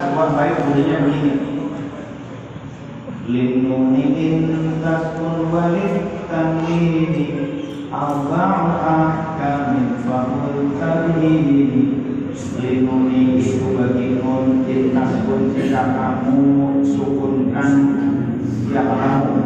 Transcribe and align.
Buat 0.00 0.32
baik 0.32 0.64
bunyinya 0.64 0.96
begini. 1.04 1.32
Lindungi 3.28 4.04
intaskun 4.16 5.52
walid 5.52 6.24
tanwini 6.24 7.26
Arba'u 7.92 8.80
ahkamin 8.80 10.00
fahul 10.00 10.72
tanwini 10.80 12.00
Lindungi 12.32 13.44
itu 13.44 13.76
bagi 13.76 14.24
nun 14.24 14.64
intaskun 14.64 15.52
jika 15.52 15.92
kamu 15.92 16.80
sukunkan 16.80 17.70
ya 18.72 18.80
kamu 18.88 19.36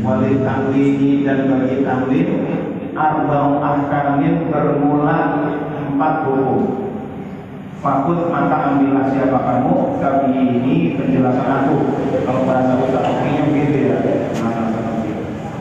Walid 0.00 0.40
tanwini 0.40 1.20
dan 1.20 1.52
bagi 1.52 1.84
tanwin 1.84 2.28
Arba'u 2.96 3.60
ahkamin 3.60 4.48
bermula 4.48 5.52
empat 5.68 6.14
hukum 6.24 6.89
Fakut 7.80 8.28
maka 8.28 8.76
ambillah 8.76 9.08
siapa 9.08 9.40
kamu 9.40 9.96
Kami 10.04 10.36
ini 10.36 11.00
penjelasan 11.00 11.48
aku. 11.48 11.76
Kalau 12.28 12.44
bahasa 12.44 12.76
Ustaz 12.76 13.08
Okinya 13.08 13.44
begitu 13.48 13.76
ya 13.88 13.98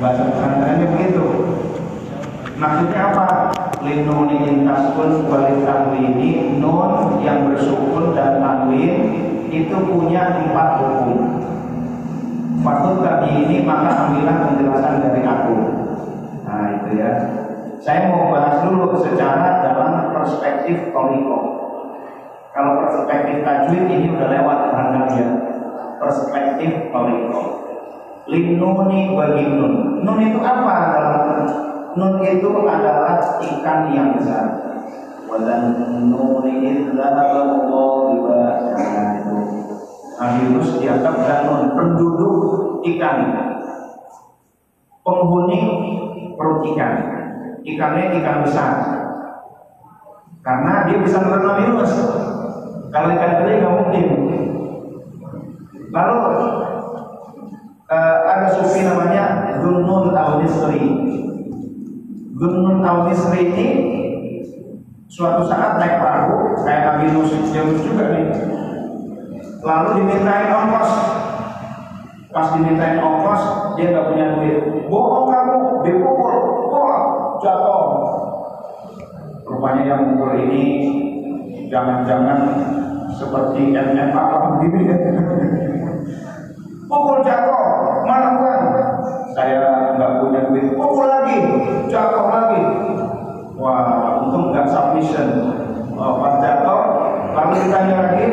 Bahasa 0.03 0.27
pesantrennya 0.27 0.87
begitu. 0.95 1.23
Maksudnya 2.59 2.99
apa? 3.15 3.27
Linuni 3.79 4.37
intaskun 4.51 5.31
walid 5.31 5.63
tanwini 5.63 6.59
Nun 6.59 7.23
yang 7.23 7.47
bersukun 7.51 8.11
dan 8.11 8.43
tanwin 8.43 8.95
Itu 9.47 9.79
punya 9.87 10.43
empat 10.43 10.69
hukum. 10.83 11.19
Fakut 12.59 12.95
kami 12.99 13.47
ini 13.47 13.63
maka 13.63 14.11
ambillah 14.11 14.51
penjelasan 14.51 15.07
dari 15.07 15.23
aku. 15.23 15.55
Nah 16.43 16.67
itu 16.83 16.99
ya. 16.99 17.11
Saya 17.79 18.11
mau 18.11 18.27
bahas 18.27 18.59
dulu 18.67 18.99
secara 18.99 19.63
dalam 19.63 20.11
perspektif 20.11 20.91
Toriko 20.91 21.48
kalau 22.59 22.83
perspektif 22.83 23.39
tajwid 23.47 23.87
ini 23.87 24.11
udah 24.19 24.27
lewat 24.35 24.57
barangkali 24.67 25.15
ya. 25.15 25.27
Perspektif 25.95 26.91
toriko. 26.91 27.41
Linuni 28.27 29.15
bagi 29.15 29.47
nun. 29.47 30.03
Nun 30.03 30.19
itu 30.19 30.43
apa? 30.43 30.75
Nun 31.95 32.19
itu 32.19 32.51
adalah 32.67 33.39
ikan 33.39 33.79
yang 33.95 34.11
besar. 34.19 34.75
Wadan 35.31 35.71
nuni. 36.11 36.83
Nabi 40.19 40.59
dianggap 40.83 41.15
dan 41.23 41.39
nun 41.47 41.63
penduduk 41.79 42.35
ikan. 42.91 43.17
Penghuni 44.99 45.59
perut 46.35 46.59
ikan. 46.75 46.93
Ikannya 47.63 48.19
ikan 48.19 48.37
besar. 48.43 48.71
Karena 50.43 50.83
dia 50.91 50.99
bisa 50.99 51.23
berenang 51.23 51.63
Yunus. 51.63 51.95
Kalau 52.89 53.13
kering 53.13 53.59
nggak 53.61 53.75
mungkin. 53.77 54.05
Lalu 55.89 56.15
uh, 57.89 58.17
ada 58.25 58.47
sufi 58.53 58.85
namanya 58.85 59.57
Gunun 59.61 60.13
Al-Nisri. 60.13 60.81
Gunun 62.33 62.81
Al-Nisri 62.81 63.41
ini 63.53 63.67
suatu 65.09 65.45
saat 65.49 65.81
naik 65.81 66.01
perahu 66.01 66.53
kayak 66.61 66.81
Nabi 66.85 67.05
Nuh 67.13 67.25
juga 67.81 68.05
nih. 68.13 68.25
Lalu 69.65 69.87
dimintain 70.01 70.49
ongkos. 70.49 70.91
Pas 72.29 72.53
dimintain 72.53 73.01
ongkos 73.01 73.41
dia 73.77 73.89
nggak 73.93 74.07
punya 74.13 74.25
duit. 74.37 74.57
Bohong 74.89 75.25
kamu, 75.29 75.57
dipukul, 75.85 76.33
wah 76.69 77.01
jatuh. 77.41 77.85
Rupanya 79.49 79.83
yang 79.89 80.01
mukul 80.13 80.37
ini 80.45 80.61
jangan-jangan 81.69 82.39
seperti 83.13 83.77
MM 83.77 84.11
apa 84.11 84.37
begini. 84.57 84.81
Pukul 86.89 87.21
jatuh 87.21 88.01
mana 88.09 88.29
uang 88.41 88.63
saya 89.37 89.93
nggak 89.93 90.11
punya 90.25 90.41
duit. 90.49 90.73
Pukul 90.73 91.05
lagi 91.05 91.37
jatuh 91.85 92.27
lagi. 92.33 92.61
Wah 93.53 94.25
untung 94.25 94.49
nggak 94.49 94.65
submission. 94.65 95.53
Oh, 95.93 96.17
pas 96.17 96.41
jatuh 96.41 96.81
lalu 97.29 97.53
ditanya 97.61 97.95
lagi 98.01 98.25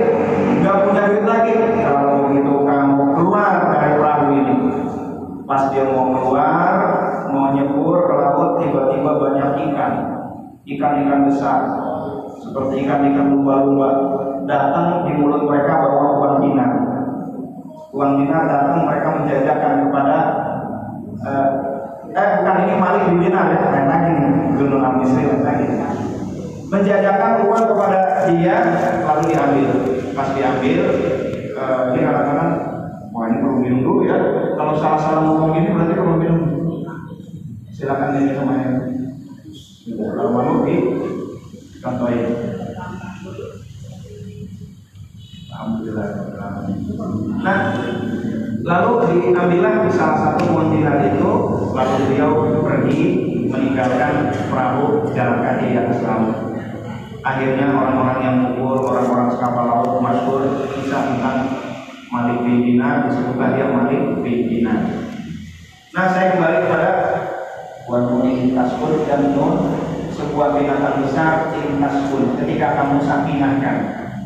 nggak 0.65 0.77
punya 0.88 1.03
duit 1.12 1.25
lagi. 1.28 1.53
Kalau 1.84 2.32
begitu 2.32 2.53
kamu 2.65 3.05
keluar 3.12 3.53
dari 3.77 3.91
perahu 4.00 4.27
ini. 4.32 4.55
Pas 5.47 5.71
dia 5.71 5.84
mau 5.93 6.11
keluar 6.11 6.72
mau 7.31 7.53
nyebur 7.53 8.09
ke 8.09 8.15
laut 8.16 8.50
tiba-tiba 8.65 9.11
banyak 9.21 9.50
ikan. 9.69 9.93
Ikan-ikan 10.66 11.31
besar 11.31 11.75
seperti 12.41 12.85
ikan-ikan 12.85 13.33
lumba-lumba 13.33 13.89
datang 14.45 15.09
di 15.09 15.13
mulut 15.17 15.49
mereka 15.49 15.81
bawa 15.81 16.07
uang 16.21 16.35
dinar. 16.45 16.73
Uang 17.93 18.13
dinar 18.21 18.43
datang 18.45 18.85
mereka 18.85 19.09
menjajakan 19.21 19.73
kepada 19.89 20.17
eh, 21.25 21.49
eh 22.17 22.29
bukan 22.41 22.57
ini 22.65 22.75
malik 22.77 23.03
di 23.09 23.15
dinar 23.25 23.45
ya, 23.53 23.67
lain 23.73 23.87
lagi 23.89 24.13
gunung 24.57 24.85
Amisri 24.85 25.25
lagi. 25.41 25.67
Menjajakan 26.67 27.33
uang 27.47 27.65
kepada 27.73 28.01
dia 28.31 28.57
lalu 29.05 29.23
diambil. 29.33 29.69
Pas 30.13 30.29
diambil 30.37 30.81
eh, 31.57 31.83
dia 31.97 32.03
katakan 32.05 32.49
wah 33.13 33.25
ini 33.33 33.37
perlu 33.41 33.57
minum 33.65 33.81
dulu 33.81 34.01
ya. 34.05 34.19
Kalau 34.57 34.77
salah-salah 34.77 35.23
ngomong 35.25 35.53
ini 35.57 35.69
berarti 35.73 35.95
perlu 35.97 36.17
minum. 36.21 36.41
Silakan 37.73 38.17
ini 38.17 38.33
semuanya. 38.33 38.73
Kalau 39.87 40.33
mau 40.33 40.65
di 41.87 41.95
contohin. 41.95 42.29
Alhamdulillah. 45.47 46.09
Nah, 47.41 47.59
lalu 48.67 48.93
diambillah 49.07 49.75
di 49.87 49.91
salah 49.95 50.19
satu 50.19 50.51
kontinent 50.51 51.15
itu, 51.15 51.31
lalu 51.71 51.95
beliau 52.11 52.31
pergi 52.67 53.01
meninggalkan 53.47 54.35
perahu 54.51 55.07
jalan 55.15 55.39
kaki 55.47 55.79
atas 55.79 56.03
laut. 56.03 56.35
Akhirnya 57.23 57.75
orang-orang 57.75 58.19
yang 58.23 58.35
mengukur, 58.43 58.87
orang-orang 58.91 59.35
kapal 59.39 59.65
laut 59.67 59.93
masyhur 60.03 60.43
kisah 60.75 61.15
tentang 61.15 61.39
Malik 62.11 62.39
bin 62.47 62.63
Dinar, 62.63 63.07
disebutlah 63.11 63.49
dia 63.55 63.67
Malik 63.71 64.03
bin 64.23 64.39
Dinar. 64.51 64.83
Nah, 65.95 66.07
saya 66.13 66.37
kembali 66.37 66.57
kepada 66.67 66.91
Wanuni 67.87 68.53
Taskun 68.53 69.07
dan 69.07 69.33
Nun 69.35 69.86
sebuah 70.16 70.56
binatang 70.56 71.04
besar 71.04 71.53
Taskun 71.53 72.41
ketika 72.41 72.81
kamu 72.81 73.04
sakinahkan 73.04 73.77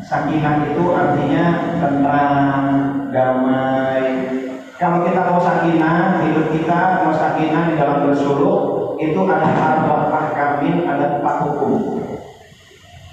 Sakinah 0.01 0.67
itu 0.67 0.83
artinya 0.91 1.77
tenang, 1.79 2.65
damai. 3.15 4.03
Kalau 4.75 5.07
kita 5.07 5.29
mau 5.29 5.39
sakinah, 5.39 6.25
hidup 6.25 6.51
kita 6.51 7.05
mau 7.05 7.15
sakinah 7.15 7.71
di 7.71 7.79
dalam 7.79 8.09
bersuluk, 8.09 8.97
itu 8.99 9.19
ada 9.23 9.45
arba 9.45 10.11
ahkamin, 10.11 10.83
ada 10.83 11.21
empat 11.21 11.35
hukum. 11.47 12.01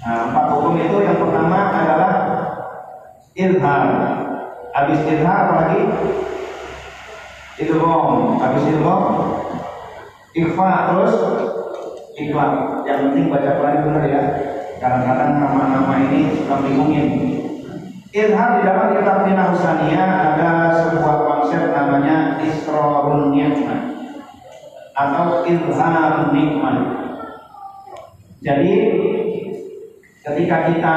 Nah, 0.01 0.17
empat 0.27 0.45
hukum 0.49 0.75
itu 0.75 0.97
yang 0.99 1.23
pertama 1.23 1.71
adalah 1.71 2.13
ilham. 3.37 3.87
Habis 4.75 4.99
ilham 5.07 5.39
apalagi? 5.45 5.81
Idgham. 7.63 8.43
Habis 8.43 8.63
idgham 8.75 9.03
ikhfa 10.33 10.71
terus 10.93 11.13
ikhlas. 12.19 12.83
Yang 12.83 12.99
penting 13.07 13.25
baca 13.31 13.49
Quran 13.55 13.83
benar 13.87 14.05
ya. 14.07 14.23
Kadang-kadang 14.79 15.31
nama-nama 15.39 15.93
ini 16.07 16.35
suka 16.35 16.55
bingungin. 16.63 17.07
Ilham 18.09 18.49
di 18.57 18.61
dalam 18.65 18.87
kitab 18.97 19.17
Tina 19.21 19.43
Husania 19.53 20.03
ada 20.33 20.51
sebuah 20.81 21.15
konsep 21.29 21.69
namanya 21.69 22.41
Isrorun 22.41 23.29
Nikmat 23.29 23.81
atau 24.97 25.45
Ilham 25.45 26.33
Nikmat. 26.33 26.77
Jadi 28.39 28.73
ketika 30.23 30.57
kita 30.71 30.95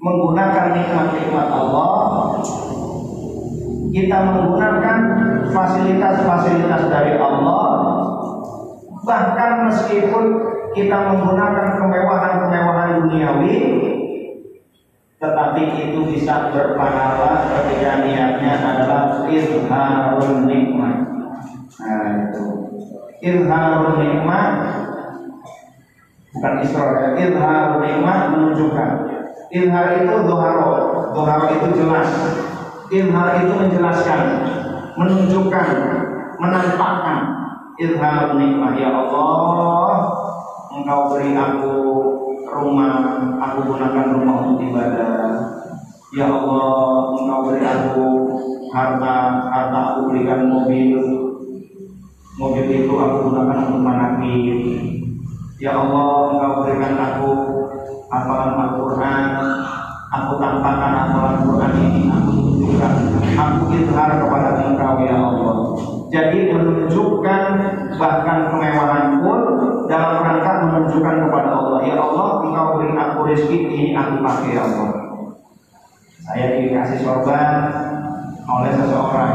menggunakan 0.00 0.66
nikmat-nikmat 0.72 1.48
Allah, 1.52 1.92
kita 3.92 4.18
menggunakan 4.28 4.98
fasilitas-fasilitas 5.52 6.82
dari 6.92 7.16
Allah, 7.16 7.64
bahkan 9.06 9.70
meskipun 9.70 10.24
kita 10.74 10.98
menggunakan 11.14 11.78
kemewahan-kemewahan 11.78 13.06
duniawi 13.06 13.56
tetapi 15.16 15.62
itu 15.88 15.98
bisa 16.12 16.52
berpahala 16.52 17.48
ketika 17.48 18.04
niatnya 18.04 18.52
adalah 18.60 19.24
izharun 19.24 20.44
nikmat. 20.44 21.08
Nah 21.80 22.10
itu. 22.28 22.44
Izharun 23.24 23.96
nikmat 23.96 24.52
bukan 26.36 26.54
israr 26.60 26.92
ya 27.00 27.08
izharun 27.16 27.80
nikmat 27.80 28.20
menunjukkan. 28.36 28.90
Izhar 29.48 30.04
itu 30.04 30.14
doharo 30.28 30.68
doharo 31.16 31.46
itu 31.48 31.66
jelas. 31.80 32.10
Izhar 32.92 33.40
itu 33.40 33.52
menjelaskan 33.56 34.20
menunjukkan 35.00 35.68
menampakkan 36.36 37.45
izharun 37.76 38.40
nikmat 38.40 38.74
ya 38.80 38.90
Allah 38.92 40.26
engkau 40.76 41.16
beri 41.16 41.32
aku 41.32 41.74
rumah, 42.46 42.92
aku 43.42 43.58
gunakan 43.74 44.06
rumah 44.16 44.36
untuk 44.46 44.70
ibadah. 44.70 45.28
Ya 46.14 46.30
Allah, 46.30 47.12
Engkau 47.18 47.40
beri 47.50 47.62
aku 47.66 48.06
harta, 48.70 49.16
harta 49.50 49.78
aku 49.92 50.00
berikan 50.12 50.48
mobil. 50.48 51.00
Mobil 52.36 52.66
itu 52.68 52.92
aku 52.92 53.16
gunakan 53.32 53.58
untuk 53.66 53.82
manakib. 53.82 54.60
Ya 55.58 55.74
Allah, 55.74 56.12
Engkau 56.36 56.52
berikan 56.64 56.94
aku 56.96 57.30
hafalan 58.12 58.52
Al-Quran. 58.54 59.24
Aku 60.06 60.38
tampakkan 60.38 60.92
hafalan 60.96 61.36
Quran 61.44 61.72
ini, 61.82 62.02
aku 62.08 62.30
tunjukkan, 62.30 62.94
aku 63.36 63.62
izhar 63.74 64.10
kepada 64.22 64.50
Engkau 64.64 65.02
ya 65.02 65.16
Allah. 65.18 65.95
Jadi 66.06 66.54
menunjukkan 66.54 67.42
bahkan 67.98 68.38
kemewahan 68.46 69.18
pun 69.26 69.40
dalam 69.90 70.22
rangka 70.22 70.52
menunjukkan 70.62 71.16
kepada 71.26 71.50
Allah, 71.50 71.80
ya 71.82 71.98
Allah, 71.98 72.46
Engkau 72.46 72.78
beri 72.78 72.94
aku 72.94 73.18
rezeki 73.26 73.58
ini 73.66 73.90
aku 73.90 74.22
pakai 74.22 74.54
ya 74.54 74.62
Allah. 74.62 74.90
Saya 76.26 76.46
dikasih 76.58 76.98
sorban 77.02 77.50
oleh 78.46 78.72
seseorang, 78.74 79.34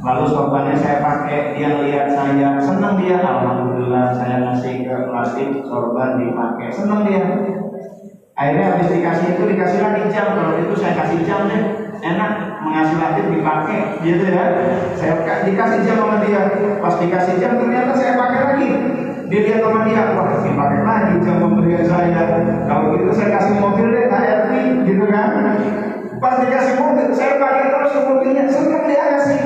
lalu 0.00 0.24
sorbannya 0.32 0.76
saya 0.80 1.04
pakai, 1.04 1.60
dia 1.60 1.76
lihat 1.84 2.08
saya 2.12 2.56
senang 2.60 2.96
dia, 3.00 3.20
alhamdulillah 3.20 4.16
saya 4.16 4.48
ngasih 4.48 4.88
ke 4.88 4.96
plastik 5.12 5.48
sorban 5.68 6.16
dipakai, 6.20 6.72
senang 6.72 7.04
dia. 7.04 7.20
Akhirnya 8.32 8.76
habis 8.76 8.88
dikasih 8.96 9.36
itu 9.36 9.42
dikasih 9.44 9.80
lagi 9.84 10.08
jam, 10.08 10.36
kalau 10.36 10.56
itu 10.56 10.72
saya 10.76 11.04
kasih 11.04 11.20
jam 11.28 11.48
deh, 11.52 11.81
enak 12.02 12.58
mengasih 12.58 12.98
lagi 12.98 13.20
dipakai, 13.30 14.02
gitu 14.02 14.24
ya. 14.26 14.44
Saya 14.98 15.22
dikasih 15.46 15.86
jam 15.86 16.02
sama 16.02 16.18
dia, 16.26 16.42
pas 16.82 16.98
dikasih 16.98 17.38
jam 17.38 17.54
ternyata 17.62 17.94
saya 17.94 18.18
pakai 18.18 18.40
lagi. 18.42 18.68
Dilihat 19.30 19.64
sama 19.64 19.88
dia, 19.88 20.12
wah 20.12 20.28
dipakai 20.44 20.80
lagi 20.82 21.14
jam 21.24 21.40
pemberian 21.40 21.86
saya. 21.86 22.22
Kalau 22.68 22.98
gitu 22.98 23.10
saya 23.14 23.30
kasih 23.38 23.54
mobil 23.62 23.86
deh, 23.88 24.10
HRV, 24.10 24.50
gitu 24.84 25.04
kan. 25.08 25.30
Pas 26.18 26.34
dikasih 26.42 26.74
mobil, 26.76 27.06
saya 27.14 27.40
pakai 27.40 27.64
terus 27.70 27.94
mobilnya, 28.04 28.44
senang 28.50 28.84
dia 28.90 29.04
kasih. 29.16 29.40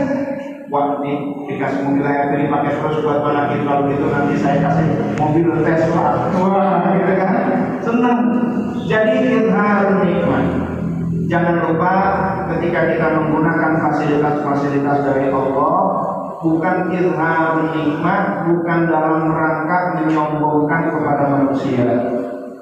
Wah 0.67 0.99
ini 0.99 1.47
dikasih 1.47 1.79
mobil 1.87 2.03
HRV 2.03 2.32
dipakai 2.43 2.73
terus 2.75 2.99
buat 3.06 3.23
lagi 3.23 3.62
kalau 3.62 3.87
gitu 3.87 4.11
nanti 4.11 4.35
saya 4.35 4.58
kasih 4.67 5.14
mobil 5.14 5.62
Tesla. 5.62 6.35
Wah, 6.35 6.82
gitu 6.91 7.12
kan. 7.14 7.37
Senang. 7.87 8.20
Jadi 8.87 9.14
izhar 9.31 10.03
nikmat. 10.03 10.65
Jangan 11.26 11.58
lupa 11.58 11.94
ketika 12.55 12.87
kita 12.94 13.06
menggunakan 13.19 13.82
fasilitas-fasilitas 13.82 14.99
dari 15.11 15.26
Allah 15.34 15.75
bukan 16.38 16.76
izhar 16.94 17.67
nikmat, 17.75 18.46
bukan 18.46 18.81
dalam 18.87 19.34
rangka 19.34 19.78
menyombongkan 19.99 20.94
kepada 20.94 21.25
manusia, 21.34 21.87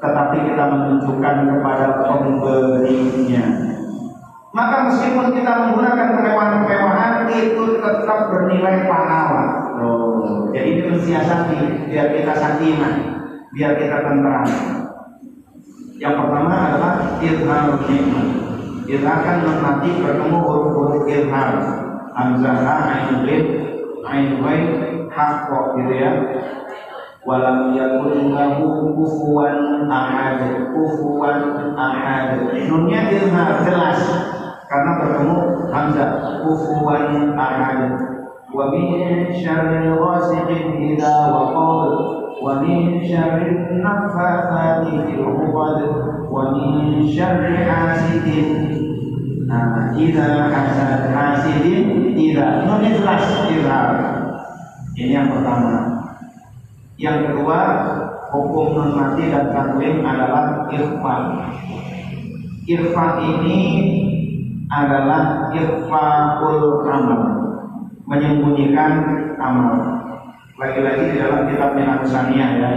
tetapi 0.00 0.48
kita 0.48 0.64
menunjukkan 0.64 1.36
kepada 1.44 1.86
pemberinya. 2.08 3.44
Maka 4.54 4.76
meskipun 4.88 5.36
kita 5.36 5.52
menggunakan 5.68 6.08
kemewahan-kemewahan 6.16 7.28
itu 7.36 7.64
tetap 7.84 8.32
bernilai 8.32 8.88
pahala. 8.88 9.44
Jadi 10.56 10.68
ini 10.72 10.82
mensiasati 10.88 11.90
biar 11.92 12.16
kita 12.16 12.32
sakinah, 12.32 12.94
biar 13.52 13.76
kita 13.76 13.96
tentram. 14.08 14.48
Yang 16.00 16.14
pertama 16.16 16.54
adalah 16.70 16.94
izhar 17.20 17.64
nikmat. 17.84 18.43
Kita 18.84 19.08
akan 19.08 19.64
nanti 19.64 19.96
bertemu 19.96 20.44
huruf-huruf 20.44 21.08
izhar. 21.08 21.56
Hamzah, 22.12 22.60
ain 22.92 23.24
lid, 23.24 23.46
ain 24.04 24.44
wain, 24.44 24.64
hakko 25.08 25.80
gitu 25.80 25.92
ya. 25.96 26.12
Walam 27.24 27.72
yakun 27.72 28.36
lahu 28.36 28.92
kufuwan 28.92 29.88
ahad, 29.88 30.68
kufuwan 30.76 31.72
ahad. 31.72 32.52
Nunnya 32.68 33.08
izhar 33.08 33.64
jelas 33.64 34.04
karena 34.68 34.90
bertemu 35.00 35.36
hamzah 35.72 36.44
kufuwan 36.44 37.32
ahad. 37.40 37.80
Wa 38.52 38.68
min 38.68 39.32
syarri 39.32 39.96
ghasiqin 39.96 40.92
idza 40.92 41.32
waqab 41.32 42.23
ومن 42.41 43.03
شر 43.03 43.37
النفاثات 43.37 44.87
في 44.87 45.11
العقد 45.19 45.79
ومن 46.31 47.07
شر 47.07 47.41
حاسد 47.67 48.27
إذا 49.97 50.29
حسد 50.53 51.15
حاسد 51.15 51.65
إذا 52.15 52.47
ini 52.79 52.89
jelas 52.95 53.25
izhar 53.51 53.89
ini 54.95 55.11
yang 55.11 55.27
pertama 55.27 55.99
yang 56.95 57.27
kedua 57.27 57.59
hukum 58.31 58.77
non 58.77 58.89
mati 58.95 59.27
dan 59.27 59.51
taklim 59.51 59.99
adalah 60.05 60.69
ikhfa 60.71 61.15
ikhfa 62.69 63.05
ini 63.25 63.59
adalah 64.69 65.49
ikhfaul 65.51 66.85
amal 66.87 67.23
menyembunyikan 68.05 68.91
amal 69.41 69.92
lagi-lagi 70.54 71.02
di 71.10 71.16
dalam 71.18 71.50
kitab 71.50 71.74
Minahusania 71.74 72.46
ya. 72.58 72.70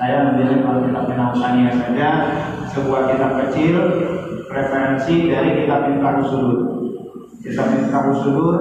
Saya 0.00 0.32
ambil 0.32 0.64
kalau 0.64 0.80
kitab 0.88 1.04
Minahusania 1.12 1.70
saja 1.76 2.08
sebuah 2.72 3.12
kitab 3.12 3.30
kecil 3.44 3.74
referensi 4.48 5.28
dari 5.28 5.64
kitab 5.64 5.92
Miftah 5.92 6.24
Usulur. 6.24 6.58
Kitab 7.44 7.66
Miftah 7.76 8.04
Usulur 8.08 8.56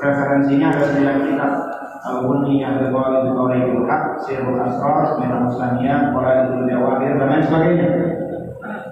referensinya 0.00 0.72
ada 0.72 0.82
sembilan 0.88 1.18
kitab. 1.28 1.52
Al-Bunni 2.00 2.64
Al-Ghawal 2.64 3.28
Al-Qawai 3.28 3.60
Haq 3.84 4.24
Sirul 4.24 4.56
Asrar 4.56 5.20
Minahusania 5.20 6.16
Qaraidul 6.16 6.64
Jawahir 6.64 7.20
dan 7.20 7.28
lain 7.28 7.44
sebagainya. 7.44 7.88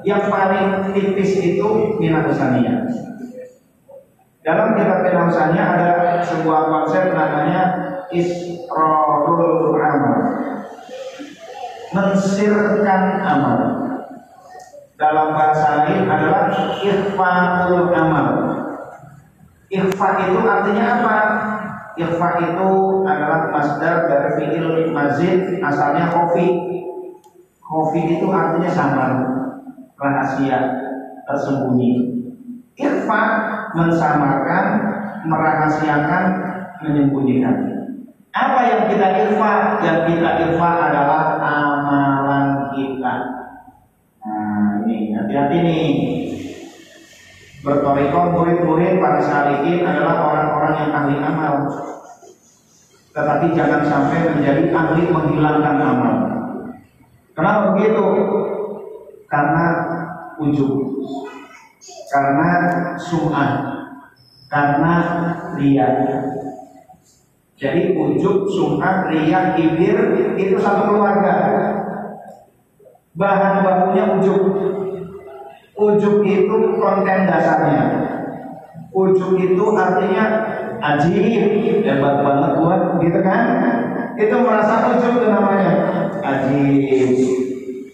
Yang 0.04 0.22
paling 0.28 0.68
tipis 0.92 1.32
itu 1.40 1.96
Minahusania 1.96 2.84
dalam 4.48 4.80
kitab 4.80 5.04
Minahusania 5.04 5.64
ada 5.76 5.90
sebuah 6.24 6.72
konsep 6.72 7.12
namanya 7.12 7.62
israrul 8.12 9.76
amal. 9.76 10.20
Mensirkan 11.88 13.02
amal. 13.24 13.60
Dalam 14.98 15.28
bahasa 15.30 15.86
lain 15.86 16.10
adalah 16.10 16.50
ikhfaul 16.82 17.88
amal. 17.94 18.28
Ikhfa 19.68 20.08
itu 20.26 20.38
artinya 20.42 20.84
apa? 20.98 21.16
Ikhfa 21.98 22.28
itu 22.40 22.68
adalah 23.04 23.52
masdar 23.52 24.08
dari 24.08 24.28
fi'il 24.38 24.90
mazid 24.94 25.60
asalnya 25.60 26.14
kofi 26.14 26.46
kofi 27.60 28.00
itu 28.16 28.26
artinya 28.32 28.70
samar 28.72 29.10
rahasia 30.00 30.58
tersembunyi. 31.28 32.16
Ikhfa 32.78 33.22
mensamarkan 33.76 34.64
merahasiakan 35.28 36.24
menyembunyikan 36.80 37.67
apa 38.38 38.60
yang 38.70 38.82
kita 38.86 39.06
ikhfa? 39.26 39.52
Yang 39.82 39.98
kita 40.14 40.30
ikhfa 40.46 40.70
adalah 40.90 41.22
amalan 41.42 42.46
kita. 42.70 43.14
Nah 44.22 44.86
ini 44.86 45.14
hati-hati 45.14 45.58
nih. 45.62 45.90
Bertoriko 47.58 48.38
murid-murid 48.38 49.02
para 49.02 49.18
salikin 49.18 49.82
adalah 49.82 50.30
orang-orang 50.30 50.74
yang 50.78 50.90
ahli 50.94 51.16
amal. 51.18 51.54
Tetapi 53.10 53.46
jangan 53.50 53.82
sampai 53.82 54.30
menjadi 54.30 54.70
ahli 54.70 55.10
menghilangkan 55.10 55.76
amal. 55.82 56.16
Kenapa 57.34 57.74
begitu? 57.74 58.04
Karena 59.26 59.66
ujub, 60.38 60.72
karena 62.14 62.48
sum'ah, 62.96 63.50
karena 64.46 64.94
lihat. 65.58 66.37
Jadi 67.58 67.98
ujub, 67.98 68.46
sum'ah, 68.46 69.10
riak, 69.10 69.58
kibir 69.58 69.98
itu 70.38 70.56
satu 70.62 70.94
keluarga. 70.94 71.34
Bahan 73.18 73.66
bakunya 73.66 74.04
ujub. 74.14 74.42
Ujub 75.74 76.22
itu 76.22 76.56
konten 76.78 77.18
dasarnya. 77.26 77.86
Ujub 78.94 79.34
itu 79.42 79.64
artinya 79.74 80.24
ajib, 80.78 81.82
hebat 81.82 82.14
banget 82.22 82.52
buat 82.62 82.82
gitu 83.02 83.20
kan? 83.26 83.42
Itu 84.14 84.34
merasa 84.38 84.94
ujub 84.94 85.18
itu 85.18 85.26
namanya. 85.26 85.72
Ajib, 86.22 87.10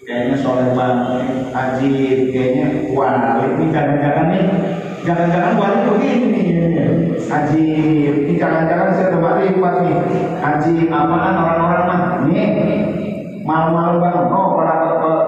kayaknya 0.05 0.35
soleh 0.45 0.77
banget. 0.77 1.25
Ajib, 1.57 2.17
kayaknya 2.29 2.85
wah 2.93 3.41
ini 3.41 3.65
jangan-jangan 3.73 4.25
nih 4.29 4.45
Jangan-jangan 5.05 5.53
wali 5.61 5.79
begini 5.85 6.64
Haji, 7.23 7.63
ini 8.05 8.33
jangan-jangan 8.35 8.91
saya 8.91 9.07
coba 9.15 9.39
lipat 9.39 9.75
nih 9.87 9.95
Haji. 10.43 10.73
Apaan? 10.91 11.35
Orang-orang 11.39 11.83
mah 11.87 12.01
Nih, 12.27 12.47
malu-malu 13.47 14.03
banget 14.03 14.25
Oh, 14.29 14.59
pada 14.59 14.75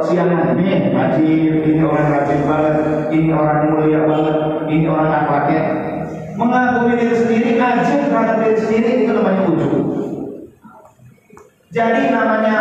siangan. 0.03 0.57
Nih, 0.59 0.91
haji 0.91 1.27
ini 1.63 1.81
orang 1.81 2.07
rajin 2.11 2.39
banget. 2.43 2.75
Ini 3.13 3.29
orang 3.31 3.59
mulia 3.71 4.01
banget. 4.03 4.37
Ini 4.67 4.85
orang 4.91 5.09
akhlaknya. 5.11 5.61
Mengagumi 6.37 6.93
diri 7.01 7.15
sendiri, 7.17 7.49
haji 7.57 7.93
terhadap 7.97 8.37
diri 8.45 8.61
sendiri 8.61 8.89
Itu 9.01 9.11
namanya 9.17 9.41
ujung 9.49 9.73
Jadi 11.73 12.13
namanya 12.13 12.55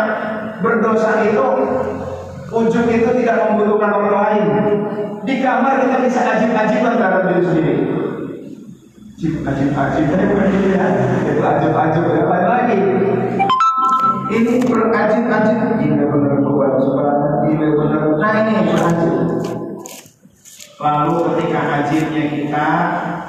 berdosa 0.65 1.29
itu 1.29 1.45
Ujub 2.47 2.87
itu 2.87 3.09
tidak 3.19 3.51
membutuhkan 3.51 3.91
orang 3.91 4.15
lain. 4.23 4.45
Di 5.27 5.43
kamar 5.43 5.83
kita 5.83 5.97
bisa 5.99 6.19
ajib-ajiban 6.23 6.95
terhadap 6.95 7.21
diri 7.27 7.43
sendiri. 7.43 7.75
Ajib-ajib, 9.17 10.13
tapi 10.13 10.29
bukan 10.29 10.45
gitu 10.53 10.67
ya. 10.77 10.85
Itu 11.25 11.41
ajib-ajib, 11.41 12.03
apa 12.05 12.37
lagi? 12.45 12.77
Ini 14.29 14.61
berajib-ajib. 14.61 15.57
Ini 15.81 16.05
benar 16.05 16.37
buat 16.45 16.77
subhanallah. 16.77 17.49
Ini 17.49 17.65
benar. 17.65 18.01
Nah 18.13 18.33
ini 18.45 18.53
berajib. 18.69 19.13
Lalu 20.77 21.13
ketika 21.33 21.59
ajibnya 21.81 22.23
kita 22.29 22.67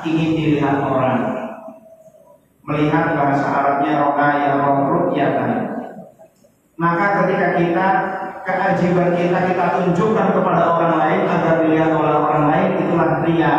ingin 0.04 0.30
dilihat 0.36 0.76
orang, 0.84 1.20
melihat 2.68 3.16
bahasa 3.16 3.48
Arabnya 3.48 3.92
rohaya 4.04 4.60
rukyatan. 4.92 5.50
Maka 6.76 7.06
ketika 7.24 7.48
kita 7.56 7.86
keajiban 8.44 9.16
kita 9.16 9.38
kita 9.40 9.64
tunjukkan 9.80 10.36
kepada 10.36 10.62
orang 10.68 10.94
lain 11.00 11.20
agar 11.32 11.64
dilihat 11.64 11.96
oleh 11.96 12.12
orang 12.12 12.44
lain 12.52 12.68
itulah 12.76 13.24
ria. 13.24 13.54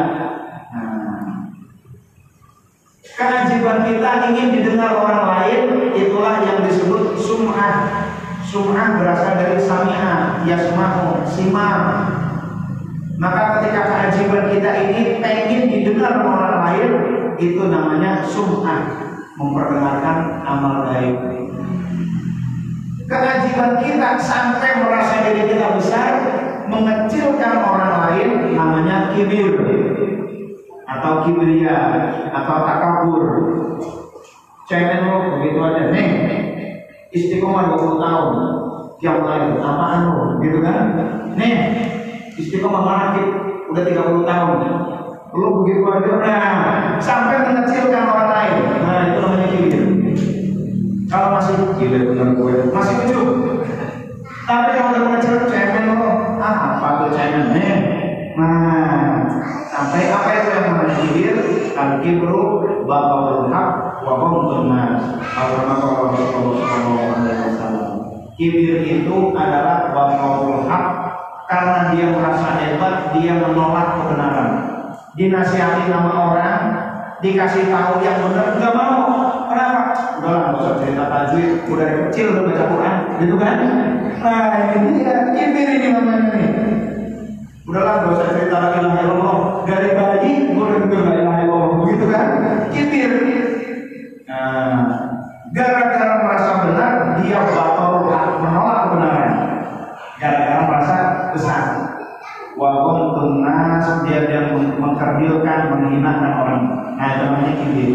Keajiban 3.19 3.83
kita 3.83 4.31
ingin 4.31 4.47
didengar 4.55 4.95
orang 4.95 5.27
lain 5.27 5.91
itulah 5.91 6.39
yang 6.39 6.63
disebut 6.63 7.19
sum'ah. 7.19 8.07
Sum'ah 8.47 8.95
berasal 8.95 9.35
dari 9.35 9.59
sami'ah, 9.59 10.47
yasma'u, 10.47 11.27
simam. 11.27 11.83
Maka 13.19 13.59
ketika 13.59 13.81
keajiban 13.91 14.55
kita 14.55 14.71
ini 14.87 15.19
pengen 15.19 15.67
didengar 15.67 16.23
orang 16.23 16.55
lain 16.63 16.91
itu 17.35 17.59
namanya 17.67 18.23
sum'ah, 18.23 18.87
memperdengarkan 19.35 20.39
amal 20.47 20.87
gaib. 20.87 21.19
Keajiban 23.03 23.83
kita 23.83 24.15
sampai 24.15 24.79
merasa 24.79 25.27
diri 25.27 25.43
kita 25.43 25.75
besar, 25.75 26.11
mengecilkan 26.71 27.67
orang 27.67 27.93
lain 27.99 28.55
namanya 28.55 29.11
kibir 29.11 29.59
atau 30.89 31.11
kibria 31.25 31.77
atau 32.33 32.57
takabur. 32.65 33.25
Cemen 34.65 35.05
lo 35.05 35.37
begitu 35.37 35.59
aja. 35.61 35.83
Nih 35.93 36.07
istiqomah 37.13 37.73
20 37.77 38.01
tahun. 38.01 38.33
Yang 38.99 39.19
lain 39.23 39.49
apaan 39.63 40.01
lo 40.09 40.23
gitu 40.41 40.59
kan? 40.65 40.85
Nih 41.37 41.53
istiqomah 42.37 42.81
manakib 42.81 43.27
udah 43.69 43.83
30 43.85 44.25
tahun. 44.25 44.57
Lu 45.29 45.61
begitu 45.61 45.85
aja 45.85 46.11
nah 46.17 46.53
sampai 46.97 47.45
mengecilkan 47.45 48.03
orang 48.09 48.29
lain. 48.33 48.57
Nah 48.81 48.99
itu 49.13 49.17
namanya 49.21 49.47
kibir 49.53 49.83
kalau 51.09 51.41
masih 51.41 51.53
kibir 51.81 52.05
benar 52.05 52.37
gue 52.37 52.69
masih 52.69 52.95
ujub 53.09 53.27
tapi 54.45 54.69
kalau 54.77 54.89
udah 54.93 55.01
mengecil 55.09 55.35
cemen 55.49 55.97
lo 55.97 56.09
ah 56.37 56.77
apa 56.77 56.87
tuh 57.01 57.09
cemen 57.17 57.45
nih 57.57 57.73
nah 58.37 59.18
sampai 59.79 60.11
apa 60.11 60.29
itu 60.35 60.49
yang 60.51 60.63
namanya 60.67 60.95
kibir 60.99 61.35
al 61.79 62.03
kibru 62.03 62.67
bapak 62.83 63.47
hak 63.47 63.69
wa 64.03 64.13
ghamtun 64.19 64.67
nas. 64.67 65.03
Wasallam 67.47 67.95
kibir 68.35 68.83
itu 68.83 69.15
adalah 69.31 69.95
bapak 69.95 70.67
hak 70.67 70.85
karena 71.47 71.79
dia 71.95 72.11
merasa 72.11 72.59
hebat 72.59 73.15
dia 73.15 73.39
menolak 73.39 74.03
kebenaran. 74.03 74.49
Dinasihati 75.15 75.87
nama 75.87 76.11
orang 76.35 76.61
dikasih 77.23 77.71
tahu 77.71 78.03
yang 78.03 78.19
benar 78.27 78.59
nggak 78.59 78.75
mau. 78.75 78.99
Kenapa? 79.47 79.95
Udah 80.19 80.29
lah 80.35 80.51
usah 80.59 80.75
cerita 80.83 81.07
tajwid. 81.07 81.65
Udah 81.71 81.83
dari 81.87 82.01
kecil 82.11 82.35
udah 82.35 82.43
baca 82.51 82.63
Quran 82.67 82.95
gitu 83.23 83.35
kan? 83.39 83.55
Nah 84.19 84.75
ini 84.75 85.07
kibir 85.33 85.67
ini 85.79 85.87
namanya 85.95 86.35
nih. 86.35 86.51
Udahlah 87.63 87.93
nggak 88.03 88.13
usah 88.13 88.27
cerita 88.35 88.57
lagi 88.59 88.79
lah 88.81 88.93
Allah 89.07 89.48
dari 89.69 89.89
bayi 89.93 90.31
udah 90.49 90.77
dengar 90.81 91.01
la 91.05 91.13
ilaha 91.21 91.39
illallah 91.45 91.71
begitu 91.85 92.05
kan? 92.09 92.27
Kibir 92.73 93.11
nah 94.29 94.85
gara-gara 95.49 96.21
merasa 96.21 96.51
benar 96.65 96.93
dia 97.21 97.39
batal 97.49 98.05
menolak 98.41 98.77
kebenaran. 98.89 99.33
Gara-gara 100.17 100.59
merasa 100.65 100.95
besar. 101.33 101.63
Wa 102.57 102.69
tunas 103.15 103.85
dia 104.03 104.19
dia 104.27 104.41
mengkerdilkan 104.53 105.59
menghinakan 105.77 106.31
orang. 106.43 106.63
Nah 106.97 107.07
itu 107.07 107.21
namanya 107.23 107.53
kibir. 107.61 107.91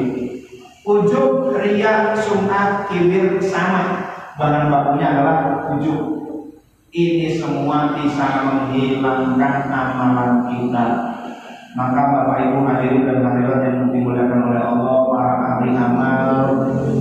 Ujub 0.85 1.57
ria 1.59 2.15
sum'ah 2.17 2.89
kibir 2.89 3.43
sama. 3.43 4.11
Bahan 4.35 4.67
bakunya 4.67 5.15
adalah 5.15 5.71
ujub 5.79 6.15
ini 6.95 7.39
semua 7.39 7.95
bisa 7.99 8.47
menghilangkan 8.47 9.67
amalan 9.71 10.47
kita 10.51 11.14
maka 11.75 12.01
Bapak 12.07 12.39
Ibu 12.39 12.59
hadirin 12.71 13.03
dan 13.03 13.19
hadirat 13.27 13.61
yang 13.67 13.91
dimuliakan 13.91 14.41
oleh 14.47 14.63
Allah 14.63 14.97
para 15.11 15.33
ahli 15.43 15.71
amal 15.75 16.31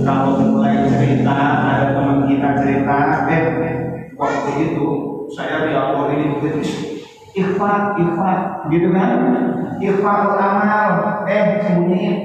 kalau 0.02 0.42
mulai 0.42 0.82
cerita 0.90 1.34
ada 1.62 1.94
teman 1.94 2.26
kita 2.26 2.48
cerita 2.58 2.96
eh 3.30 3.44
waktu 4.18 4.50
itu 4.66 4.86
saya 5.30 5.70
dialog 5.70 6.10
ini 6.14 6.38
begitu 6.38 6.84
ikhfat, 7.34 7.98
ikhfat, 7.98 8.40
gitu 8.70 8.94
kan? 8.94 9.10
Ikhfat 9.82 10.38
amal, 10.38 10.90
eh 11.26 11.44
sembunyiin. 11.66 12.16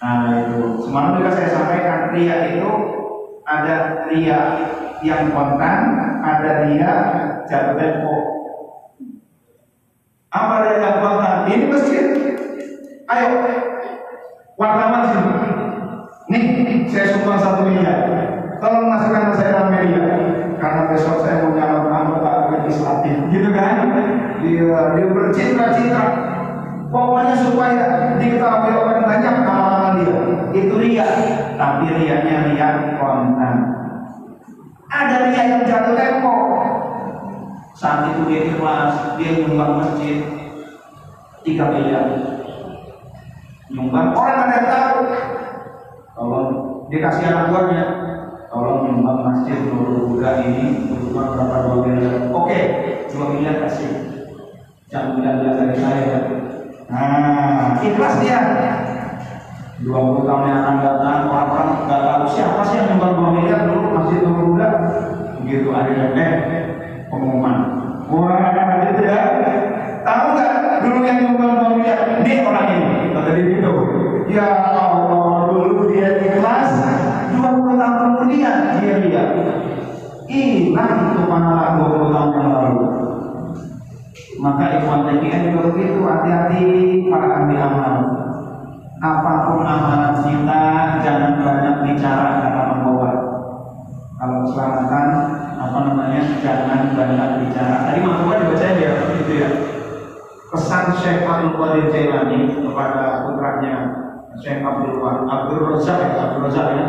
Nah 0.00 0.28
itu, 0.44 0.84
semalam 0.84 1.20
juga 1.20 1.30
saya 1.32 1.48
sampaikan 1.52 2.12
ria 2.16 2.56
itu 2.56 2.68
ada 3.44 4.08
ria 4.08 4.40
yang 5.04 5.32
kontan, 5.32 5.80
ada 6.24 6.50
ria 6.68 6.92
jatuh. 7.48 8.15
Apa 10.30 10.54
ria 10.62 10.76
yang 10.82 10.96
kontan? 11.02 11.36
Ini 11.50 11.64
masjid. 11.70 12.06
Ayo, 13.06 13.28
wartawan 14.58 15.02
sini. 15.10 15.32
Nih, 16.26 16.42
saya 16.90 17.14
sumbang 17.14 17.38
satu 17.38 17.62
miliar. 17.66 18.10
Tolong 18.58 18.88
masukkan 18.90 19.36
saya 19.36 19.52
dalam 19.52 19.70
media 19.70 20.02
karena 20.56 20.88
besok 20.88 21.22
saya 21.22 21.44
mau 21.44 21.54
nyalon 21.54 21.92
anggota 21.92 22.32
legislatif. 22.56 23.16
Gitu 23.30 23.48
kan? 23.54 23.76
Dia 24.42 24.96
dia 24.96 25.06
bercitra-citra. 25.06 26.06
Pokoknya 26.90 27.36
supaya 27.36 27.84
diketahui 28.18 28.72
orang 28.74 29.04
banyak 29.04 29.34
amalan 29.44 29.92
dia. 30.02 30.18
Itu 30.56 30.74
ria. 30.80 31.08
Tapi 31.54 31.84
riaknya 31.94 32.36
ria 32.50 32.68
kontan 32.98 33.76
ada 34.96 35.16
ria 35.28 35.42
yang 35.44 35.62
jatuh 35.66 35.94
tempo. 35.94 36.34
Saat 37.76 38.08
itu 38.08 38.20
dia 38.32 38.40
ikhlas 38.48 38.94
dia 39.16 39.30
nyumbang 39.40 39.72
masjid 39.80 40.16
tiga 41.42 41.64
miliar. 41.72 42.04
Nyumbang. 43.72 44.12
Orang 44.12 44.38
ada 44.46 44.54
yang 44.54 44.68
tahu. 44.68 44.98
Tolong 46.16 46.48
dikasih 46.92 47.24
anak 47.28 47.44
buahnya. 47.52 47.84
Tolong 48.52 48.78
nyumbang 48.88 49.20
masjid 49.26 49.58
Nurul 49.68 50.16
Huda 50.16 50.30
ini 50.46 50.88
cuma 50.88 51.34
berapa 51.34 51.56
dua 51.66 51.76
miliar? 51.84 52.14
Oke 52.30 52.58
dua 53.10 53.26
miliar 53.32 53.56
kasih. 53.66 53.92
Jangan 54.86 55.18
bilang 55.18 55.42
dari 55.42 55.76
saya 55.76 56.02
ya. 56.06 56.20
Nah 56.88 57.80
ikhlas 57.82 58.16
dia. 58.22 58.40
20 59.76 60.24
tahun 60.24 60.48
yang 60.48 60.60
akan 60.64 60.76
datang 60.80 61.28
orang-orang 61.28 61.84
nggak 61.84 62.00
tahu 62.00 62.24
siapa 62.32 62.64
sih 62.64 62.80
yang 62.80 62.96
nyumbang 62.96 63.12
dua 63.12 63.30
miliar 63.36 63.60
dulu 63.68 63.92
masjid 63.92 64.18
Nurul 64.24 64.46
Huda. 64.56 64.68
Begitu 65.44 65.68
akhirnya 65.68 66.06
eh 66.16 66.34
pengumuman 67.12 67.75
wah 68.10 68.50
gitu 68.86 69.02
ya. 69.02 69.20
Tahu 70.06 70.26
nggak 70.38 70.52
dulu 70.86 70.98
yang 71.02 71.18
nyumbang 71.22 71.52
dua 71.58 71.68
miliar 71.74 72.00
dia 72.22 72.36
orang 72.46 72.66
ini. 72.70 73.10
Kata 73.10 73.30
dia 73.34 73.44
gitu. 73.50 73.72
Ya 74.26 74.46
Allah 74.74 75.50
dulu 75.50 75.90
dia 75.90 76.18
ikhlas 76.18 76.70
20 77.34 77.80
tahun 77.80 77.96
kemudian 78.02 78.56
dia 78.82 78.94
lihat 79.02 79.28
hilang 80.26 80.94
itu 81.14 81.22
pahala 81.30 81.78
20 81.78 82.14
tahun 82.14 82.30
yang 82.34 82.48
lalu? 82.50 82.74
Maka 84.36 84.64
ikhwan 84.76 85.08
TKN 85.08 85.42
juga 85.48 85.60
begitu 85.72 85.98
hati-hati 86.04 86.64
para 87.08 87.28
ahli 87.40 87.56
amal 87.56 87.94
apa 88.96 89.32
pun 89.44 89.60
amalan 89.60 90.14
kita 90.24 90.64
jangan 91.04 91.32
banyak 91.44 91.76
bicara 91.84 92.28
kata 92.40 92.62
membawa 92.72 93.10
kalau 94.26 94.42
keselamatan 94.42 95.06
apa 95.54 95.78
namanya 95.86 96.20
jangan 96.42 96.80
banyak 96.98 97.30
bicara. 97.46 97.76
Tadi 97.86 97.98
mahasiswa 98.02 98.34
dibaca 98.42 98.66
ya 98.74 98.90
itu 99.22 99.34
ya. 99.38 99.48
Pesan 100.50 100.84
Syekh 100.98 101.26
Abdul 101.26 101.54
Qadir 101.58 101.86
Jailani 101.94 102.38
kepada 102.58 103.26
putranya 103.26 103.74
Syekh 104.42 104.66
Abdul 104.66 104.98
Abdul 105.06 105.62
Razak 105.70 105.98
ya 106.02 106.10
Abdul 106.26 106.42
Razak 106.50 106.66
ya. 106.74 106.86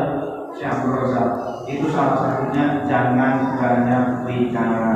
Syekh 0.57 0.69
Abdul 0.73 0.93
Razak. 0.97 1.27
Itu 1.69 1.85
salah 1.93 2.17
satunya 2.17 2.65
jangan 2.89 3.33
banyak 3.61 4.03
bicara. 4.25 4.93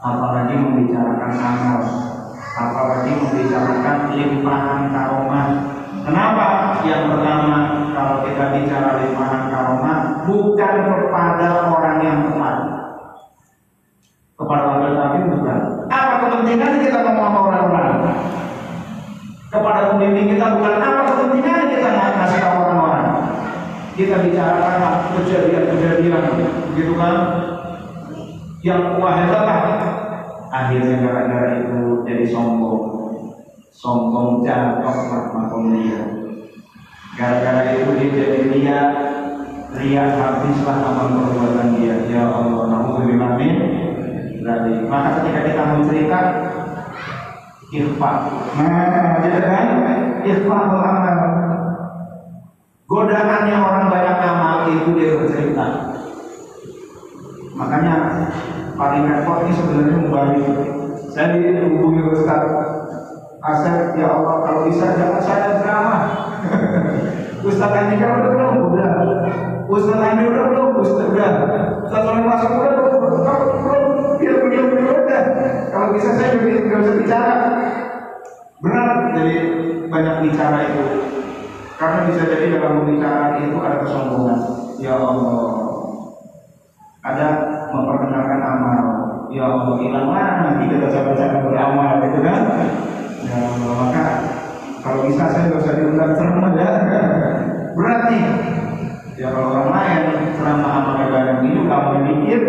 Apalagi 0.00 0.54
membicarakan 0.60 1.32
amal. 1.32 1.80
Apalagi 2.60 3.10
membicarakan 3.24 3.96
limpahan 4.16 4.80
karomah 4.92 5.48
kenapa 6.04 6.46
yang 6.86 7.12
pertama 7.12 7.56
kalau 7.92 8.16
kita 8.24 8.44
bicara 8.56 8.90
limpahan 9.04 9.42
karomah 9.52 9.98
bukan 10.24 10.74
kepada 10.88 11.48
orang 11.72 11.96
yang 12.00 12.18
tepat 12.28 12.56
kepada 14.40 14.62
wakil 14.72 14.92
tapi 14.96 15.18
bukan. 15.28 15.58
Apa 15.92 16.14
kepentingan 16.24 16.80
kita 16.80 16.98
ngomong 17.04 17.28
sama 17.28 17.40
orang-orang? 17.52 17.96
Kepada 19.50 19.80
pembimbing 19.92 20.32
kita 20.32 20.46
bukan 20.56 20.74
apa 20.80 21.00
kepentingan 21.12 21.68
kita 21.68 21.88
ngasih 21.92 22.40
tahu 22.40 22.56
orang-orang. 22.64 23.08
Kita 23.98 24.16
bicarakan 24.24 25.12
kejadian-kejadian, 25.12 26.24
gitu 26.72 26.92
kan? 26.96 27.16
Yang 28.64 28.82
wah 28.96 29.14
hebat. 29.20 29.62
Akhirnya 30.50 30.98
gara-gara 31.04 31.62
itu 31.62 32.02
jadi 32.02 32.24
sombong, 32.26 32.82
sombong 33.70 34.42
jatuh 34.42 34.82
dia. 35.68 36.00
Gara-gara 37.18 37.76
itu 37.76 37.90
dia 38.00 38.08
jadi 38.16 38.38
ria, 38.48 38.80
ria 39.76 40.04
habislah 40.16 40.78
amal 40.80 41.08
perbuatan 41.28 41.68
dia. 41.76 41.94
Ya 42.08 42.24
Allah, 42.32 42.64
namun 42.72 43.20
berarti 43.20 43.48
maka 44.88 45.08
ketika 45.20 45.40
kita 45.44 45.62
mencerita 45.76 46.20
ikhfa. 47.70 48.12
Nah 48.56 49.20
jadi 49.20 49.40
kan 49.44 49.66
ikhfa 50.24 50.56
amal. 50.56 51.06
Godaannya 52.90 53.54
orang 53.54 53.86
banyak 53.86 54.16
amal 54.18 54.58
itu 54.66 54.88
dia 54.98 55.14
bercerita. 55.14 55.66
Makanya 57.54 57.94
paling 58.74 59.06
repot 59.06 59.46
ini 59.46 59.52
sebenarnya 59.54 59.96
membalik 60.00 60.46
saya 61.14 61.38
dihubungi 61.38 62.02
Ustaz 62.10 62.42
Asep 63.40 63.96
ya 63.96 64.08
Allah 64.12 64.36
kalau 64.44 64.60
bisa 64.68 64.86
jangan 65.00 65.22
saya 65.24 65.64
drama 65.64 65.96
Ustaz 67.48 67.72
Andi 67.72 67.96
kan 67.96 68.20
udah 68.20 68.30
belum 68.36 68.54
udah 68.68 68.90
Ustaz 69.64 69.96
Andi 69.96 70.22
udah 70.28 70.44
belum 70.52 70.68
Ustaz 70.84 71.08
udah. 71.08 71.30
Ustaz 71.88 72.04
Andi 72.04 72.22
masuk 72.28 72.50
udah 72.52 72.70
belum 72.76 73.84
dia 74.20 74.34
beliau 74.36 74.64
beliau 74.68 74.92
udah 75.08 75.22
kalau 75.70 75.94
bisa 75.94 76.08
saya 76.18 76.36
juga 76.36 76.60
nggak 76.66 76.80
usah 76.82 76.96
bicara. 76.98 77.34
Benar 78.60 78.88
jadi 79.16 79.34
banyak 79.88 80.16
bicara 80.28 80.58
itu. 80.68 80.84
Karena 81.80 81.98
bisa 82.12 82.22
jadi 82.28 82.60
dalam 82.60 82.84
pembicaraan 82.84 83.40
itu 83.48 83.56
ada 83.56 83.76
kesombongan. 83.80 84.38
Ya 84.76 84.94
Allah. 85.00 85.48
Ada 87.00 87.26
memperkenalkan 87.72 88.40
amal. 88.44 88.84
Ya 89.32 89.46
Allah 89.46 89.78
hilang 89.78 90.08
mana 90.10 90.58
kita 90.58 90.76
baca-baca 90.82 91.24
beramal 91.46 92.02
itu 92.02 92.18
kan 92.20 92.40
ya 93.24 93.38
maka 93.60 94.04
kalau 94.80 95.04
bisa 95.04 95.24
saya 95.28 95.52
nggak 95.52 95.60
usah 95.60 95.74
diundang 95.76 96.12
ceramah 96.16 96.52
ya 96.56 96.70
berarti 97.76 98.18
ya 99.20 99.28
kalau 99.32 99.48
orang 99.52 99.70
lain 99.76 100.02
ceramah 100.36 100.70
amal 100.80 100.96
ibadah 101.04 101.36
ini 101.44 101.60
kamu 101.68 101.92
mikir 102.08 102.40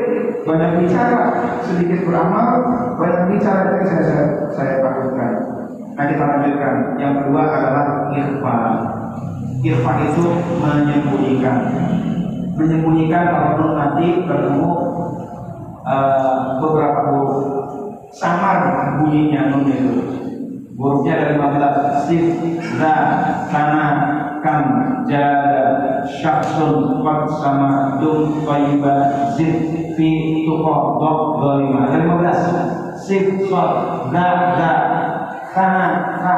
banyak 0.42 0.72
bicara, 0.82 1.22
sedikit 1.62 2.02
beramal, 2.06 2.50
banyak 2.98 3.24
bicara 3.30 3.78
itu 3.78 3.86
saya 3.86 4.04
saya, 4.04 4.26
saya 4.58 4.74
takutkan. 4.82 5.32
Nah 5.94 6.06
kita 6.10 6.24
lanjutkan. 6.24 6.76
Yang 6.98 7.14
kedua 7.22 7.42
adalah 7.46 7.86
ikhfa. 8.10 8.58
Ikhfa 9.62 9.92
itu 10.10 10.24
menyembunyikan, 10.58 11.58
menyembunyikan 12.58 13.24
kalau 13.30 13.78
nanti 13.78 14.26
ketemu 14.26 14.70
uh, 15.86 16.58
beberapa 16.58 17.00
huruf 17.14 17.38
samar 18.10 18.66
bunyinya 18.98 19.54
nun 19.54 19.70
itu. 19.70 20.21
Hurufnya 20.82 21.14
dari 21.22 21.38
15 21.38 22.10
sif, 22.10 22.26
za, 22.82 22.96
kana, 23.54 23.86
kam, 24.42 24.66
jada, 25.06 26.02
syaksun, 26.10 27.06
qad 27.06 27.30
sama 27.38 28.02
dum, 28.02 28.42
tayyiba, 28.42 28.94
zid, 29.38 29.94
fi 29.94 30.10
tuqa 30.42 30.76
dok 30.98 31.20
dolima. 31.38 31.94
Dari 31.94 32.10
15 32.10 32.98
sif 32.98 33.46
sod 33.46 34.10
da 34.10 34.58
da 34.58 34.72
kana 35.54 36.18
ka 36.18 36.36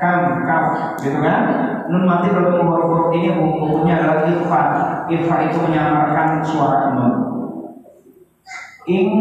kam 0.00 0.20
kam 0.48 0.64
gitu 1.04 1.20
kan? 1.20 1.42
Nun 1.92 2.08
mati 2.08 2.32
bertemu 2.32 2.72
huruf 2.72 3.12
ini 3.12 3.36
hukumnya 3.36 4.00
adalah 4.00 4.24
ifa. 4.24 4.62
Ifa 5.12 5.36
itu 5.44 5.58
menyamarkan 5.60 6.40
suara 6.40 6.96
nun 6.96 7.12
in 8.88 9.12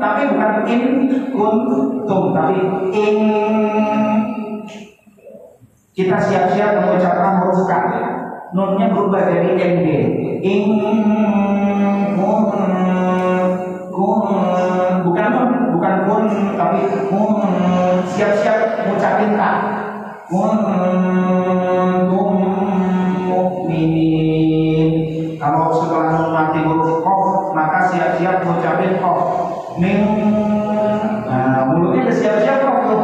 tapi 0.00 0.20
bukan 0.32 0.52
in 0.64 0.82
kuntum 1.28 2.32
tapi 2.32 2.56
in 2.96 3.18
kita 5.92 6.16
siap-siap 6.16 6.80
mengucapkan 6.80 7.44
huruf 7.44 7.68
K. 7.68 7.72
Nunnya 8.56 8.88
berubah 8.90 9.28
jadi 9.28 9.52
NG. 9.52 9.86
Ing 10.40 10.64
kun 12.16 12.48
kun 13.92 14.24
bukan 15.04 15.26
kun 15.28 15.50
bukan 15.76 15.94
kun 16.08 16.24
tapi 16.56 16.78
kun 17.12 17.36
siap-siap 18.08 18.88
mengucapin 18.88 19.36
K. 19.36 19.42
Kun. 20.32 20.52
Kalau 25.40 25.72
setelah 25.72 26.20
nun 26.20 26.36
mati 26.36 26.60
huruf 26.60 27.00
kof 27.00 27.56
maka 27.56 27.88
siap-siap 27.88 28.44
mengucapin 28.44 29.00
kof. 29.00 29.59
Ming 29.78 30.02
Nah, 31.30 31.62
mulutnya 31.70 32.10
udah 32.10 32.16
siap-siap 32.16 32.58
kok 32.58 32.78
tuh. 32.90 33.00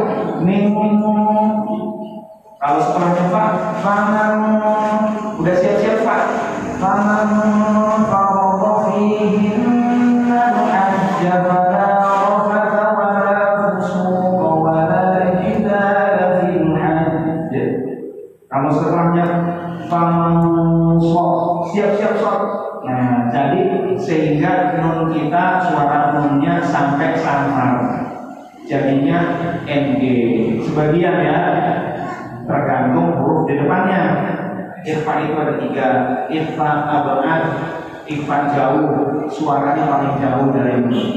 Kalau 2.57 2.79
setelahnya 2.83 3.23
Pak, 3.31 3.51
faman 3.79 4.33
udah 5.39 5.55
siap-siap 5.55 6.03
Pak. 6.03 6.21
Faman 6.83 7.86
NG. 29.67 30.01
Sebagian 30.63 31.15
ya, 31.23 31.39
tergantung 32.47 33.19
huruf 33.19 33.49
di 33.49 33.53
depannya. 33.59 34.03
Irfa 34.87 35.13
itu 35.27 35.35
ada 35.35 35.55
tiga, 35.59 35.89
irfa 36.31 36.69
abad, 36.87 37.43
irfa 38.07 38.37
jauh, 38.55 38.87
suaranya 39.27 39.83
paling 39.83 40.15
jauh 40.23 40.47
dari 40.55 40.75
mulut. 40.79 41.11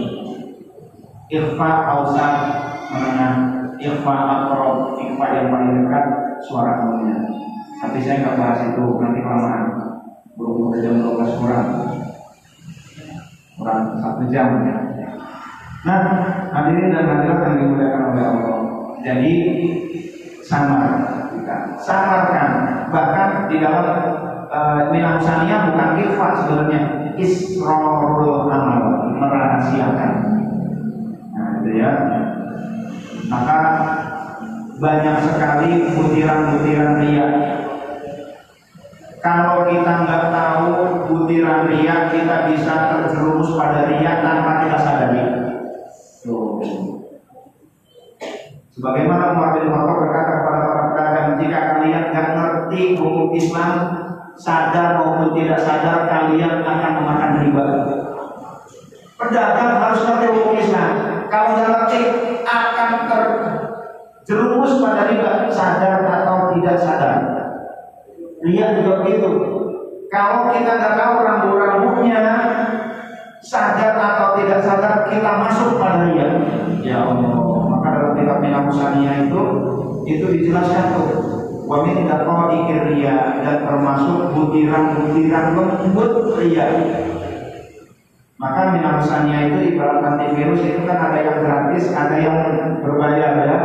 Irfa 1.30 1.70
ausat 1.86 2.34
menengah, 2.90 3.34
irfa 3.78 4.14
akrob, 4.26 4.98
irfa 4.98 5.26
yang 5.30 5.46
paling 5.54 5.70
dekat 5.86 6.04
suara 6.42 6.82
mulutnya. 6.82 7.30
Tapi 7.80 7.96
saya 8.02 8.26
nggak 8.26 8.38
bahas 8.42 8.60
itu 8.74 8.84
nanti 8.98 9.20
kelamaan. 9.22 9.64
Berhubung 10.34 10.72
jam 10.80 10.98
12 10.98 11.36
kurang, 11.36 11.68
kurang 13.54 13.80
satu 14.00 14.24
jam 14.32 14.66
ya. 14.66 14.89
Nah, 15.80 16.00
hadirin 16.52 16.92
dan 16.92 17.08
hadirat 17.08 17.40
yang 17.40 17.56
dimuliakan 17.56 18.02
oleh 18.12 18.24
Allah. 18.28 18.56
Jadi 19.00 19.34
samar 20.44 20.92
kita 21.32 21.56
samarkan. 21.80 22.50
Bahkan 22.92 23.28
di 23.48 23.56
dalam 23.64 23.88
uh, 24.52 24.92
minang 24.92 25.24
bukan 25.24 25.90
ikhfa 26.04 26.28
sebenarnya. 26.44 26.82
Isrorul 27.16 28.48
amal 28.52 29.12
merahasiakan. 29.16 30.12
Nah 31.32 31.48
itu 31.64 31.70
ya. 31.80 31.92
Maka 33.32 33.58
banyak 34.80 35.16
sekali 35.32 35.96
butiran-butiran 35.96 36.92
ria. 37.04 37.28
Kalau 39.20 39.68
kita 39.68 39.92
nggak 40.04 40.24
tahu 40.32 40.68
butiran 41.08 41.68
ria 41.72 42.08
kita 42.12 42.52
bisa 42.52 42.88
terjerumus 42.88 43.52
pada 43.56 43.84
ria 43.88 44.24
tanpa 44.24 44.64
kita 44.64 44.78
sadari 44.80 45.39
Tuh. 46.20 46.60
Sebagaimana 48.70 49.32
Umar 49.34 49.56
bin 49.56 49.72
Khattab 49.72 49.96
berkata 49.98 50.32
kepada 50.40 50.58
para 50.62 50.82
pedagang, 50.92 51.28
jika 51.40 51.60
kalian 51.74 52.04
nggak 52.12 52.28
ngerti 52.36 52.80
hukum 52.96 53.28
Islam, 53.32 53.72
sadar 54.36 55.00
maupun 55.00 55.32
tidak 55.36 55.60
sadar 55.60 56.06
kalian 56.08 56.64
akan 56.64 56.92
memakan 57.02 57.32
riba. 57.44 57.64
Pedagang 59.20 59.72
harus 59.80 60.00
ngerti 60.06 60.26
hukum 60.32 60.54
Islam. 60.56 60.90
Kalau 61.28 61.48
nggak 61.56 61.68
ngerti 61.72 61.98
akan 62.46 62.90
terjerumus 63.10 64.72
pada 64.80 65.02
riba, 65.08 65.32
sadar 65.48 66.04
atau 66.04 66.36
tidak 66.56 66.76
sadar. 66.78 67.16
Lihat 68.44 68.80
juga 68.80 69.04
begitu. 69.04 69.28
Kalau 70.08 70.52
kita 70.52 70.72
nggak 70.78 70.94
tahu 70.96 71.14
rambu-rambunya, 71.20 72.22
sadar 73.40 73.96
atau 73.96 74.28
tidak 74.40 74.60
sadar 74.60 75.08
kita 75.08 75.30
masuk 75.40 75.80
pada 75.80 76.08
ria. 76.08 76.28
Ya 76.84 77.04
Allah, 77.04 77.36
maka 77.68 77.88
dalam 77.96 78.12
kitab 78.16 78.38
Minah 78.40 79.16
itu 79.24 79.42
itu 80.08 80.24
dijelaskan 80.32 80.84
tuh 80.96 81.08
wa 81.68 81.86
min 81.86 82.08
daqaiqir 82.08 82.82
riya 82.92 83.40
dan 83.44 83.62
termasuk 83.64 84.32
butiran-butiran 84.36 85.46
lembut 85.56 86.12
ria. 86.40 86.66
Maka 88.40 88.72
minamsanya 88.72 89.52
itu 89.52 89.76
ibarat 89.76 90.00
antivirus 90.00 90.64
itu 90.64 90.80
kan 90.88 91.12
ada 91.12 91.20
yang 91.20 91.38
gratis, 91.44 91.92
ada 91.92 92.16
yang 92.16 92.36
berbayar 92.80 93.32
ya. 93.44 93.58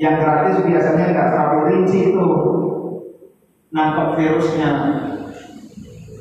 Yang 0.00 0.14
gratis 0.24 0.56
biasanya 0.64 1.04
nggak 1.12 1.28
terlalu 1.36 1.58
rinci 1.68 1.98
itu 2.16 2.26
nangkep 3.76 4.08
virusnya. 4.16 4.70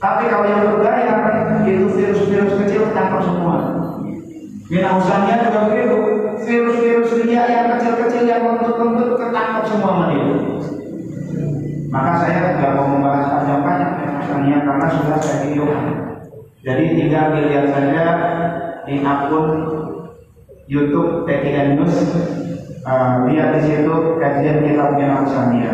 Tapi 0.04 0.28
kalau 0.28 0.44
yang 0.52 0.68
berbayar 0.68 1.16
itu 1.64 1.88
virus-virus 1.96 2.54
kecil 2.60 2.92
tangkap 2.92 3.24
semua. 3.24 3.56
Minamsanya 4.68 5.48
juga 5.48 5.60
begitu. 5.72 5.98
Virus-virus 6.44 7.12
ria 7.24 7.44
yang 7.48 7.66
kecil-kecil 7.72 8.28
yang 8.28 8.44
lembut-lembut 8.44 9.16
ketangkap 9.16 9.64
semua 9.64 10.04
sama 10.04 10.06
Maka 11.88 12.12
saya 12.20 12.58
tidak 12.58 12.72
mau 12.76 12.90
membahas 12.90 13.32
panjang-panjang 13.32 13.92
minamsanya 13.96 14.58
karena 14.68 14.86
sudah 14.92 15.18
saya 15.24 15.38
videokan. 15.48 15.86
Jadi 16.60 16.84
tinggal 17.00 17.26
dilihat 17.38 17.66
saja 17.72 18.04
di 18.84 18.96
akun 19.00 19.48
YouTube 20.68 21.24
TKN 21.24 21.80
News. 21.80 21.96
Uh, 22.84 23.32
lihat 23.32 23.56
di 23.56 23.62
situ 23.64 24.20
kajian 24.20 24.68
kitab 24.68 25.00
Minamsania 25.00 25.72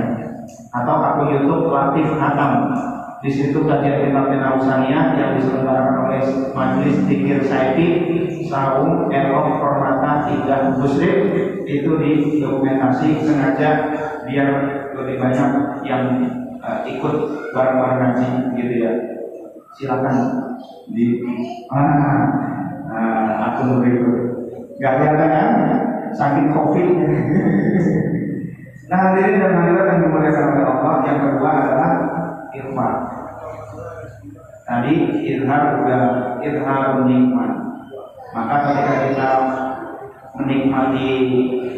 atau 0.70 0.96
akun 1.02 1.34
YouTube 1.34 1.74
Latif 1.74 2.14
Hatam 2.22 2.78
di 3.20 3.28
situ 3.28 3.68
kajian 3.68 4.16
kitab 4.16 4.56
Usania 4.56 5.12
yang 5.20 5.36
diselenggarakan 5.36 5.96
oleh 6.08 6.22
Majelis 6.56 7.04
Tikir 7.04 7.44
Saiti 7.44 7.88
Saung 8.48 9.12
Erok 9.12 9.60
Permata 9.60 10.24
Tiga 10.32 10.72
Muslim 10.72 11.16
itu 11.68 11.92
didokumentasi 12.00 13.20
sengaja 13.20 13.92
biar 14.24 14.50
lebih 14.96 15.20
banyak 15.20 15.50
yang 15.84 16.04
uh, 16.64 16.88
ikut 16.88 17.16
bareng-bareng 17.52 18.00
ngaji 18.00 18.30
gitu 18.56 18.74
ya. 18.88 18.92
Silakan. 19.76 20.16
Di 20.90 21.22
ah, 21.70 22.26
uh, 22.88 23.46
akun 23.52 23.84
berikut 23.84 24.16
nggak 24.80 24.94
kelihatan 24.96 25.30
kan? 25.30 25.50
Saking 26.16 26.56
covid. 26.56 26.88
Nah 28.90 29.14
hadirin 29.14 29.38
dan 29.38 29.54
hadirat 29.54 29.86
yang 29.86 30.00
dimuliakan 30.02 30.50
oleh 30.50 30.66
Allah 30.66 30.94
yang 31.06 31.20
kedua 31.22 31.50
adalah 31.62 31.92
irfan. 32.54 32.96
Tadi 34.70 34.94
irhar 35.26 35.82
juga 35.82 36.00
irhar 36.46 37.02
nikmat. 37.10 37.52
Maka 38.30 38.56
ketika 38.70 38.94
kita 39.10 39.30
menikmati 40.38 41.10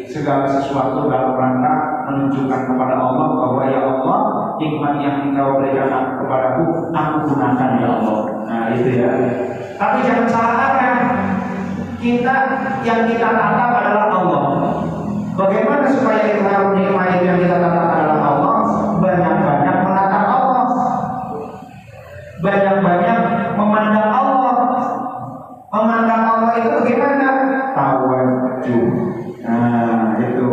segala 0.04 0.44
sesuatu 0.44 1.08
dalam 1.08 1.32
rangka 1.32 2.04
menunjukkan 2.04 2.60
kepada 2.68 2.94
Allah 3.00 3.28
bahwa 3.32 3.62
ya 3.64 3.80
Allah 3.80 4.20
nikmat 4.60 5.00
yang 5.00 5.16
engkau 5.32 5.56
berikan 5.56 6.20
kepadaku 6.20 6.92
aku 6.92 7.16
gunakan 7.32 7.70
ya 7.80 7.88
Allah. 7.96 8.18
Nah 8.44 8.64
itu 8.76 8.90
ya. 9.00 9.10
Tapi 9.80 9.98
jangan 10.04 10.28
salah 10.28 10.56
arah. 10.68 10.96
Kita 11.96 12.34
yang 12.84 13.08
kita 13.08 13.28
tatap 13.30 13.70
adalah 13.78 14.06
Allah. 14.10 14.44
Bagaimana 15.32 15.88
supaya 15.88 16.28
irhar 16.28 16.76
nikmat 16.76 17.24
yang 17.24 17.40
kita 17.40 17.56
tatap 17.56 17.88
adalah 17.88 18.20
Allah? 18.36 18.56
Banyak-banyak 19.00 19.76
menatap 19.88 20.22
banyak-banyak 22.42 23.18
memandang 23.54 24.08
Allah. 24.10 24.54
Memandang 25.72 26.22
Allah 26.26 26.50
itu 26.58 26.68
bagaimana? 26.68 27.26
Tawajuh. 27.72 28.84
Nah, 29.40 30.20
itu 30.20 30.48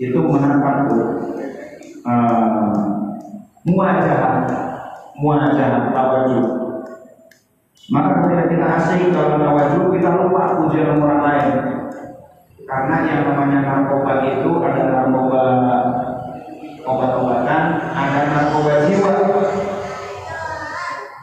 itu 0.00 0.18
menatapku. 0.18 0.98
Uh, 2.08 2.72
muajah, 3.68 4.48
muajah. 5.20 5.70
Maka 7.88 8.10
ketika 8.20 8.44
kita 8.52 8.66
asing 8.76 9.02
dalam 9.16 9.40
tawajuh, 9.40 9.88
kita 9.96 10.10
lupa 10.12 10.60
pujian 10.60 11.00
orang 11.00 11.22
lain. 11.24 11.48
Karena 12.68 12.96
yang 13.00 13.20
namanya 13.32 13.64
narkoba 13.64 14.28
itu 14.28 14.50
ada 14.60 14.82
narkoba 14.92 15.42
obat-obatan, 16.84 17.62
ada 17.96 18.20
narkoba 18.28 18.72
jiwa. 18.84 19.12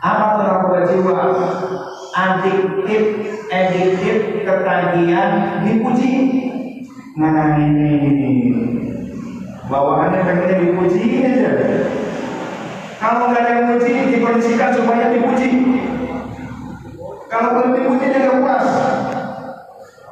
Apa 0.05 0.37
narkoba 0.37 0.85
jiwa? 0.85 1.17
Adiktif, 2.13 3.03
ediktif, 3.49 4.17
ketagihan, 4.45 5.65
dipuji. 5.65 6.13
Nah 7.17 7.57
ini, 7.57 7.93
bawaannya 9.65 10.21
pengennya 10.21 10.61
dipuji 10.61 11.25
aja. 11.25 11.51
Kalau 13.01 13.33
nggak 13.33 13.41
ada 13.41 13.49
yang 13.49 13.65
puji, 13.73 13.91
dikondisikan 14.13 14.71
supaya 14.77 15.09
dipuji. 15.09 15.49
Kalau 17.25 17.49
belum 17.57 17.71
dipuji 17.73 18.05
dia 18.13 18.37
puas. 18.37 18.67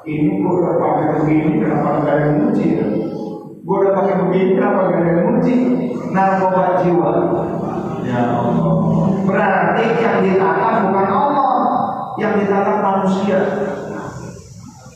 Ini 0.04 0.42
gue 0.42 0.52
udah 0.52 0.76
pakai 0.82 1.06
begini, 1.22 1.64
kenapa 1.64 2.04
nggak 2.04 2.12
ada 2.18 2.24
yang 2.28 2.36
muji? 2.44 2.68
Gue 3.64 3.76
udah 3.78 3.94
pakai 3.96 4.16
begini, 4.26 4.50
kenapa 4.58 4.80
nggak 4.90 5.00
ada 5.00 5.10
yang 5.14 5.24
muji? 5.30 5.54
Narkoba 6.12 6.64
jiwa. 6.82 7.12
Ya. 8.04 8.22
Berarti 9.24 9.86
yang 10.04 10.18
ditata 10.20 10.68
bukan 10.88 11.08
Allah, 11.08 11.56
yang 12.20 12.36
ditata 12.36 12.74
manusia. 12.84 13.40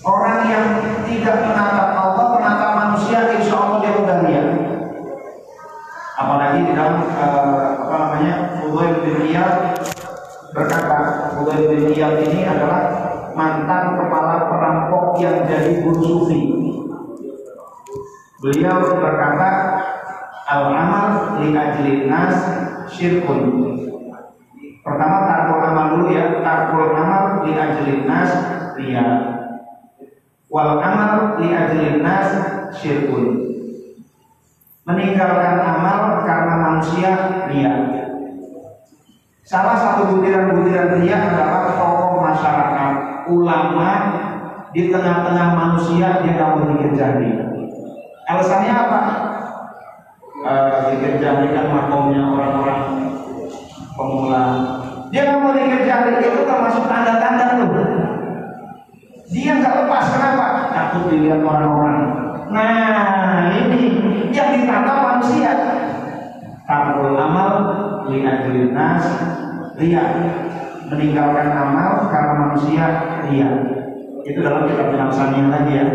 Orang 0.04 0.48
yang 0.48 0.66
tidak 1.04 1.38
menatap 1.44 1.90
Allah, 1.96 2.26
menatap 2.40 2.72
manusia, 2.76 3.20
insya 3.40 3.56
Allah 3.56 3.78
dia 3.84 3.92
lihat. 4.28 4.48
Apalagi 6.18 6.60
di 6.66 6.74
dalam 6.74 7.06
uh, 7.14 7.88
apa 7.88 7.96
namanya 7.96 8.36
Fudail 8.58 9.06
bin 9.06 9.16
berkata 10.50 10.98
Fudail 11.38 11.64
bin 11.70 11.94
ini 11.94 12.42
adalah 12.42 12.82
mantan 13.38 14.02
kepala 14.02 14.50
perampok 14.50 15.22
yang 15.22 15.46
jadi 15.46 15.86
guru 15.86 16.02
sufi. 16.02 16.42
Beliau 18.42 18.82
berkata 18.98 19.77
al-amal 20.48 21.38
li 21.44 21.52
ajlin 21.52 22.08
nas 22.08 22.36
syirkun. 22.88 23.68
Pertama 24.80 25.28
tarkul 25.28 25.60
amal 25.60 25.86
dulu 26.00 26.16
ya, 26.16 26.40
tarkul 26.40 26.96
amal 26.96 27.44
li 27.44 27.52
ajlin 27.52 28.08
nas 28.08 28.32
riya. 28.80 29.08
Wal 30.48 30.80
amal 30.80 31.44
li 31.44 31.52
ajlin 31.52 32.00
nas 32.00 32.32
syirkun. 32.80 33.44
Meninggalkan 34.88 35.60
amal 35.60 36.24
karena 36.24 36.56
manusia 36.64 37.12
riya. 37.52 37.76
Salah 39.44 39.76
satu 39.76 40.16
butiran-butiran 40.16 41.04
riya 41.04 41.32
adalah 41.32 41.76
tokoh 41.76 42.20
masyarakat, 42.24 42.94
ulama 43.32 43.92
di 44.72 44.92
tengah-tengah 44.92 45.48
manusia 45.56 46.24
dia 46.24 46.32
nggak 46.36 46.52
mau 46.56 46.88
jadi. 46.96 47.32
Alasannya 48.28 48.74
apa? 48.76 49.00
Uh, 50.44 50.94
dikerjakan 50.94 51.66
makomnya 51.72 52.22
orang-orang 52.22 52.82
pemula. 53.98 54.44
Dia 55.10 55.22
nggak 55.24 55.40
mau 55.40 55.56
dikerjakan 55.56 56.20
itu 56.20 56.42
termasuk 56.44 56.84
tanda-tanda 56.86 57.46
tuh. 57.56 57.70
Dia 59.32 59.52
nggak 59.60 59.76
lepas 59.86 60.06
kenapa? 60.14 60.48
Takut 60.72 61.04
dilihat 61.10 61.42
orang-orang. 61.42 62.00
Nah 62.52 63.52
ini 63.56 63.82
yang 64.32 64.50
ditata 64.56 64.94
manusia. 65.04 65.52
Tarul 66.68 67.16
amal 67.16 67.52
li 68.12 68.20
nas 68.76 69.06
lihat 69.80 70.12
meninggalkan 70.92 71.48
amal 71.56 72.12
karena 72.12 72.34
manusia 72.48 72.86
lihat 73.28 73.56
itu 74.28 74.40
dalam 74.44 74.68
kitab 74.68 74.92
penafsannya 74.92 75.44
lagi 75.48 75.74
ya. 75.80 75.88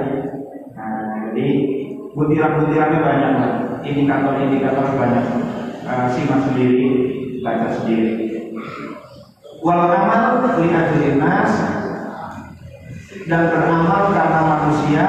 Nah, 0.73 1.29
jadi 1.29 1.49
butiran-butirannya 2.13 2.99
banyak 3.01 3.33
indikator-indikator 3.85 4.87
banyak. 4.97 5.27
Uh, 5.83 6.07
simak 6.15 6.47
sendiri 6.47 6.87
baca 7.43 7.69
sendiri. 7.75 8.47
Wal 9.63 9.83
amal 9.83 10.59
li 10.63 11.11
nas 11.19 11.53
dan 13.27 13.43
beramal 13.51 14.15
karena 14.15 14.41
manusia 14.47 15.05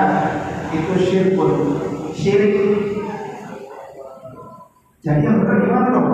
itu 0.73 0.93
syirkun. 0.97 1.51
Syirik. 2.13 2.55
Jadi 5.03 5.21
yang 5.27 5.43
benar 5.43 5.57
gimana 5.59 5.87
dong 5.91 6.09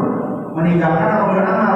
meninggalkan 0.57 1.07
atau 1.13 1.27
beramal. 1.31 1.75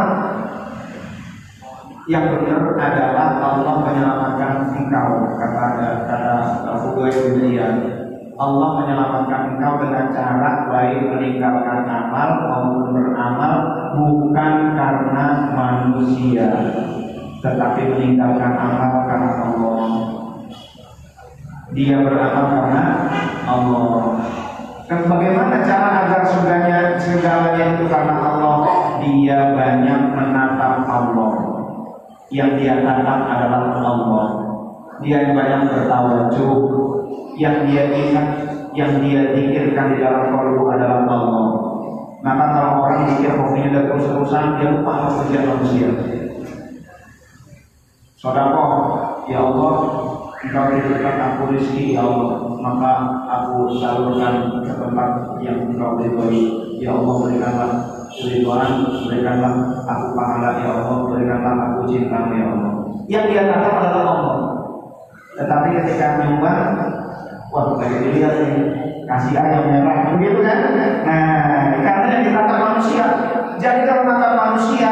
Yang 2.04 2.26
benar 2.36 2.62
adalah 2.76 3.28
Allah 3.40 3.76
menyelamatkan 3.88 4.52
engkau. 4.76 5.12
Kata 5.40 5.64
kata 6.04 6.34
Abu 6.68 7.00
bin 7.00 8.03
Allah 8.34 8.82
menyelamatkan 8.82 9.42
engkau 9.54 9.78
dengan 9.78 10.10
cara 10.10 10.66
baik 10.66 11.06
meninggalkan 11.06 11.86
amal 11.86 12.30
maupun 12.50 12.86
beramal 12.98 13.54
bukan 13.94 14.54
karena 14.74 15.26
manusia 15.54 16.50
tetapi 17.46 17.82
meninggalkan 17.94 18.54
amal 18.58 19.06
karena 19.06 19.32
Allah. 19.38 19.82
Dia 21.78 22.02
beramal 22.02 22.46
karena 22.58 22.84
Allah. 23.46 24.02
Dan 24.90 25.00
bagaimana 25.06 25.56
cara 25.62 25.90
agar 26.06 26.22
surganya 26.26 26.98
segalanya 26.98 27.78
itu 27.78 27.86
karena 27.86 28.16
Allah? 28.18 28.58
Dia 29.06 29.54
banyak 29.54 30.02
menatap 30.10 30.76
Allah. 30.90 31.34
Yang 32.34 32.50
dia 32.66 32.76
tatap 32.82 33.20
adalah 33.30 33.62
Allah 33.78 34.43
dia 35.04 35.18
yang 35.28 35.36
banyak 35.36 35.62
bertawajuh 35.70 36.56
yang 37.38 37.68
dia 37.68 37.84
ingat 37.92 38.28
yang 38.74 39.04
dia 39.04 39.36
pikirkan 39.36 39.94
di 39.94 39.98
dalam 40.02 40.34
kalbu 40.34 40.64
adalah 40.74 41.06
Allah 41.06 41.48
maka 42.24 42.46
kalau 42.56 42.88
orang 42.88 43.04
pikir 43.14 43.36
hobinya 43.36 43.84
terus-terusan 43.84 44.58
dia 44.58 44.68
lupa 44.72 45.12
kerja 45.12 45.40
manusia 45.44 45.90
Saudara, 48.24 48.56
ya 49.28 49.44
Allah, 49.44 49.76
Engkau 50.40 50.64
berikan 50.72 51.20
aku 51.20 51.52
rezeki 51.52 51.92
ya 51.92 52.08
Allah, 52.08 52.56
maka 52.56 52.92
aku 53.28 53.76
salurkan 53.84 54.64
ke 54.64 54.72
tempat 54.80 55.44
yang 55.44 55.68
Engkau 55.68 56.00
beri. 56.00 56.80
Ya 56.80 56.96
Allah, 56.96 57.16
berikanlah 57.20 57.72
keriduan, 58.16 58.88
berikanlah 59.04 59.76
aku 59.84 60.16
pahala 60.16 60.56
ya 60.56 60.72
Allah, 60.72 60.98
berikanlah 61.12 61.56
aku 61.68 61.80
cinta 61.92 62.32
ya 62.32 62.46
Allah. 62.48 62.74
Yang 63.12 63.26
dia 63.28 63.44
katakan 63.52 63.92
adalah 63.92 64.16
Allah. 64.16 64.40
Tetapi 65.34 65.68
ketika 65.82 66.22
nyoba, 66.22 66.54
wah 67.50 67.66
kayak 67.82 68.00
dilihat 68.06 68.34
nih, 68.46 68.58
kasih 69.10 69.36
ayam 69.38 69.66
merah, 69.70 70.14
begitu 70.14 70.40
kan? 70.46 70.60
Nah, 71.06 71.74
karena 71.82 72.06
yang 72.14 72.24
dikatakan 72.30 72.62
manusia. 72.62 73.06
Jadi 73.58 73.82
kalau 73.88 74.04
kata 74.06 74.28
manusia, 74.34 74.92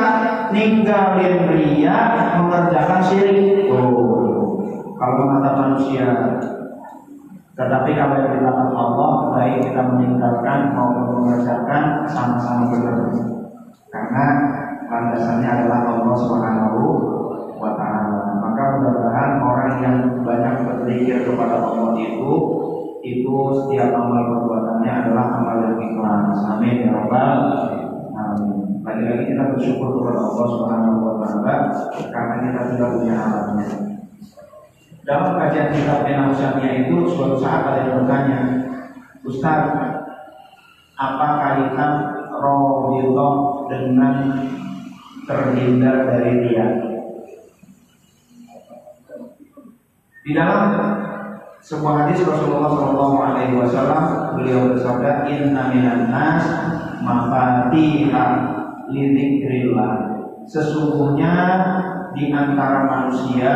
ninggalin 0.53 1.37
ria 1.49 1.97
mengerjakan 2.39 3.01
syirik. 3.05 3.69
Oh, 3.69 4.57
kalau 4.97 5.29
mata 5.29 5.51
manusia. 5.57 6.07
Tetapi 7.51 7.89
kalau 7.93 8.15
yang 8.15 8.31
dilakukan 8.41 8.71
Allah, 8.73 9.11
baik 9.37 9.69
kita 9.69 9.81
meninggalkan 9.83 10.71
maupun 10.73 11.21
mengerjakan 11.21 12.07
sama-sama 12.07 12.71
benar. 12.73 13.11
Karena 13.91 14.25
landasannya 14.87 15.49
adalah 15.51 15.79
Allah 15.83 16.15
Subhanahu 16.15 16.79
wa 17.59 17.71
taala. 17.75 18.30
Maka 18.61 18.77
mudah-mudahan 18.77 19.31
orang 19.41 19.71
yang 19.81 19.97
banyak 20.21 20.53
berpikir 20.69 21.25
kepada 21.25 21.65
Allah 21.65 21.97
itu 21.97 22.33
itu 23.01 23.33
setiap 23.57 23.89
amal 23.89 24.21
perbuatannya 24.21 24.91
adalah 25.01 25.41
amal 25.41 25.65
yang 25.65 25.81
ikhlas. 25.81 26.37
Amin 26.45 26.85
ya 26.85 26.93
rabbal 26.93 27.57
alamin. 28.13 28.85
Lagi-lagi 28.85 29.33
kita 29.33 29.57
bersyukur 29.57 29.97
kepada 29.97 30.19
Allah 30.21 30.45
Subhanahu 30.45 30.97
wa 31.01 31.15
taala 31.25 31.55
karena 32.05 32.35
kita 32.45 32.61
sudah 32.69 32.87
punya 33.01 33.15
alatnya. 33.17 33.69
Dalam 35.09 35.31
kajian 35.41 35.73
kitab 35.73 36.05
Enausannya 36.05 36.69
itu 36.85 36.95
suatu 37.09 37.41
saat 37.41 37.65
ada 37.65 37.81
yang 37.81 38.05
bertanya, 38.05 38.39
Ustaz, 39.25 39.73
apa 41.01 41.27
kaitan 41.41 41.93
Rawdito 42.29 43.29
dengan 43.73 44.45
terhindar 45.25 46.05
dari 46.05 46.45
dia? 46.45 46.90
Di 50.21 50.37
dalam 50.37 50.69
sebuah 51.65 52.05
hadis 52.05 52.21
Rasulullah 52.21 52.69
Shallallahu 52.69 53.17
Alaihi 53.25 53.57
Wasallam 53.57 54.37
beliau 54.37 54.69
bersabda, 54.69 55.25
Inna 55.25 55.73
minan 55.73 56.13
nas 56.13 56.45
mafatiha 57.01 58.25
lidzikrillah. 58.93 59.93
Sesungguhnya 60.45 61.33
di 62.13 62.29
antara 62.29 62.85
manusia 62.85 63.53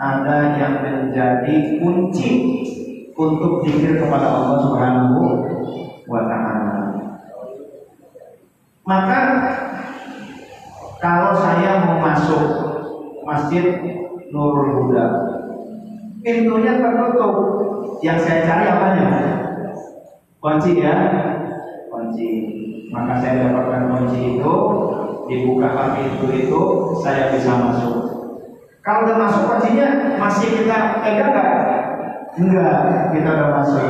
ada 0.00 0.56
yang 0.56 0.80
menjadi 0.80 1.80
kunci 1.80 2.32
untuk 3.12 3.60
zikir 3.68 4.00
kepada 4.00 4.24
Allah 4.24 4.56
Subhanahu 4.64 5.20
wa 6.08 6.22
taala. 6.24 6.76
Maka 8.84 9.20
kalau 11.00 11.32
saya 11.36 11.88
mau 11.88 12.00
masuk 12.04 12.44
Masjid 13.24 13.64
Nurul 14.28 14.84
Huda, 14.84 15.23
pintunya 16.24 16.80
tertutup. 16.80 17.34
Yang 18.00 18.18
saya 18.24 18.38
cari 18.48 18.64
apanya? 18.64 19.08
Kunci 20.40 20.80
ya, 20.80 20.96
kunci. 21.92 22.28
Maka 22.88 23.20
saya 23.20 23.48
dapatkan 23.48 23.82
kunci 23.92 24.40
itu, 24.40 24.54
dibuka 25.28 25.92
pintu 25.92 26.26
itu, 26.32 26.60
saya 27.04 27.32
bisa 27.32 27.52
masuk. 27.52 27.96
Kalau 28.84 29.08
udah 29.08 29.16
masuk 29.16 29.42
kuncinya 29.48 30.16
masih 30.20 30.60
kita 30.60 31.00
pegang 31.00 31.32
nggak? 31.32 31.48
Enggak, 32.36 32.76
kita 33.16 33.28
udah 33.32 33.48
masuk. 33.60 33.84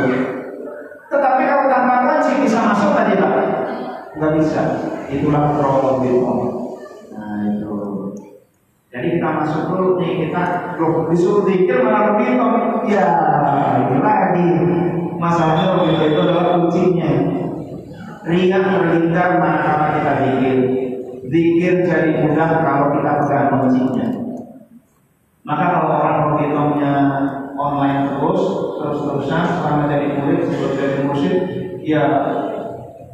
Tetapi 1.10 1.42
kalau 1.46 1.66
tanpa 1.66 1.94
kunci 2.06 2.32
bisa 2.46 2.58
masuk 2.62 2.94
tadi 2.94 3.18
pak? 3.18 3.34
Enggak 4.14 4.32
bisa. 4.38 4.62
Itulah 5.10 5.58
problem. 5.58 6.63
Kita 9.04 9.28
masuk 9.40 9.62
dulu 9.68 9.88
nih 10.00 10.28
kita 10.28 10.42
loh 10.80 11.08
disuruh 11.12 11.44
pikir 11.44 11.84
malah 11.84 12.16
begitu. 12.16 12.44
Ya 12.88 13.08
ini 13.84 13.98
lagi 14.00 14.46
masalahnya 15.20 15.66
begitu 15.80 16.02
itu 16.12 16.20
adalah 16.20 16.44
kuncinya. 16.60 17.10
Ringan 18.24 18.64
terlingkar 18.64 19.28
manakala 19.36 19.86
kita 20.00 20.12
pikir. 20.24 20.58
Zikir 21.24 21.74
jadi 21.88 22.10
mudah 22.24 22.50
kalau 22.64 22.86
kita 22.96 23.10
pegang 23.24 23.48
kuncinya. 23.58 24.06
Maka 25.44 25.64
kalau 25.76 25.92
orang 26.00 26.18
berhitungnya 26.32 26.92
online 27.60 28.16
terus, 28.16 28.42
terus-terusan 28.80 29.44
selama 29.44 29.92
jadi 29.92 30.16
murid, 30.16 30.40
sebelum 30.48 30.72
jadi 30.72 30.96
murid, 31.04 31.36
ya 31.84 32.04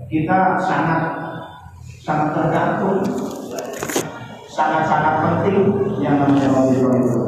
kita 0.07 0.55
sangat 0.63 1.03
sangat 2.01 2.29
tergantung, 2.39 3.03
sangat-sangat 4.61 5.15
penting 5.25 5.59
yang 6.05 6.21
namanya 6.21 6.53
auditor 6.53 6.93
itu. 7.01 7.21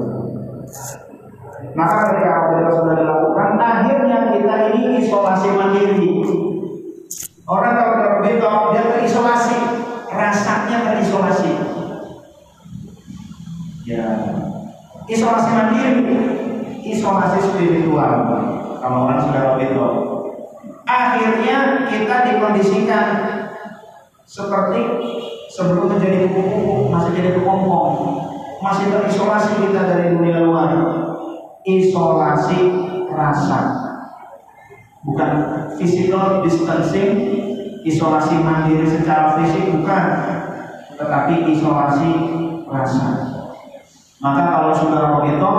Maka 1.72 1.94
ketika 2.12 2.30
auditor 2.36 2.72
sudah 2.76 2.94
dilakukan, 3.00 3.48
akhirnya 3.56 4.18
kita 4.36 4.54
ini 4.76 5.00
isolasi 5.00 5.48
mandiri. 5.56 6.10
Orang 7.48 7.72
kalau 7.74 7.92
berauditor 7.96 8.54
dia 8.76 8.84
terisolasi, 8.92 9.56
rasanya 10.12 10.78
terisolasi. 10.92 11.52
Ya, 13.88 14.04
isolasi 15.08 15.50
mandiri, 15.56 16.16
isolasi 16.84 17.38
spiritual. 17.40 18.14
Kalau 18.82 18.98
orang 19.08 19.20
sudah 19.24 19.56
itu, 19.62 19.86
akhirnya 20.84 21.88
kita 21.88 22.16
dikondisikan 22.30 23.06
seperti 24.26 24.80
sebelum 25.52 25.92
menjadi 25.92 26.24
kupu-kupu 26.24 26.88
masih 26.88 27.12
jadi 27.12 27.30
kepompong, 27.36 27.92
masih 28.64 28.88
terisolasi 28.88 29.68
kita 29.68 29.80
dari 29.84 30.16
dunia 30.16 30.48
luar. 30.48 30.70
Isolasi 31.62 32.58
rasa, 33.06 33.60
bukan 35.06 35.30
physical 35.78 36.42
distancing, 36.42 37.10
isolasi 37.86 38.34
mandiri 38.42 38.82
secara 38.82 39.38
fisik 39.38 39.70
bukan, 39.70 40.04
tetapi 40.98 41.54
isolasi 41.54 42.10
rasa. 42.66 43.06
Maka 44.18 44.42
kalau 44.42 44.74
saudara 44.74 45.22
itu 45.22 45.52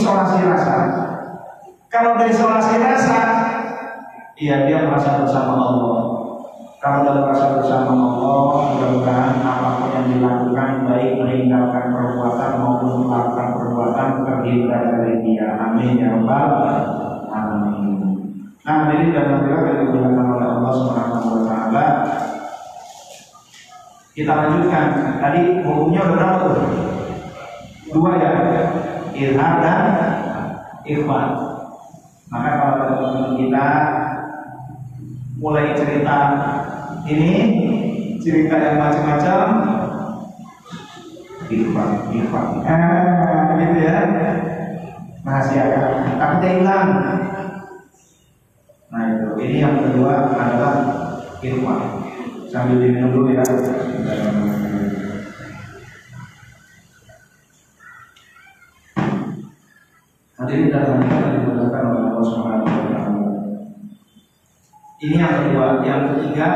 isolasi 0.00 0.48
rasa. 0.48 0.76
Kalau 1.92 2.16
dari 2.16 2.32
isolasi 2.32 2.80
rasa, 2.80 3.20
iya 4.40 4.64
dia 4.64 4.88
merasa 4.88 5.20
bersama 5.20 5.60
Allah. 5.60 6.03
Kalau 6.84 7.00
dia 7.00 7.16
merasa 7.16 7.56
bersama 7.56 7.96
Allah, 7.96 8.36
mudah-mudahan 8.76 9.40
apa 9.40 9.68
pun 9.80 9.88
yang 9.96 10.06
dilakukan 10.12 10.84
baik 10.84 11.16
meninggalkan 11.16 11.84
perbuatan 11.96 12.50
maupun 12.60 13.08
melakukan 13.08 13.48
perbuatan 13.56 14.08
terhindar 14.20 14.82
dari 14.92 15.14
dia. 15.24 15.48
Amin 15.64 15.96
ya 15.96 16.12
rabbal 16.12 16.44
alamin. 17.32 17.96
Nah, 18.68 18.92
jadi 18.92 19.16
dalam 19.16 19.48
bila 19.48 19.64
yang 19.64 19.80
digunakan 19.88 20.26
oleh 20.28 20.48
Allah 20.60 20.72
Subhanahu 20.76 21.28
wa 21.32 21.42
taala 21.48 21.86
kita 24.12 24.32
lanjutkan. 24.36 24.86
Tadi 25.24 25.40
hukumnya 25.64 26.02
berapa 26.04 26.36
tuh? 26.52 26.68
dua 27.94 28.18
ya 28.18 28.30
ilham 29.14 29.54
dan 29.62 29.82
ikhwan 30.82 31.30
maka 32.26 32.50
kalau 32.58 33.38
kita 33.38 33.66
mulai 35.38 35.70
cerita 35.78 36.16
ini 37.04 37.30
cerita 38.20 38.54
yang 38.56 38.76
macam-macam. 38.80 39.46
Ikhwan 41.44 42.08
ikhwan 42.16 42.46
eh, 42.64 43.52
gitu 43.60 43.78
ya 43.84 44.00
rahasiakan 45.24 46.20
takutnya 46.20 46.50
hilang. 46.60 46.90
Nah 48.92 49.02
itu. 49.10 49.28
Ini 49.40 49.56
yang 49.64 49.76
kedua 49.80 50.36
adalah 50.36 50.74
ikhwan 51.40 51.80
sambil 52.52 52.78
diminum 52.78 53.10
dulu 53.10 53.32
ya. 53.32 53.44
Hadirin 60.34 60.68
dan 60.68 60.84
hadirat 60.84 61.18
yang 61.24 61.32
dimuliakan 61.40 61.84
oleh 61.88 62.02
Allah 62.10 62.26
Subhanahu 62.26 62.68
wa 62.68 62.84
taala. 62.90 63.30
Ini 65.00 65.16
yang 65.16 65.34
kedua. 65.40 65.66
Yang 65.86 66.00
ketiga 66.10 66.48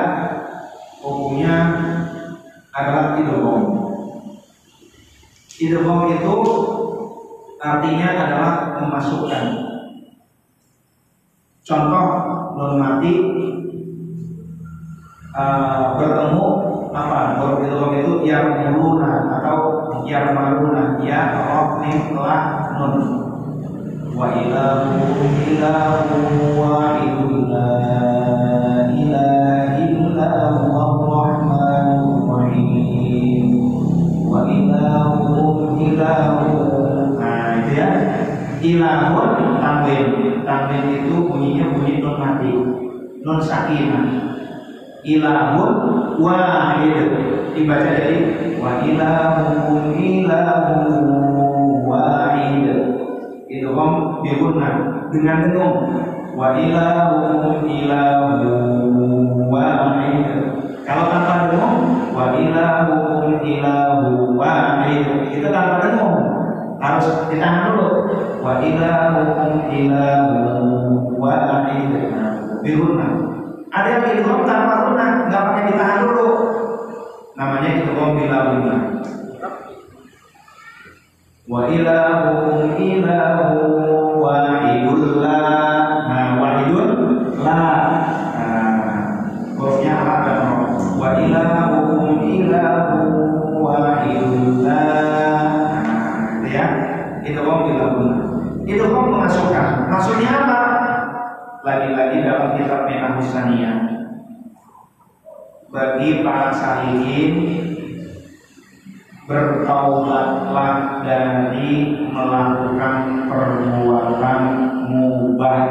hukumnya 1.03 1.57
adalah 2.75 3.19
idgham. 3.19 3.63
Idgham 5.59 6.01
itu 6.15 6.35
artinya 7.59 8.09
adalah 8.15 8.53
memasukkan. 8.83 9.45
Contoh 11.67 12.07
non 12.57 12.73
mati 12.81 13.13
uh, 15.35 15.99
bertemu 15.99 16.47
apa? 16.95 17.19
Idgham 17.63 17.93
itu 17.99 18.13
yarmuna 18.27 19.13
atau 19.39 19.59
yarmaruna 20.09 21.03
ya 21.05 21.37
roh 21.37 21.83
telah 21.85 22.43
nun 22.79 22.95
wa 24.19 24.35
ilahu 24.35 24.99
ilahu 25.47 26.19
wa 26.59 26.99
ilahun 38.63 39.59
tanwin. 39.63 40.07
Tanwin 40.43 40.85
itu 40.97 41.15
bunyinya 41.29 41.67
bunyi 41.75 42.01
non 42.03 42.17
mati. 42.19 42.53
Non 43.23 43.39
sakinah. 43.43 44.07
Ilahun 45.05 45.73
wahid. 46.19 47.09
Dibaca 47.55 47.91
jadi 47.91 48.17
wa 48.59 48.83
ilahum 48.83 49.95
ilahun 49.95 51.05
wahid. 51.87 52.67
Itu 53.49 53.73
om 53.73 54.21
bihunna 54.21 54.71
dengan 55.09 55.37
dengung 55.49 55.77
wa 56.37 56.55
ilahum 56.59 57.65
ilahun 57.65 59.49
wahid. 59.49 60.27
Kalau 60.85 61.05
tanpa 61.13 61.53
dengung 61.53 61.77
wa 62.13 62.25
ilahum 62.37 63.41
ilahun 63.43 64.37
wahid. 64.37 65.07
Itu 65.33 65.47
tanpa 65.49 65.77
dengung 65.83 66.39
harus 66.79 67.07
ditahan 67.27 67.75
dulu 67.75 67.87
wa 68.39 68.63
ilahukum 68.63 69.55
ilahun 69.71 70.47
wahid 71.19 71.93
biruna 72.63 73.09
ada 73.69 74.01
yang 74.01 74.25
tanpa 74.49 74.89
guna 74.89 75.29
nggak 75.29 75.43
pakai 75.45 75.65
ditahan 75.69 76.01
dulu. 76.09 76.29
Namanya 77.37 77.69
wa 81.49 81.65
ilahukum 81.69 82.77
ilahun 82.77 84.21
wahidul 84.21 85.25
la 85.25 85.41
nah 86.13 86.37
nah 87.57 87.73
dan 90.29 90.45
wa 91.01 91.17
ilahukum 91.17 91.68
maksudnya 99.99 100.31
apa? 100.31 100.61
Lagi-lagi 101.67 102.23
dalam 102.23 102.55
kitab 102.55 102.87
Menahusania 102.87 103.73
bagi 105.69 106.23
para 106.23 106.55
salihin 106.55 107.35
bertaubatlah 109.27 111.03
dari 111.03 111.99
melakukan 112.09 113.27
perbuatan 113.27 114.41
mubah. 114.87 115.67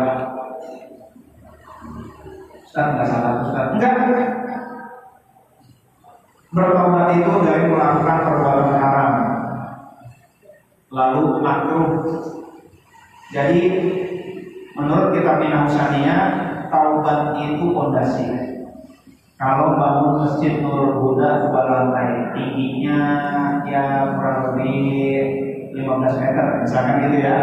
Ustaz 2.67 2.87
nggak 2.99 3.07
salah 3.07 3.33
Ustaz? 3.47 3.67
Enggak 3.79 3.95
bertaubat 6.51 7.15
itu 7.15 7.31
dari 7.47 7.63
melakukan 7.71 8.17
perbuatan 8.27 8.75
haram. 8.75 9.13
Lalu 10.91 11.23
makruh. 11.39 11.91
Jadi 13.27 13.59
menurut 14.77 15.09
kitab 15.17 15.41
Minahusania 15.41 16.17
taubat 16.69 17.33
itu 17.41 17.65
fondasi. 17.73 18.29
Kalau 19.37 19.77
bangun 19.77 20.25
masjid 20.25 20.61
Nurul 20.61 20.97
Huda 20.97 21.45
dua 21.45 21.61
lantai, 21.69 22.33
tingginya 22.33 23.01
ya 23.69 24.13
kurang 24.17 24.53
lebih 24.53 24.73
15 25.77 26.21
meter, 26.21 26.45
misalkan 26.65 27.05
gitu 27.05 27.17
ya. 27.21 27.37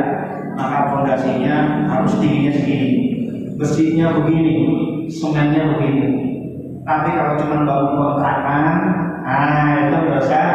Maka 0.55 0.91
fondasinya 0.91 1.87
harus 1.91 2.19
tingginya 2.19 2.51
segini, 2.55 2.91
besinya 3.59 4.15
begini, 4.19 4.55
semennya 5.07 5.75
begini. 5.75 6.07
Tapi 6.83 7.09
kalau 7.15 7.35
cuma 7.39 7.63
bangun 7.63 7.95
kontrakan, 7.95 8.75
ah 9.23 9.87
itu 9.87 9.97
usah 10.19 10.47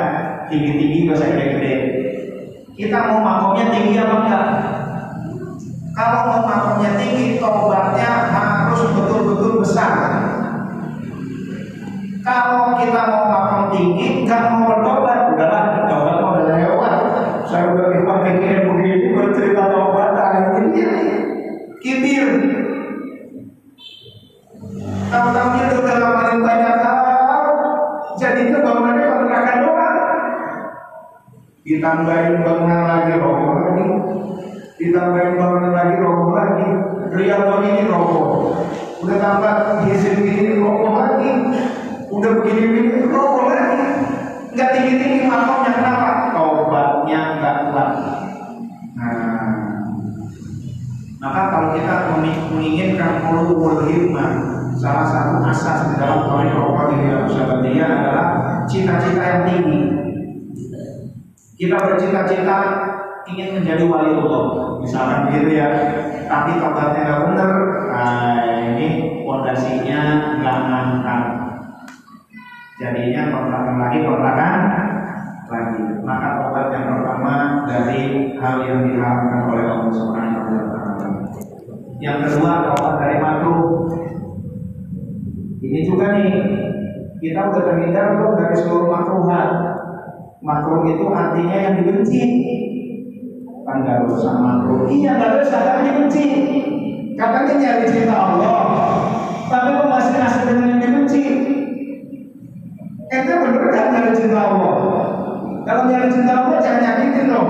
tinggi-tinggi, 0.51 1.07
usah 1.07 1.27
gede-gede. 1.27 1.75
Kita 2.75 3.11
mau 3.11 3.19
makomnya 3.23 3.71
tinggi 3.71 3.95
apa 3.99 4.15
enggak? 4.23 4.45
Kalau 5.99 6.31
mau 6.31 6.47
makomnya 6.47 6.95
tinggi, 6.95 7.43
tobatnya 7.43 8.31
harus 8.31 8.87
betul-betul 8.95 9.59
besar. 9.59 9.91
Kalau 12.23 12.79
kita 12.79 13.01
mau 13.03 13.27
makom 13.27 13.63
tinggi, 13.75 14.23
nggak 14.23 14.47
mau 14.47 14.63
bertobat, 14.71 15.35
udahlah 15.35 15.83
tobat 15.91 16.15
mau 16.23 16.39
udah 16.39 16.55
lewat. 16.55 16.93
Saya 17.51 17.75
udah 17.75 17.99
dipakai 17.99 18.39
kayak 18.39 18.63
begini 18.71 19.11
bercerita 19.11 19.63
tobat, 19.67 20.15
ada 20.15 20.55
ini 20.63 20.87
kitir. 21.83 22.27
Tahu-tahu 25.11 25.49
itu 25.67 25.77
ngamalin 25.83 26.39
banyak 26.39 26.75
hal, 26.79 27.47
jadinya 28.15 28.63
bangunannya 28.63 29.03
kontrakan 29.03 29.57
doang. 29.67 29.97
Ditambahin 31.67 32.35
bangunan 32.45 32.81
lagi, 32.87 33.13
lagi, 33.19 33.48
ditambahin 34.79 35.35
bangunan 35.35 35.73
lagi 35.75 35.95
roboh 35.99 36.31
lagi. 36.31 36.67
Riyadhon 37.11 37.67
ini 37.67 37.83
roboh. 37.91 38.55
Udah 39.03 39.17
tambah 39.19 39.55
gizi 39.85 40.09
ini 40.15 40.55
roboh 40.57 40.95
lagi. 40.95 41.31
Udah 42.07 42.31
begini 42.39 42.63
begini 42.71 43.11
roboh 43.11 43.51
lagi. 43.51 43.83
Nggak 44.55 44.69
tinggi 44.73 44.93
tinggi 44.97 45.19
makomnya 45.27 45.71
kenapa? 45.75 46.09
Tobatnya 46.31 47.19
nggak 47.37 47.55
kuat. 47.69 47.91
Nah 48.95 49.39
maka 51.19 51.41
kalau 51.51 51.69
kita 51.75 52.15
menginginkan 52.55 53.27
ulul 53.27 53.83
hikmah 53.83 54.31
salah 54.79 55.03
satu 55.03 55.43
asas 55.51 55.91
di 55.91 55.93
dalam 55.99 56.31
Quran 56.31 56.55
Rokok 56.55 56.95
di 56.95 57.11
dalam 57.11 57.27
Sahabatiyah 57.27 57.89
adalah 57.91 58.25
cita-cita 58.63 59.19
yang 59.19 59.41
tinggi. 59.43 59.81
Kita 61.59 61.75
bercita-cita 61.75 62.57
ingin 63.33 63.61
menjadi 63.61 63.83
wali 63.85 64.11
Allah 64.15 64.45
misalkan 64.81 65.29
begitu 65.29 65.59
ya. 65.59 65.67
Tapi 66.29 66.61
tobatnya 66.61 67.01
nggak 67.05 67.21
benar 67.25 67.51
nah 67.89 68.37
ini 68.77 68.87
fondasinya 69.25 70.01
nggak 70.39 70.57
mantap 70.69 71.23
jadinya 72.77 73.21
kontrakan 73.33 73.75
lagi 73.81 73.97
kontrakan 74.05 74.53
lagi. 75.49 75.81
Maka 76.05 76.27
tobat 76.37 76.67
yang 76.73 76.85
pertama 76.93 77.33
dari 77.65 78.01
hal 78.37 78.55
yang 78.65 78.81
diharapkan 78.85 79.41
oleh 79.49 79.65
Allah 79.65 79.93
Subhanahu 79.93 80.49
yang 81.99 82.23
kedua 82.23 82.63
tobat 82.63 82.95
dari 83.03 83.17
makruh 83.19 83.91
ini 85.59 85.79
juga 85.83 86.15
nih. 86.15 86.31
Kita 87.19 87.51
udah 87.51 87.63
terhindar 87.67 88.15
belum 88.15 88.33
dari 88.39 88.55
seluruh 88.55 88.87
makruhat? 88.87 89.49
Makruh 90.39 90.87
itu 90.87 91.05
artinya 91.11 91.57
yang 91.59 91.73
dibenci 91.83 92.23
kan 93.69 93.85
gak 93.85 94.09
dosa 94.09 94.29
makruh 94.41 94.89
iya 94.89 95.13
gak 95.21 95.31
dosa 95.37 95.57
tapi 95.61 95.81
dibenci 95.85 96.25
katanya 97.19 97.53
nyari 97.59 97.85
cinta 97.91 98.15
Allah. 98.15 98.57
Tapi 99.49 99.67
kok 99.75 99.89
masih 99.91 100.15
asal 100.23 100.43
dengan 100.47 100.67
yang 100.71 100.79
dibenci 100.79 101.21
ente 103.11 103.33
bener 103.33 103.65
kan 103.75 103.85
nyari 103.91 104.11
cinta 104.15 104.39
Allah? 104.39 104.75
Kalau 105.67 105.83
nyari 105.91 106.07
cinta 106.07 106.33
Allah 106.33 106.57
jangan 106.63 106.81
nyakitin 106.81 107.25
dong. 107.27 107.49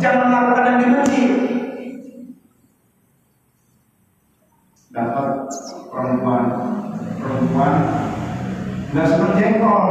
Jangan 0.00 0.24
melakukan 0.32 0.64
yang 0.64 0.78
dibenci 0.80 1.22
dapat 4.94 5.28
perempuan. 5.92 6.44
Perempuan. 7.20 7.72
Nggak 8.94 9.06
seneng 9.10 9.32
jengkol 9.36 9.84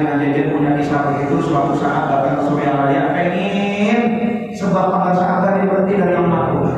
Aja 0.00 0.16
jajan 0.16 0.56
punya 0.56 0.70
kisah 0.80 1.00
begitu 1.12 1.36
suatu 1.44 1.76
saat 1.76 2.08
datang 2.08 2.40
ke 2.40 2.42
Surya 2.48 2.72
pengen 3.12 4.00
sebab 4.56 4.86
sahabat 5.12 5.60
dia 5.60 5.68
berhenti 5.68 5.94
dari 6.00 6.12
yang 6.16 6.28
makruh. 6.28 6.72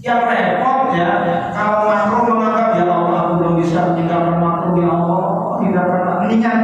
Yang 0.00 0.20
repot 0.28 0.78
ya 0.96 1.10
kalau 1.56 1.80
makruh 1.88 2.22
menganggap 2.28 2.68
ya 2.76 2.84
Allah 2.88 3.22
belum 3.40 3.54
bisa 3.64 3.78
meninggalkan 3.92 4.36
makruh 4.40 4.74
ya 4.76 4.88
Allah 4.92 5.30
tidak 5.64 5.84
pernah 5.88 6.14
mendingan 6.20 6.60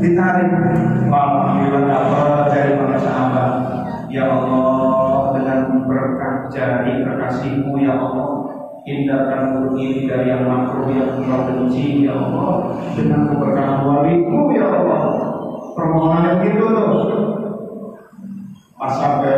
ditarik. 0.00 0.48
Alhamdulillah 1.10 1.82
dapat 1.86 2.44
dari 2.52 2.72
pengusaha 2.78 3.46
ya 4.12 4.24
Allah 4.30 5.34
dengan 5.36 5.60
berkah 5.84 6.34
jari 6.52 7.04
kekasihmu 7.04 7.72
ya 7.80 7.98
Allah 7.98 8.28
hindarkan 8.86 9.74
ini 9.74 10.06
dari 10.06 10.30
yang 10.30 10.46
makruh 10.46 10.88
yang 10.92 11.20
engkau 11.20 11.40
benci 11.50 12.06
ya 12.06 12.14
Allah. 12.14 12.78
Dengan 12.94 13.32
keberkahan 13.32 13.80
waliku 13.84 14.40
ya 14.54 14.66
Allah. 14.70 15.02
Permohonan 15.76 16.24
yang 16.24 16.38
gitu 16.44 16.64
tuh. 16.72 16.92
Pas 18.76 18.92
sampai 18.92 19.36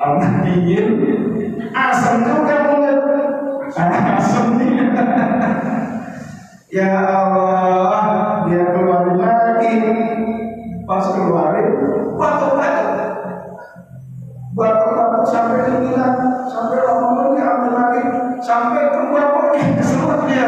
anak 0.00 0.48
dingin 0.48 0.86
asam 1.76 2.24
juga 2.24 2.56
mulut 2.72 3.00
asam 3.76 4.56
ya 6.76 6.88
Allah 7.04 7.89
pas 10.84 11.04
keluarin 11.14 11.68
batuk-batuk 12.18 12.90
batuk-batuk 14.58 15.24
sampai 15.30 15.58
tinggilan 15.70 16.14
sampai 16.50 16.78
ngomongnya 16.82 17.44
ambil 17.46 17.72
lagi 17.78 18.02
sampai 18.42 18.82
keluar 18.90 19.54
keselut 19.54 20.26
dia 20.26 20.46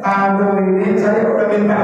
aduh 0.00 0.56
ini 0.56 0.96
saya 0.96 1.28
udah 1.28 1.46
minta 1.52 1.76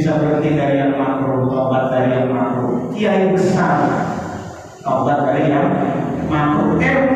bisa 0.00 0.16
berhenti 0.16 0.56
dari 0.56 0.80
yang 0.80 0.96
makruh 0.96 1.44
tobat 1.52 1.92
dari 1.92 2.08
yang 2.08 2.32
makruh. 2.32 2.88
Kiai 2.96 3.36
besar 3.36 3.84
tobat 4.80 5.28
dari 5.28 5.52
yang 5.52 5.68
makruh. 6.24 6.80
Eh 6.80 7.09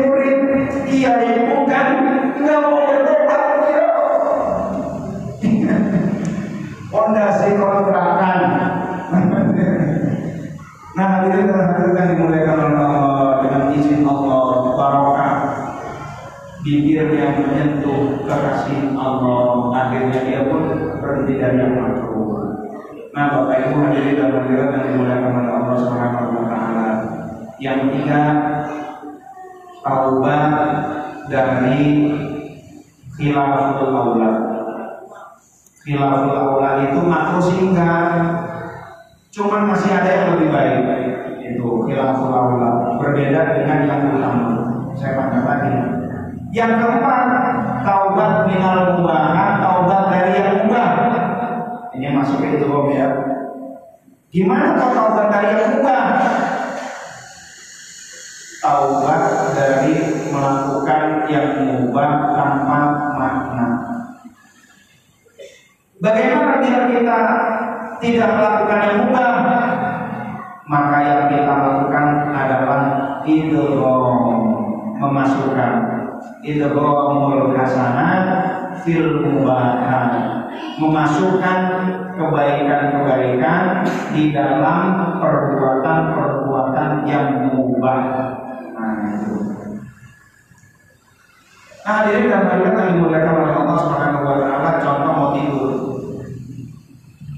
hadirat 24.54 24.70
yang 24.70 24.84
dimuliakan 24.94 25.32
oleh 25.34 25.50
Allah 25.50 25.76
Subhanahu 25.82 26.28
wa 26.30 26.44
taala. 26.46 26.88
Yang 27.58 27.78
ketiga. 27.90 28.22
Taubat 29.84 30.52
dari 31.28 32.08
khilaful 33.20 33.92
aulad 33.92 34.36
khilaful 35.84 36.32
aula 36.32 36.88
itu 36.88 37.04
makruh 37.04 37.44
singkat 37.44 38.16
cuman 39.28 39.68
masih 39.68 39.92
ada 39.92 40.08
yang 40.08 40.26
lebih 40.32 40.48
baik. 40.48 40.80
Itu 41.44 41.84
khilaful 41.84 42.32
aula. 42.32 42.96
Berbeda 42.96 43.60
dengan 43.60 43.78
yang 43.84 44.00
utama. 44.16 44.44
Saya 44.96 45.12
panggil 45.20 45.42
lagi 45.44 45.74
yang 46.56 46.80
keempat 46.80 47.43
gimana 54.34 54.74
dari 54.90 55.38
yang 55.46 55.62
mubah 55.78 56.02
taubat 58.58 59.22
dari 59.54 59.94
melakukan 60.32 61.28
yang 61.28 61.48
mubah 61.68 62.32
tanpa 62.32 62.80
makna. 63.14 63.68
Bagaimana 66.00 66.64
bila 66.64 66.80
kita 66.88 67.18
tidak 68.00 68.30
melakukan 68.34 68.80
yang 68.88 68.96
mubah? 69.04 69.32
Maka 70.64 70.96
yang 71.04 71.22
kita 71.28 71.52
lakukan 71.60 72.06
adalah 72.32 72.80
idgham, 73.28 74.40
memasukkan. 74.96 75.72
Idghamul 76.44 77.56
hasanat 77.56 78.03
fil 78.84 79.24
mubahat 79.24 80.44
memasukkan 80.78 81.58
kebaikan-kebaikan 82.14 83.82
di 84.14 84.30
dalam 84.30 85.18
perbuatan-perbuatan 85.18 86.90
yang 87.08 87.50
mubah. 87.50 88.02
Nah, 88.74 88.94
itu. 89.06 89.34
Nah, 91.84 92.00
dan 92.08 92.48
hadirat 92.48 92.74
yang 92.80 92.90
dimuliakan 92.96 93.34
oleh 93.44 93.54
Allah 93.60 93.76
Subhanahu 93.76 94.24
wa 94.24 94.36
taala, 94.40 94.70
contoh 94.80 95.12
mau 95.12 95.28
tidur. 95.36 95.72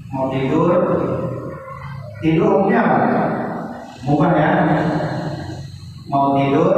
Mau 0.07 0.25
tidur, 0.31 0.71
tidur 2.23 2.47
umumnya 2.63 2.79
apa? 2.79 2.97
Mubah 4.07 4.31
ya. 4.39 4.51
Mau 6.07 6.39
tidur, 6.39 6.71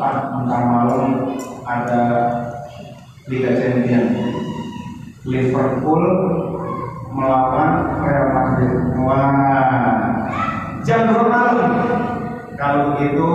ah, 0.00 0.40
malam 0.40 1.36
ada 1.68 2.02
Liga 3.26 3.58
Champions. 3.58 4.14
Liverpool 5.26 6.04
melawan 7.10 7.98
Real 7.98 8.26
Madrid. 8.30 8.74
Wah, 9.02 10.30
jam. 10.86 11.10
Kalau 12.56 12.96
begitu, 12.96 13.28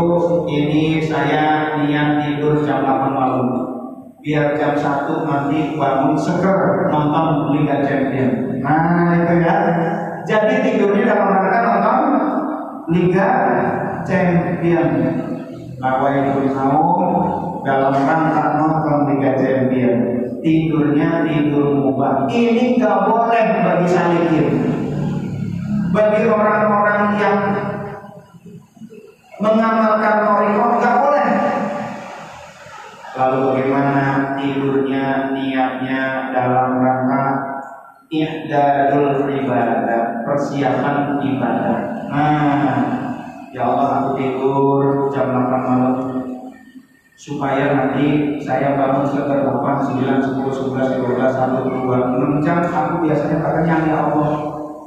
ini 0.49 0.97
saya 1.05 1.77
niat 1.77 2.25
tidur 2.25 2.65
jam 2.65 2.81
8 2.81 3.13
malam. 3.13 3.47
Biar 4.23 4.57
jam 4.57 4.73
1 4.73 5.29
nanti 5.29 5.77
bangun 5.77 6.15
seger 6.17 6.89
nonton 6.89 7.53
Liga 7.53 7.83
Champions. 7.85 8.63
Nah, 8.63 9.13
itu 9.21 9.33
ya. 9.43 9.55
Jadi 10.25 10.55
tidurnya 10.65 11.05
dalam 11.05 11.37
rangka 11.37 11.59
nonton 11.67 11.99
Liga 12.95 13.29
Champions. 14.07 15.31
Bahwa 15.81 16.07
itu 16.13 16.53
saum 16.53 17.65
dalam 17.65 17.93
rangka 17.97 18.45
nonton 18.61 18.97
Liga 19.09 19.33
Champions. 19.33 20.37
Tidurnya 20.41 21.25
tidur 21.25 21.73
mubah. 21.77 22.29
Ini 22.29 22.77
nggak 22.77 22.97
boleh 23.09 23.45
bagi 23.65 23.87
salikin. 23.89 24.47
Bagi 25.91 26.21
orang-orang 26.29 27.03
yang 27.17 27.39
mengamalkan 29.41 30.15
toriko 30.25 30.65
nggak 30.77 30.97
boleh. 31.01 31.27
Lalu 33.11 33.39
bagaimana 33.43 34.05
tidurnya 34.39 35.35
niatnya 35.35 36.31
dalam 36.31 36.79
rangka 36.79 37.25
ihdadul 38.11 39.29
ibadah, 39.29 40.25
persiapan 40.25 41.19
ibadah. 41.19 41.79
Nah, 42.11 42.75
ya 43.51 43.61
Allah 43.67 43.87
aku 43.99 44.09
tidur 44.19 45.11
jam 45.11 45.31
8 45.35 45.67
malam 45.67 45.95
supaya 47.19 47.77
nanti 47.77 48.39
saya 48.41 48.73
bangun 48.79 49.05
sekitar 49.05 49.45
8, 49.45 50.01
9, 50.01 50.41
10, 50.41 50.41
11, 50.41 50.97
12, 51.05 51.21
1, 51.21 51.69
2, 51.69 52.41
6 52.41 52.45
jam 52.45 52.57
aku 52.65 53.05
biasanya 53.05 53.37
tak 53.43 53.53
kenyang 53.61 53.83
ya 53.91 53.97
Allah 54.09 54.31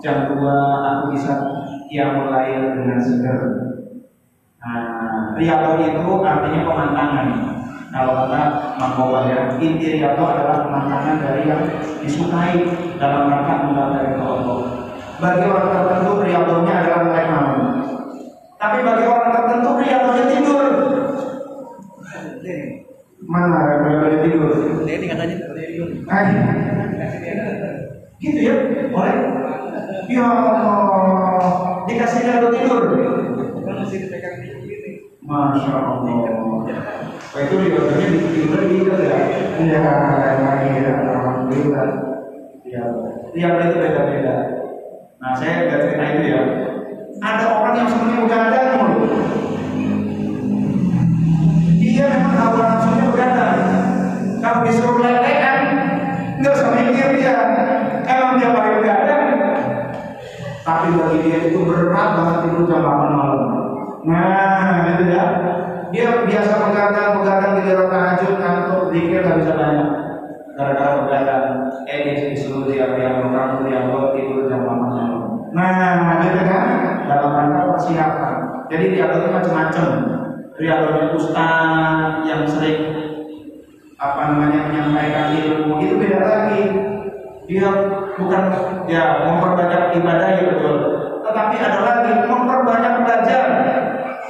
jam 0.03 0.17
2 0.33 0.43
aku 0.91 1.05
bisa 1.15 1.33
yang 1.93 2.27
mulai 2.27 2.75
dengan 2.75 2.99
segar 2.99 3.65
Nah, 4.65 5.37
riyadhah 5.37 5.77
itu 5.77 6.09
artinya 6.25 6.61
pemandangan. 6.65 7.29
Kalau 7.93 8.27
kata 8.27 8.43
Mang 8.81 9.29
ya, 9.29 9.53
inti 9.61 10.01
riyadhah 10.01 10.25
adalah 10.25 10.59
pemandangan 10.65 11.21
dari 11.21 11.45
yang 11.45 11.63
disukai 12.01 12.65
dalam 12.97 13.29
rangka 13.29 13.69
mengabari 13.69 14.17
Allah. 14.17 14.89
Bagi 15.21 15.45
orang 15.45 15.69
tertentu 15.69 16.13
riyadhahnya 16.25 16.73
adalah 16.81 17.01
mulai 17.05 17.25
malam. 17.29 17.54
Tapi 18.65 18.81
bagi 18.81 19.05
orang 19.05 19.29
tertentu 19.29 19.71
riyadhahnya 19.77 20.25
tidur. 20.33 20.65
Mana 23.29 23.61
riyadhahnya 23.85 24.19
tidur? 24.25 24.51
Ini 24.89 25.05
katanya 25.05 25.37
tidur. 25.37 25.89
Eh, 26.09 26.25
gitu 28.25 28.39
ya? 28.41 28.55
Boleh? 28.89 29.17
Ya 30.09 30.25
Allah, 30.25 31.85
dikasih 31.85 32.25
riyadhah 32.25 32.53
tidur. 32.57 32.83
Kan 33.69 33.75
masih 33.85 33.99
dipegang. 34.09 34.41
Masya 35.21 35.73
Allah. 35.77 36.25
Itu 37.37 37.55
riwayatnya 37.61 38.07
di 38.17 38.19
tidur 38.33 38.61
di 38.65 38.77
itu 38.81 38.93
ya. 38.97 39.19
Iya, 39.61 39.93
lagi 40.41 40.69
ya. 40.73 40.93
Alhamdulillah. 41.05 41.89
Iya. 42.65 42.85
Tiap 43.29 43.53
itu 43.61 43.77
beda-beda. 43.77 44.37
Nah, 45.21 45.33
saya 45.37 45.69
nggak 45.69 45.81
cerita 45.85 46.05
itu 46.17 46.23
ya. 46.33 46.41
Ada 47.25 47.45
orang 47.49 47.75
yang 47.81 47.89
sebenarnya 47.89 48.21
begadang 48.29 48.69
mulu. 48.77 49.01
Dia 51.81 52.05
memang 52.13 52.37
awal 52.37 52.65
nafsunya 52.69 53.05
begadang. 53.09 53.57
Kalau 54.45 54.61
disuruh 54.69 55.01
lelehan, 55.01 55.61
nggak 56.37 56.53
usah 56.53 56.69
mikir 56.77 57.09
dia. 57.17 57.37
Emang 58.05 58.37
dia 58.37 58.53
paling 58.53 58.77
begadang. 58.77 59.25
Tapi 60.69 60.89
bagi 60.93 61.19
dia 61.25 61.39
itu 61.49 61.65
berat 61.65 62.09
banget 62.13 62.37
tidur 62.45 62.65
jam 62.69 62.85
8 62.85 62.93
malam. 63.17 63.43
Nah, 64.05 64.93
itu 64.93 65.05
ya. 65.09 65.25
Dia 65.97 66.29
biasa 66.29 66.53
begadang, 66.61 67.25
begadang 67.25 67.53
di 67.57 67.63
dalam 67.73 67.89
tahajud, 67.89 68.33
ngantuk, 68.37 68.83
zikir 68.93 69.25
nggak 69.25 69.39
bisa 69.41 69.53
banyak. 69.57 69.91
Gara-gara 70.61 70.93
begadang, 71.09 71.45
eh 71.89 71.99
dia 72.05 72.37
disuruh 72.37 72.69
dia 72.69 72.85
yang 73.01 73.33
orang 73.33 73.65
yang 73.65 73.89
tidur 74.13 74.45
jam 74.45 74.69
8 74.69 74.77
malam. 74.77 75.24
Nah, 75.55 76.19
itu 76.19 76.41
kan 76.51 76.67
dalam 77.07 77.31
rangka 77.31 77.63
persiapan. 77.71 78.35
Jadi 78.67 78.85
dia 78.91 79.07
itu 79.07 79.29
macam-macam. 79.31 79.87
Riadonya 80.55 81.15
ustaz 81.15 82.27
yang 82.27 82.43
sering 82.47 82.79
apa 83.99 84.21
namanya 84.35 84.71
menyampaikan 84.71 85.35
ilmu 85.35 85.79
itu 85.83 85.95
beda 85.99 86.19
lagi. 86.23 86.63
Dia 87.45 87.71
bukan 88.17 88.43
ya 88.89 89.21
memperbanyak 89.29 90.01
ibadah 90.01 90.29
ya 90.33 90.43
betul, 90.49 90.77
tetapi 91.21 91.55
ada 91.61 91.79
lagi 91.85 92.13
memperbanyak 92.25 92.95
belajar 93.05 93.45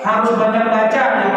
harus 0.02 0.30
banyak 0.34 0.64
baca 0.66 1.02
yang 1.22 1.33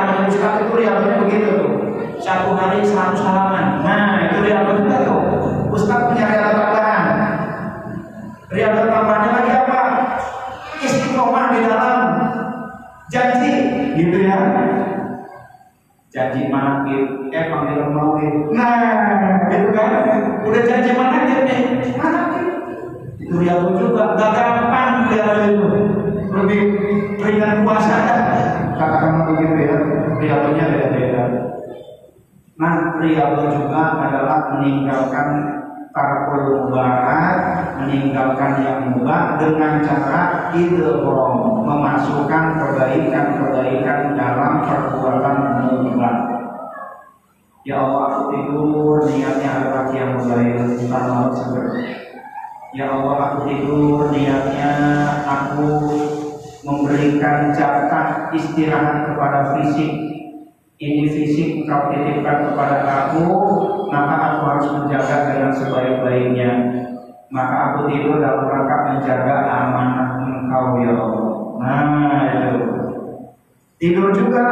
Tidur 53.48 54.12
niatnya 54.12 54.76
aku 55.24 55.72
memberikan 56.68 57.56
jatah 57.56 58.28
istirahat 58.36 59.08
kepada 59.08 59.56
fisik. 59.56 59.92
Ini 60.78 61.08
fisik 61.10 61.64
kau 61.64 61.90
titipkan 61.90 62.52
kepada 62.52 62.78
aku 62.84 63.24
maka 63.88 64.16
aku 64.20 64.40
harus 64.52 64.68
menjaga 64.76 65.32
dengan 65.32 65.52
sebaik-baiknya. 65.56 66.52
Maka 67.32 67.56
aku 67.72 67.80
tidur 67.88 68.20
dalam 68.20 68.52
rangka 68.52 68.78
menjaga 68.92 69.36
amanah 69.48 70.10
engkau 70.28 70.84
ya 70.84 70.92
Allah. 70.92 71.28
Nah 71.64 72.24
itu 72.36 72.62
tidur 73.80 74.12
juga. 74.12 74.44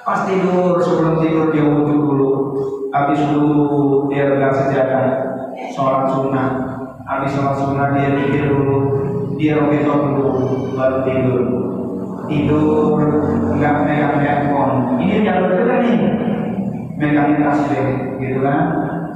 Pas 0.00 0.24
tidur 0.24 0.80
sebelum 0.80 1.20
tidur 1.20 1.52
dia 1.52 1.68
wudhu 1.68 1.94
dulu. 2.00 2.30
Habis 2.90 3.20
wudhu 3.28 4.08
dia 4.08 4.24
pegang 4.32 4.56
sejadah 4.56 5.04
sholat 5.76 6.08
sunnah 6.08 6.69
habis 7.20 7.36
sholat 7.36 7.56
sunnah 7.60 7.88
dia 7.92 8.16
tidur 8.16 8.48
dulu 8.48 8.76
dia 9.36 9.60
robeto 9.60 9.92
dulu 9.92 10.28
baru 10.72 10.98
tidur. 11.04 11.42
Tidur 12.32 12.96
enggak 13.52 13.74
megang 13.84 14.16
handphone 14.24 14.96
ini 15.04 15.20
jalur 15.20 15.52
juga 15.52 15.84
nih. 15.84 15.96
Megang 16.96 17.36
tasbih 17.44 18.16
gitu 18.16 18.40
kan? 18.40 18.60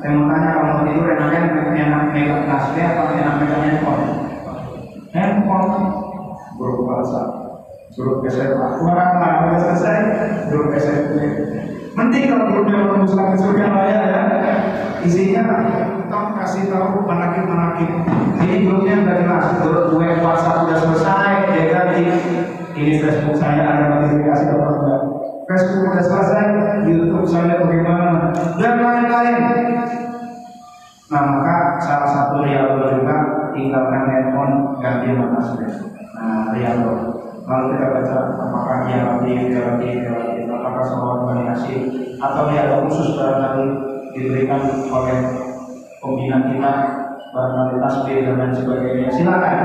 Saya 0.04 0.20
mau 0.20 0.28
tanya 0.28 0.50
kalau 0.52 0.84
tidur 0.84 1.06
enaknya 1.16 1.40
enak 1.88 2.02
megang 2.12 2.44
tasbih 2.44 2.84
atau 2.84 3.04
enak 3.16 3.34
megang 3.40 3.62
handphone? 3.72 4.04
Handphone. 5.16 5.72
Berupa 6.60 7.00
Suruh 7.94 8.20
ke 8.20 8.28
SMA. 8.28 8.68
Orang 8.82 9.12
lah 9.22 9.32
udah 9.48 9.58
selesai, 9.62 9.98
ke 10.50 10.78
SMP. 10.82 11.14
Mending 11.94 12.26
kalau 12.26 12.50
grupnya 12.50 12.90
menembus 12.90 13.14
langit 13.14 13.38
surga 13.38 13.66
raya 13.70 14.00
ya. 14.02 14.22
Isinya 15.06 15.46
kamu 16.14 16.30
kasih 16.38 16.62
tahu 16.70 17.02
manakib 17.02 17.44
manakib. 17.50 17.90
Ini 18.38 18.56
grupnya 18.70 19.02
udah 19.02 19.16
jelas. 19.18 19.46
Grup 19.58 19.82
gue 19.90 20.08
WhatsApp 20.22 20.62
udah 20.62 20.78
selesai, 20.78 21.30
dia 21.50 21.64
ganti. 21.74 22.02
Ini 22.74 22.92
Facebook 23.02 23.34
saya 23.34 23.62
ada 23.66 23.84
notifikasi 23.90 24.44
atau 24.46 24.78
enggak. 24.78 25.02
Facebook 25.50 25.90
udah 25.90 26.02
selesai, 26.06 26.44
YouTube 26.86 27.26
saya 27.26 27.58
bagaimana 27.58 28.30
dan 28.62 28.74
lain-lain. 28.78 29.38
Nah 31.10 31.22
maka 31.22 31.56
salah 31.82 32.10
satu 32.10 32.46
riado 32.46 32.78
juga 32.98 33.50
tinggalkan 33.50 34.02
handphone 34.06 34.54
ganti 34.78 35.10
nama 35.10 35.34
password. 35.34 35.74
Nah 36.14 36.54
riado. 36.54 36.92
Lalu 37.44 37.76
kita 37.76 37.86
baca 37.92 38.16
apakah 38.40 38.76
dia 38.88 38.98
roti, 39.04 39.30
dia 39.36 39.60
roti, 39.68 39.88
dia 40.00 40.10
roti, 40.16 40.48
apakah 40.48 40.80
salawat 40.80 41.20
variasi 41.28 41.76
atau 42.16 42.48
riado 42.48 42.88
khusus 42.88 43.20
barangkali 43.20 43.66
diberikan 44.16 44.64
oleh 44.88 45.43
pembina 46.04 46.36
kita 46.52 46.72
barangkali 47.32 47.80
tasbih 47.80 48.16
dan 48.28 48.36
lain 48.36 48.52
sebagainya. 48.52 49.08
Silakan. 49.08 49.58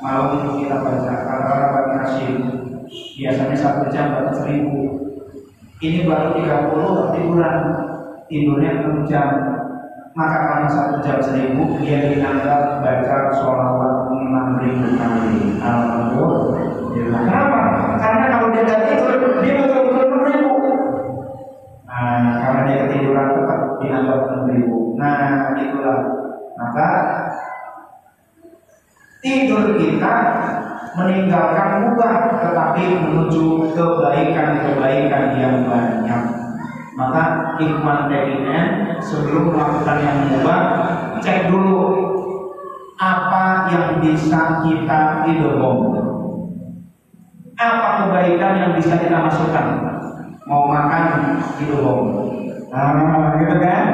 Mau 0.00 0.40
untuk 0.40 0.62
kita 0.62 0.78
baca 0.80 1.12
kata-kata 1.26 1.66
variasi 1.74 2.26
biasanya 3.20 3.56
satu 3.58 3.84
jam 3.92 4.16
atau 4.16 4.32
seribu. 4.32 4.78
Ini 5.84 6.08
baru 6.08 6.40
30 6.40 7.12
tiduran. 7.12 7.56
Tidurnya 8.28 8.70
6 8.84 9.08
jam. 9.08 9.28
Maka 10.16 10.36
karena 10.50 10.68
satu 10.68 10.96
jam 11.04 11.20
seribu 11.22 11.78
dia 11.78 12.10
dianggap 12.10 12.82
baca 12.82 13.16
sholawat 13.36 14.10
enam 14.10 14.58
ribu 14.58 14.96
kali. 14.96 15.60
Alhamdulillah. 15.60 17.22
Kenapa? 17.22 17.60
Karena 18.00 18.24
kalau 18.32 18.48
dia 18.50 18.64
tidur 18.66 19.14
dia 19.44 19.54
betul-betul 19.62 20.02
enam 20.08 20.22
ribu. 20.26 20.54
Nah 21.86 22.42
karena 22.42 22.60
dia 22.66 22.76
ketiduran 22.86 23.37
dianggap 23.82 24.48
ribu 24.50 24.94
nah 24.98 25.54
itulah 25.56 26.00
maka 26.58 26.88
tidur 29.22 29.74
kita 29.78 30.14
meninggalkan 30.98 31.86
mubah 31.86 32.42
tetapi 32.42 32.82
menuju 32.98 33.70
kebaikan-kebaikan 33.74 35.24
yang 35.38 35.56
banyak. 35.66 36.22
Maka 36.98 37.54
ikhwan 37.62 38.10
TIN 38.10 38.42
sebelum 38.98 39.54
melakukan 39.54 39.98
yang 40.02 40.18
mubah 40.26 40.60
cek 41.22 41.46
dulu 41.46 41.78
apa 42.98 43.70
yang 43.70 44.02
bisa 44.02 44.66
kita 44.66 45.22
idom. 45.30 45.94
Apa 47.58 47.88
kebaikan 48.06 48.52
yang 48.58 48.72
bisa 48.74 48.98
kita 48.98 49.22
masukkan? 49.22 49.66
Mau 50.50 50.66
makan 50.66 51.38
idom. 51.62 51.98
Nah, 52.68 53.36
gitu 53.40 53.56
kan? 53.60 53.84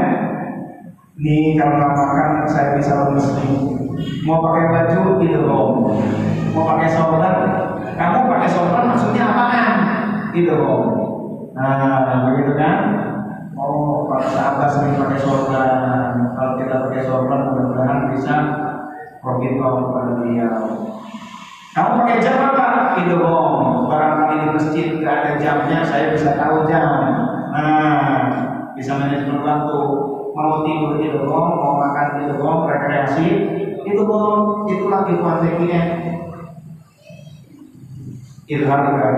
Nih 1.15 1.55
kalau 1.55 1.75
nggak 1.79 1.95
makan 1.95 2.31
saya 2.51 2.75
bisa 2.75 2.93
lemes 3.07 3.27
nih. 3.39 3.55
Mau 4.27 4.43
pakai 4.43 4.65
baju 4.73 5.01
idom 5.23 5.71
mau 6.55 6.71
pakai 6.71 6.87
sorban, 6.87 7.35
kamu 7.99 8.19
pakai 8.31 8.49
sorban 8.51 8.95
maksudnya 8.95 9.27
apaan? 9.27 9.75
Gitu 10.31 10.55
loh. 10.55 10.83
Nah, 11.55 12.31
begitu 12.31 12.55
kan? 12.55 12.79
Oh, 13.59 14.07
para 14.07 14.27
sahabat 14.31 14.71
sering 14.71 14.95
pakai 14.99 15.19
sorban. 15.19 16.31
Kalau 16.35 16.53
kita 16.63 16.75
pakai 16.87 17.03
sorban, 17.07 17.41
mudah-mudahan 17.51 18.01
bisa 18.15 18.35
profit 19.19 19.59
kepada 19.59 20.11
beliau. 20.19 20.63
Kamu 21.75 21.91
pakai 22.07 22.23
jam 22.23 22.39
apa? 22.39 22.67
Gitu 23.03 23.19
loh. 23.19 23.91
Barangkali 23.91 24.47
di 24.47 24.49
masjid 24.55 24.87
nggak 25.03 25.17
ada 25.27 25.33
jamnya, 25.43 25.79
saya 25.83 26.15
bisa 26.15 26.39
tahu 26.39 26.71
jam. 26.71 26.87
Nah, 27.51 28.54
bisa 28.75 28.99
manajemen 28.99 29.43
waktu. 29.43 29.83
Mau 30.35 30.67
tidur 30.67 30.99
loh, 31.31 31.47
mau 31.55 31.79
makan 31.79 32.27
loh, 32.27 32.67
rekreasi 32.67 33.27
itu 33.87 34.03
loh, 34.03 34.67
itulah 34.67 35.07
ilmu 35.07 35.39
TKN 35.39 35.87
ilham 38.45 38.83
kan 39.01 39.17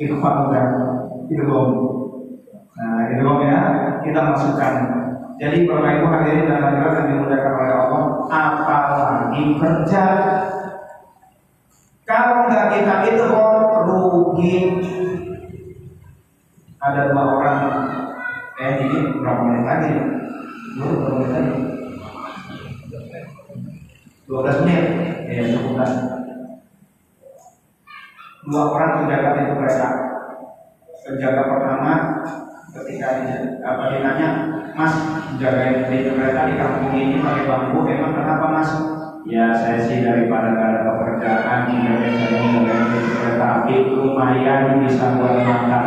ikhwan 0.00 0.36
kan 0.48 0.66
idgham 1.28 1.68
nah 2.76 3.00
idgham 3.12 3.38
ya 3.44 3.60
kita 4.00 4.20
masukkan 4.32 4.74
jadi 5.40 5.64
Bapak 5.64 5.90
Ibu 5.96 6.06
hadirin 6.12 6.48
dan 6.52 6.60
hadirat 6.60 6.92
yang 7.00 7.06
dimuliakan 7.16 7.52
oleh 7.56 7.72
Allah 7.72 8.04
apalagi 8.28 9.56
kerja? 9.56 10.04
Kalau 12.04 12.44
nggak 12.44 12.76
kita 12.76 12.94
idgham 13.08 13.48
rugi. 13.88 14.56
Ada 16.76 17.08
dua 17.08 17.24
orang 17.40 17.56
eh 18.60 18.72
ini 18.84 18.96
berapa 19.16 19.40
menit 19.48 19.64
lagi 19.64 19.88
dulu 20.76 20.92
berapa 21.00 21.16
menit 21.16 21.30
lagi 21.32 21.52
12 24.28 24.62
menit 24.62 24.84
ya 25.26 25.42
cukup 25.56 25.74
kan 25.80 25.90
dua 28.50 28.62
orang 28.72 29.04
penjaga 29.04 29.36
pintu 29.36 29.54
kereta. 29.60 29.88
Penjaga 31.00 31.42
pertama 31.48 31.92
ketika 32.70 33.08
apa 33.60 33.82
ditanya, 33.94 34.28
Mas 34.72 34.94
menjaga 35.30 35.86
pintu 35.90 36.10
kereta 36.16 36.40
di 36.48 36.54
kampung 36.56 36.94
ini 36.96 37.20
pakai 37.20 37.44
bambu, 37.44 37.84
emang 37.84 38.12
kenapa 38.16 38.46
Mas? 38.50 38.70
Ya 39.28 39.52
saya 39.52 39.76
sih 39.84 40.00
daripada 40.00 40.56
gak 40.56 40.68
ada 40.72 40.80
pekerjaan 40.96 41.58
menjaga 41.68 42.08
saya 42.16 42.88
pintu 42.88 43.10
kereta 43.20 43.46
api 43.60 43.74
lumayan 43.92 44.80
bisa 44.82 45.20
buat 45.20 45.44
makan. 45.44 45.84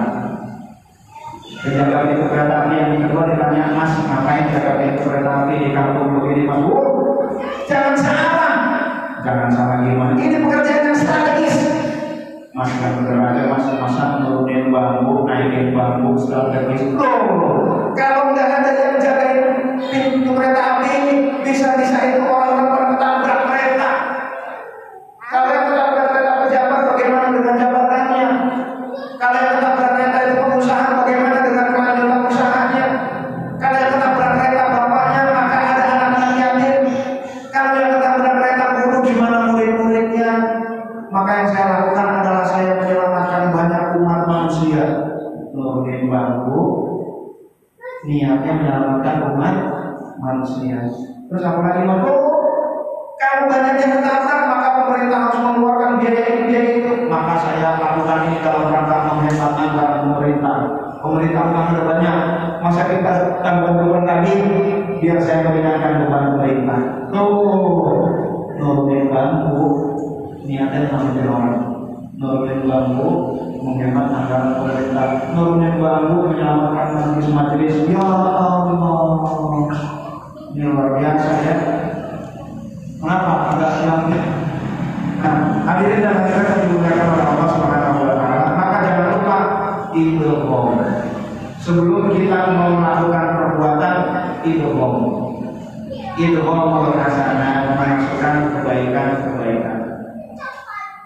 Penjaga 1.63 2.11
pintu 2.11 2.27
kereta 2.27 2.55
api 2.67 2.75
yang 2.75 2.91
kedua 3.07 3.23
ditanya, 3.31 3.71
Mas 3.71 3.95
ngapain 4.03 4.51
jaga 4.51 4.83
pintu 4.83 4.99
kereta 5.07 5.31
api 5.31 5.53
di 5.63 5.69
kampung 5.71 6.11
begini 6.19 6.43
Mas? 6.43 6.59
Oh, 6.59 7.23
jangan 7.71 7.95
salah, 7.95 8.53
jangan 9.23 9.47
salah 9.47 9.77
gimana? 9.87 10.19
Ini 10.19 10.43
pekerjaan 10.43 10.91
yang 10.91 10.97
strategis 10.99 11.55
mas 12.53 12.69
nggak 12.69 13.01
bener 13.01 13.17
aja 13.17 13.43
mas 13.49 13.65
masa 13.81 14.21
nurunin 14.21 14.69
bambu 14.69 15.25
naikin 15.25 15.73
bambu 15.73 16.13
strategis 16.13 16.93
loh 16.93 17.89
kalau 17.97 18.29
nggak 18.29 18.45
ada 18.61 18.71
yang 18.77 18.95
jagain 19.01 19.41
pintu 19.89 20.37
kereta 20.37 20.61
api 20.77 20.87
ini 21.01 21.13
bisa 21.41 21.73
bisa 21.73 21.97
itu 22.13 22.21
orang-orang 22.21 22.93
ketabrak 22.93 23.42
menyelamatkan 77.33 77.57
majelis 77.57 77.75
majelis 77.81 77.89
ya 77.89 77.99
Allah 77.99 78.53
ini 80.53 80.63
luar 80.69 80.89
biasa 81.01 81.29
ya 81.41 81.55
kenapa 83.01 83.31
agak 83.57 83.71
siang 83.81 84.05
nah 85.23 85.35
hadirin 85.65 86.03
dan 86.03 86.13
hadirat 86.21 86.45
yang 86.45 86.59
dimuliakan 86.67 87.07
oleh 87.15 87.25
Allah 87.25 87.47
Subhanahu 87.57 88.01
wa 88.05 88.13
taala 88.13 88.47
maka 88.53 88.77
jangan 88.85 89.07
lupa 89.17 89.37
idgham 89.97 90.67
sebelum 91.63 92.03
kita 92.13 92.39
mau 92.53 92.69
melakukan 92.77 93.27
perbuatan 93.39 93.97
idgham 94.45 94.95
idgham 96.19 96.59
hasanah 97.01 97.53
memasukkan 97.73 98.35
kebaikan-kebaikan 98.61 99.77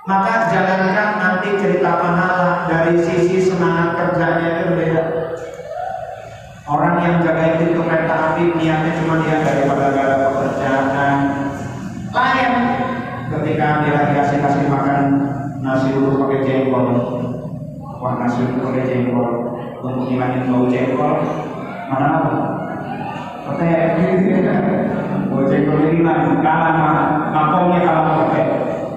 maka 0.07 0.47
jangankan 0.47 1.09
nanti 1.19 1.49
cerita 1.59 1.99
pahala 1.99 2.63
dari 2.71 2.95
sisi 2.95 3.43
semangat 3.43 3.91
kerjanya 3.99 4.47
itu 4.55 4.63
berbeda. 4.71 5.03
Orang 6.67 6.99
yang 6.99 7.23
jaga 7.23 7.55
pintu 7.63 7.79
kereta 7.79 8.35
api 8.35 8.59
niatnya 8.59 8.99
cuma 8.99 9.23
dia 9.23 9.39
daripada 9.39 9.87
gak 9.87 10.03
ada 10.03 10.17
pekerjaan 10.35 10.85
lain 12.11 12.51
ketika 13.31 13.67
dia 13.87 13.97
dikasih 14.11 14.37
kasih 14.43 14.63
makan 14.67 15.03
nasi 15.63 15.95
uduk 15.95 16.19
pakai 16.19 16.43
jengkol 16.43 16.91
nasi 18.19 18.43
pakai 18.59 18.83
jengkol 18.83 19.27
untuk 19.79 20.11
jengkol 20.97 21.13
mana 21.93 22.07
apa? 22.17 22.31
Jengkol 25.47 25.77
ini 25.85 26.01
hilang 26.01 26.41
kalah 26.41 26.73
makomnya 27.29 27.85
kalah 27.85 28.03
sama 28.03 28.13
pakai 28.25 28.43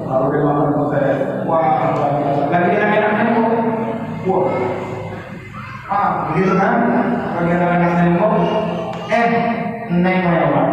lalu 0.08 0.26
dia 0.32 0.40
makan 0.42 0.68
pakai 0.74 1.04
wah 1.44 1.64
lagi 2.50 2.68
enak-enaknya 2.74 3.24
kok 3.36 3.52
wah 4.26 4.44
ah 5.92 6.08
begitu 6.32 6.52
kan 6.56 6.72
lagi 7.36 7.50
enak-enaknya 7.52 8.18
kok 8.18 8.32
eh 9.12 9.28
neng 9.92 10.18
lewat 10.24 10.68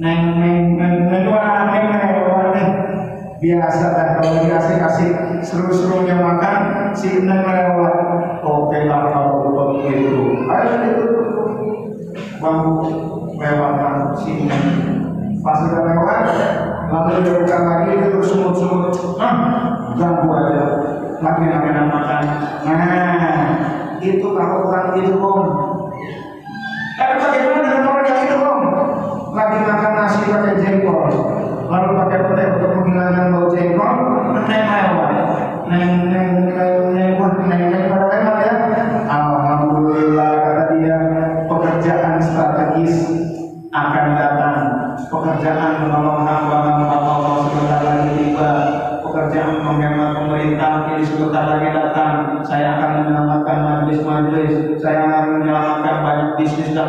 neng 0.00 0.20
neng 0.40 0.58
neng 0.74 0.94
neng 1.06 1.22
lewat 1.28 1.68
neng 1.68 1.84
lewat 2.16 2.46
nih 2.56 2.68
biasa 3.40 3.84
dah 3.96 4.06
kalau 4.18 4.36
dikasih 4.42 4.76
kasih 4.80 5.10
seru-serunya 5.44 6.16
makan 6.18 6.92
si 6.96 7.22
neng 7.24 7.39
itu 24.00 24.26
kalau 24.32 24.68
orang 24.72 24.96
itu 24.96 25.12
om. 25.20 25.40
Tapi 26.96 27.14
bagaimana 27.16 27.60
dengan 27.64 27.88
orang 27.88 28.06
yang 28.08 28.20
itu 28.24 28.36
om? 28.40 28.60
Lagi 29.30 29.58
makan 29.62 29.92
nasi 29.94 30.20
pakai 30.26 30.58
jengkol. 30.58 31.06
Lalu 31.70 31.88
pakai 32.02 32.18
petai 32.26 32.46
untuk 32.58 32.70
menghilangkan 32.82 33.26
bau 33.30 33.46
jengkol 33.54 33.94
neng 34.50 34.64
lewat 34.66 35.10
neng 35.70 35.92
neng 36.10 36.30
neng 36.50 36.74
neng 36.90 37.12
neng 37.46 37.62
neng 37.70 37.84
pada 37.86 38.06
lewat 38.10 38.36
ya. 38.42 38.54
Alhamdulillah 39.06 40.30
kata 40.42 40.64
dia 40.74 40.98
pekerjaan 41.46 42.14
strategis 42.18 42.94
akan 43.70 44.06
datang. 44.18 44.58
Pekerjaan 45.00 45.86
menolong 45.86 46.26
hamba-hamba 46.26 46.96
Allah 47.00 47.34
sebentar 47.46 47.80
lagi 47.86 48.08
tiba. 48.18 48.50
Pekerjaan 49.06 49.62
menghemat 49.62 50.10
pemerintah 50.22 50.90
ini 50.90 51.02
sebentar 51.06 51.44
lagi 51.54 51.66
datang 51.70 51.79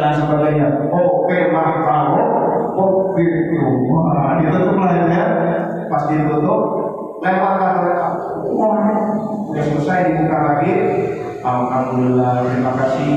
dan 0.01 0.13
sebagainya 0.17 0.67
oke 0.89 1.37
maka 1.53 1.73
kalau 1.85 2.25
gitu 3.13 3.61
wah 3.93 4.41
ditutup 4.41 4.75
lah 4.81 4.89
ya 5.05 5.23
pas 5.85 6.03
ditutup 6.09 6.81
lewatlah 7.21 7.71
mereka. 7.79 8.07
Wah 8.49 8.85
udah 9.53 9.63
selesai 9.63 9.99
dibuka 10.09 10.37
lagi. 10.41 10.73
Alhamdulillah, 11.41 12.45
terima 12.45 12.71
kasih. 12.77 13.09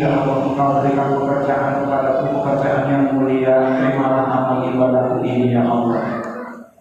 Ya 0.00 0.08
Allah 0.16 0.36
Engkau 0.48 0.80
berikan 0.80 1.08
pekerjaan 1.12 1.72
kepada 1.84 2.10
pekerjaan 2.24 2.82
yang 2.88 3.04
mulia. 3.12 3.56
Terimalah 3.76 4.24
amal 4.32 4.60
ibadahku 4.64 5.20
ini 5.24 5.52
ya 5.52 5.64
Allah. 5.64 6.24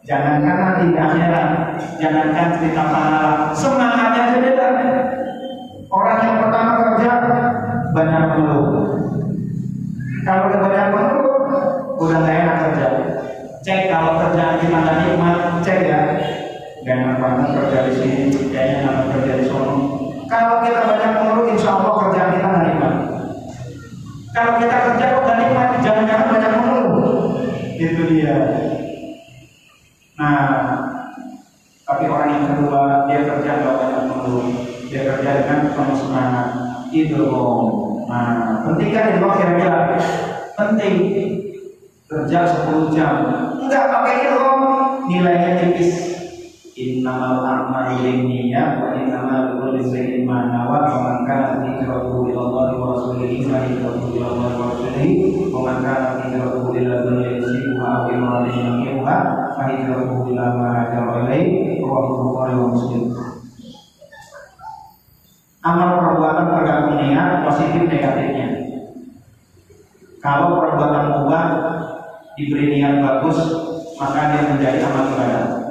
Jangankan 0.05 0.55
nanti 0.61 0.83
di 0.93 0.97
akhirat, 1.01 1.49
jangankan 1.97 2.47
cerita 2.61 2.83
pahala, 2.93 3.49
semangatnya 3.57 3.94
hijratuhu 59.65 60.31
ila 60.33 60.45
ma 60.57 60.67
hajara 60.73 61.27
ilaihi 61.27 61.81
rawahu 61.81 62.31
Bukhari 62.31 62.53
wa 62.57 62.67
Muslim. 62.71 63.03
Amal 65.65 65.89
perbuatan 65.97 66.47
tergantung 66.53 66.97
niat 67.01 67.29
positif 67.45 67.83
negatifnya. 67.89 68.47
Kalau 70.21 70.61
perbuatan 70.61 71.03
mubah 71.09 71.45
diberi 72.37 72.77
niat 72.77 73.01
bagus, 73.01 73.37
maka 73.97 74.33
dia 74.33 74.49
menjadi 74.53 74.79
amal 74.85 75.05
ibadah 75.13 75.65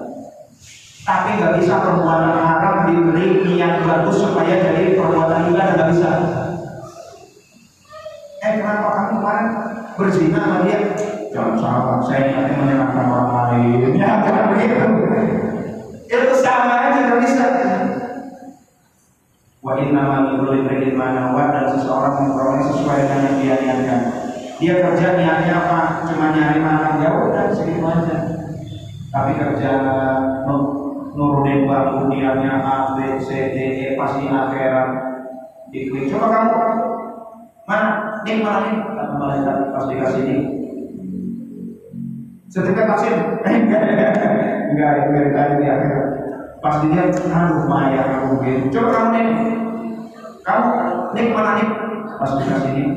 tapi 1.05 1.37
nggak 1.37 1.61
bisa 1.61 1.85
perbuatan 1.85 2.33
haram 2.33 2.89
diberi 2.89 3.45
niat 3.45 3.85
bagus 3.85 4.25
supaya 4.25 4.57
jadi 4.57 4.97
perbuatan 4.97 5.53
ibadah 5.53 5.73
nggak 5.77 5.91
bisa. 5.93 6.11
Eh 8.41 8.53
kenapa 8.57 8.89
kamu 8.89 9.11
kemarin 9.21 9.47
berzina 10.01 10.41
sama 10.41 10.57
dia? 10.65 10.81
Jangan 11.35 11.59
salah, 11.59 11.99
saya 12.07 12.31
niatnya 12.31 12.55
menyenangkan 12.63 13.11
orang 13.11 13.31
lain. 13.35 13.99
Ya 13.99 14.23
jangan 14.23 14.55
begitu. 14.55 14.87
Itu 16.07 16.35
sama 16.39 16.95
aja 16.95 16.99
nggak 17.11 17.21
bisa. 17.27 17.47
Wa 19.59 19.75
inna 19.83 20.03
ma 20.07 20.31
likulli 20.31 20.63
imrin 20.63 20.95
ma 20.95 21.11
nawa 21.11 21.51
dan 21.51 21.75
seseorang 21.75 22.23
memperoleh 22.23 22.63
sesuai 22.71 22.99
dengan 23.03 23.19
yang 23.19 23.37
dia 23.43 23.55
niatkan. 23.59 24.01
Dia 24.63 24.75
kerja 24.79 25.07
niatnya 25.19 25.55
apa? 25.59 26.07
Cuma 26.07 26.31
nyari 26.31 26.63
makan 26.63 27.03
ya 27.03 27.11
udah 27.19 27.47
segitu 27.51 27.83
aja. 27.83 28.19
Tapi 29.11 29.31
kerja 29.35 29.71
nurunin 31.19 31.67
bangku 31.67 32.15
niatnya 32.15 32.63
A, 32.63 32.95
B, 32.95 33.19
C, 33.19 33.51
D, 33.51 33.57
E 33.59 33.87
pasti 33.99 34.31
akhirat 34.31 34.89
diklik 35.75 36.07
coba 36.15 36.27
kamu 36.31 36.55
mana 37.67 37.89
nih 38.23 38.39
mana 38.39 38.59
nih 38.71 38.79
kata 38.79 39.15
malaikat 39.19 39.57
pas 39.75 39.85
dikasih 39.91 40.23
nih 40.23 40.41
sertifikat 42.55 42.87
vaksin 42.87 43.15
enggak 43.67 43.83
enggak 44.71 44.91
enggak 45.11 45.27
tadi 45.35 45.55
di 45.59 45.67
akhirat 45.67 46.07
pas 46.63 46.75
dilihat 46.87 47.11
aduh 47.27 47.67
maya 47.67 48.03
kamu 48.07 48.31
gitu 48.47 48.79
coba 48.79 48.89
kamu 48.95 49.09
nih 49.11 49.27
kamu 50.47 50.69
nih 51.19 51.25
mana 51.35 51.51
nih 51.59 51.69
pas 52.15 52.31
dikasih 52.39 52.71
nih 52.79 52.89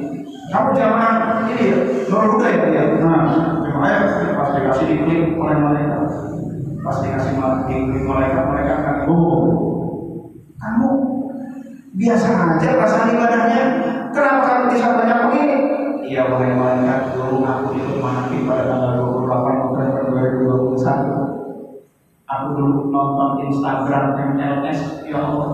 kamu 0.48 0.70
jamaah 0.80 1.44
ini 1.44 1.54
ya? 1.60 1.78
Nurul 2.08 2.40
huda 2.40 2.48
ya? 2.48 2.66
Ya 2.70 2.84
nah 3.02 3.26
jamaah 3.66 4.06
pas 4.38 4.50
dikasih 4.54 4.86
diklik 4.94 5.34
oleh 5.42 5.58
malaikat 5.58 6.06
pas 6.86 6.98
dikasih 7.02 7.34
diklik 7.66 8.06
malaikat 8.06 8.44
malaikat 8.46 8.78
kan 8.86 8.96
oh 9.10 9.42
kamu 10.62 10.90
biasa 11.98 12.30
aja 12.30 12.78
perasaan 12.78 13.10
ibadahnya. 13.18 13.64
Kenapa 14.14 14.42
kamu 14.46 14.64
bisa 14.70 14.94
banyak 14.94 15.18
begini 15.26 15.56
iya 16.08 16.24
wahai 16.32 16.56
malaikat 16.56 17.12
dulu 17.20 17.44
aku 17.44 17.76
itu 17.76 18.00
mati 18.00 18.48
pada 18.48 18.64
tanggal 18.72 18.96
28 18.96 19.64
November 19.68 20.02
2021 20.08 21.48
aku 22.28 22.48
dulu 22.56 22.92
nonton 22.92 23.30
Instagram 23.48 24.16
MLS 24.36 25.04
ya 25.04 25.20
Allah. 25.20 25.52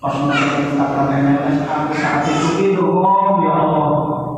Pas 0.00 0.14
nonton 0.24 0.56
Instagram 0.64 1.08
MLS 1.20 1.56
aku 1.68 1.92
saat 2.00 2.24
itu 2.28 2.48
itu 2.72 2.84
oh 2.84 3.44
ya 3.44 3.52
Allah. 3.60 3.88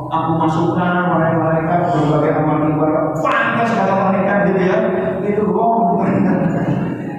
Aku 0.07 0.31
masukkan 0.39 1.15
wahai 1.15 1.35
malaikat 1.35 1.79
berbagai 1.95 2.31
amal 2.43 2.67
ibadah. 2.67 3.03
Panas 3.23 3.69
kata 3.71 3.93
malaikat 3.95 4.37
gitu 4.51 4.61
ya 4.67 4.77
itu 5.27 5.43
oh 5.51 6.03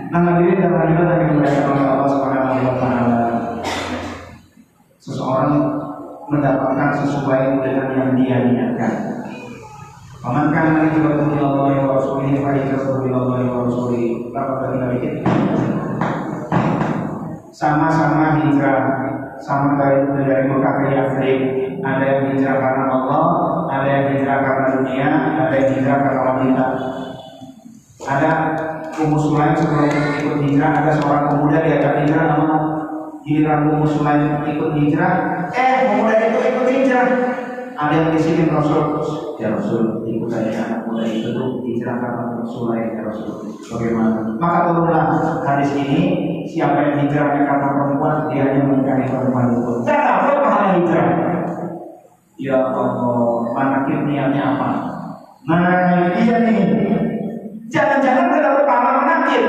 nah 0.08 0.24
hadirin 0.24 0.64
dan 0.64 0.72
hadirat 0.72 1.20
yang 1.20 1.36
dimuliakan 1.36 1.64
oleh 1.68 1.84
Allah 1.84 2.08
Subhanahu 2.08 2.64
wa 2.64 2.74
taala. 2.80 3.20
Seseorang 4.96 5.52
mendapatkan 6.28 6.90
sesuai 7.04 7.64
dengan 7.64 7.88
yang 7.96 8.10
dia 8.16 8.36
niatkan. 8.44 8.92
Paman 10.18 10.52
kan 10.52 10.84
hijratuhu 10.92 11.40
ila 11.40 11.46
Allah 11.56 11.76
wa 11.88 11.94
rasulihi 11.96 12.42
fa 12.44 12.52
hijratuhu 12.52 13.08
ila 13.08 13.16
Allah 13.24 13.38
wa 13.48 13.58
rasulihi. 13.64 14.28
Apa 14.36 14.52
tadi 14.60 14.76
dikit? 14.98 15.12
Sama-sama 17.54 18.44
hijrah, 18.44 18.80
sama 19.40 19.80
dari 19.80 20.04
dari 20.28 20.44
Mekah 20.46 20.74
ke 20.78 20.84
Yathrib. 20.92 21.40
Ada 21.80 22.04
yang 22.04 22.22
hijrah 22.34 22.56
karena 22.60 22.84
Allah, 22.92 23.24
ada 23.72 23.88
yang 23.88 24.06
hijrah 24.14 24.38
karena 24.44 24.64
dunia, 24.76 25.08
ada 25.38 25.54
yang 25.56 25.68
hijrah 25.74 25.98
karena 26.02 26.20
wanita. 26.22 26.66
Ada 28.08 28.30
Ummu 28.98 29.18
Sulaim 29.18 29.54
sebelum 29.54 29.90
ikut 29.90 30.36
hijrah 30.42 30.70
ada 30.82 30.90
seorang 30.98 31.24
pemuda 31.30 31.62
diajak 31.62 32.02
hijrah 32.02 32.24
nama 32.34 32.67
giliran 33.28 33.68
Ummu 33.68 33.84
Sulaim 33.84 34.40
ikut 34.48 34.72
hijrah, 34.80 35.44
eh 35.52 35.72
pemuda 35.84 36.16
itu 36.16 36.38
ikut 36.48 36.66
hijrah. 36.72 37.08
Ada 37.78 37.94
yang 37.94 38.10
di 38.10 38.18
sini 38.18 38.50
Rasul, 38.50 38.82
ya 39.38 39.54
Rasul, 39.54 40.02
ikut 40.02 40.26
saya 40.26 40.50
anak 40.66 40.80
muda 40.88 41.04
itu 41.06 41.30
tuh 41.30 41.62
hijrah 41.62 42.00
karena 42.00 42.40
Sulaim 42.48 42.96
ya 42.96 43.02
Rasul. 43.04 43.52
Bagaimana? 43.68 44.34
Maka 44.40 44.58
turunlah 44.72 45.04
hadis 45.44 45.70
ini, 45.76 46.00
siapa 46.48 46.88
yang 46.88 47.04
hijrahnya 47.04 47.44
karena 47.44 47.68
perempuan, 47.68 48.16
dia 48.32 48.48
hanya 48.48 48.64
menikahi 48.64 49.04
perempuan 49.12 49.46
itu. 49.54 49.72
Dan 49.84 50.00
apa 50.00 50.32
pahala 50.40 50.68
hijrah? 50.80 51.06
Ya 52.40 52.56
Allah, 52.56 53.50
manakib 53.52 54.08
niatnya 54.08 54.42
apa? 54.56 54.68
Nah, 55.44 56.16
dia 56.16 56.36
nih. 56.48 56.60
Jangan-jangan 57.68 58.32
tidak 58.32 58.64
pahala 58.64 58.90
manakib. 59.04 59.44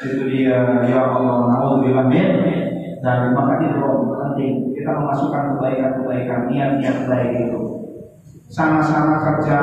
Itu 0.00 0.24
dia, 0.30 0.86
ya 0.88 1.00
Allah, 1.12 1.50
naudzubillah 1.50 2.06
min 2.08 2.28
dan 2.98 3.30
maka 3.30 3.62
itu 3.62 3.78
penting 4.10 4.74
kita 4.74 4.90
memasukkan 4.90 5.54
kebaikan-kebaikan 5.54 6.50
niat-niat 6.50 7.06
baik 7.06 7.30
itu. 7.46 7.60
Sama-sama 8.48 9.22
kerja 9.22 9.58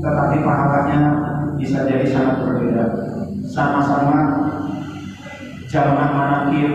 tetapi 0.00 0.36
pahalanya 0.42 1.00
bisa 1.60 1.84
jadi 1.84 2.06
sangat 2.08 2.42
berbeda. 2.42 2.84
Sama-sama 3.46 4.18
jalan 5.70 6.10
manakib 6.14 6.70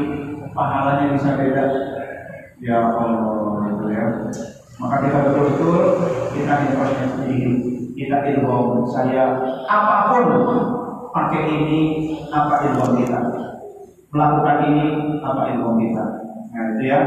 pahalanya 0.55 1.05
bisa 1.15 1.35
beda. 1.35 1.65
Ya 2.61 2.77
Allah 2.77 3.65
itu 3.73 3.85
ya. 3.89 4.05
Maka 4.77 4.95
kita 5.05 5.17
betul-betul 5.29 5.77
kita 6.33 6.53
introspeksi 6.69 7.37
kita 7.97 8.17
ilmu 8.33 8.81
saya 8.89 9.37
apa 9.69 9.97
pun 10.09 10.25
pakai 11.11 11.43
ini 11.47 11.81
apa 12.31 12.55
ilmu 12.71 13.03
kita 13.03 13.19
melakukan 14.11 14.57
ini 14.67 14.85
apa 15.23 15.41
ilmu 15.55 15.79
kita. 15.79 16.05
Nah 16.51 16.63
itu 16.75 16.83
ya. 16.83 16.99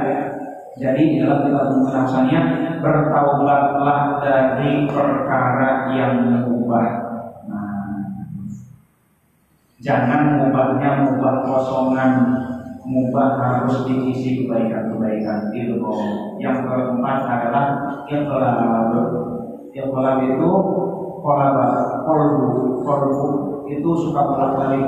Jadi 0.75 1.23
dalam 1.23 1.47
kita 1.47 1.71
penjelasannya 1.71 2.41
bertaubatlah 2.83 4.19
dari 4.19 4.91
perkara 4.91 5.95
yang 5.95 6.43
mubah. 6.43 6.89
Nah, 7.47 8.11
jangan 9.79 10.43
mubahnya 10.43 11.07
mubah 11.07 11.47
kosongan, 11.47 12.11
mubah 12.83 13.39
harus 13.39 13.87
diisi 13.87 14.43
kebaikan-kebaikan 14.43 15.55
ilmu. 15.55 15.95
Yang 16.43 16.67
keempat 16.67 17.19
adalah 17.23 17.67
ikhlas. 18.11 18.59
Ikhlas 19.71 20.17
itu 20.27 20.51
kolaba, 21.23 21.67
kolbu, 22.25 22.81
kolbu 22.89 23.25
itu 23.69 23.91
suka 24.01 24.21
bolak-balik 24.25 24.85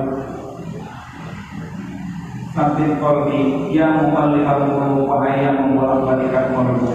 Sabit 2.57 2.97
kolbi 2.97 3.69
yang 3.69 4.01
mukallikal 4.01 4.65
qulub 4.65 5.05
wahai 5.05 5.45
yang 5.45 5.61
membolak-balikan 5.61 6.57
kolbu. 6.57 6.89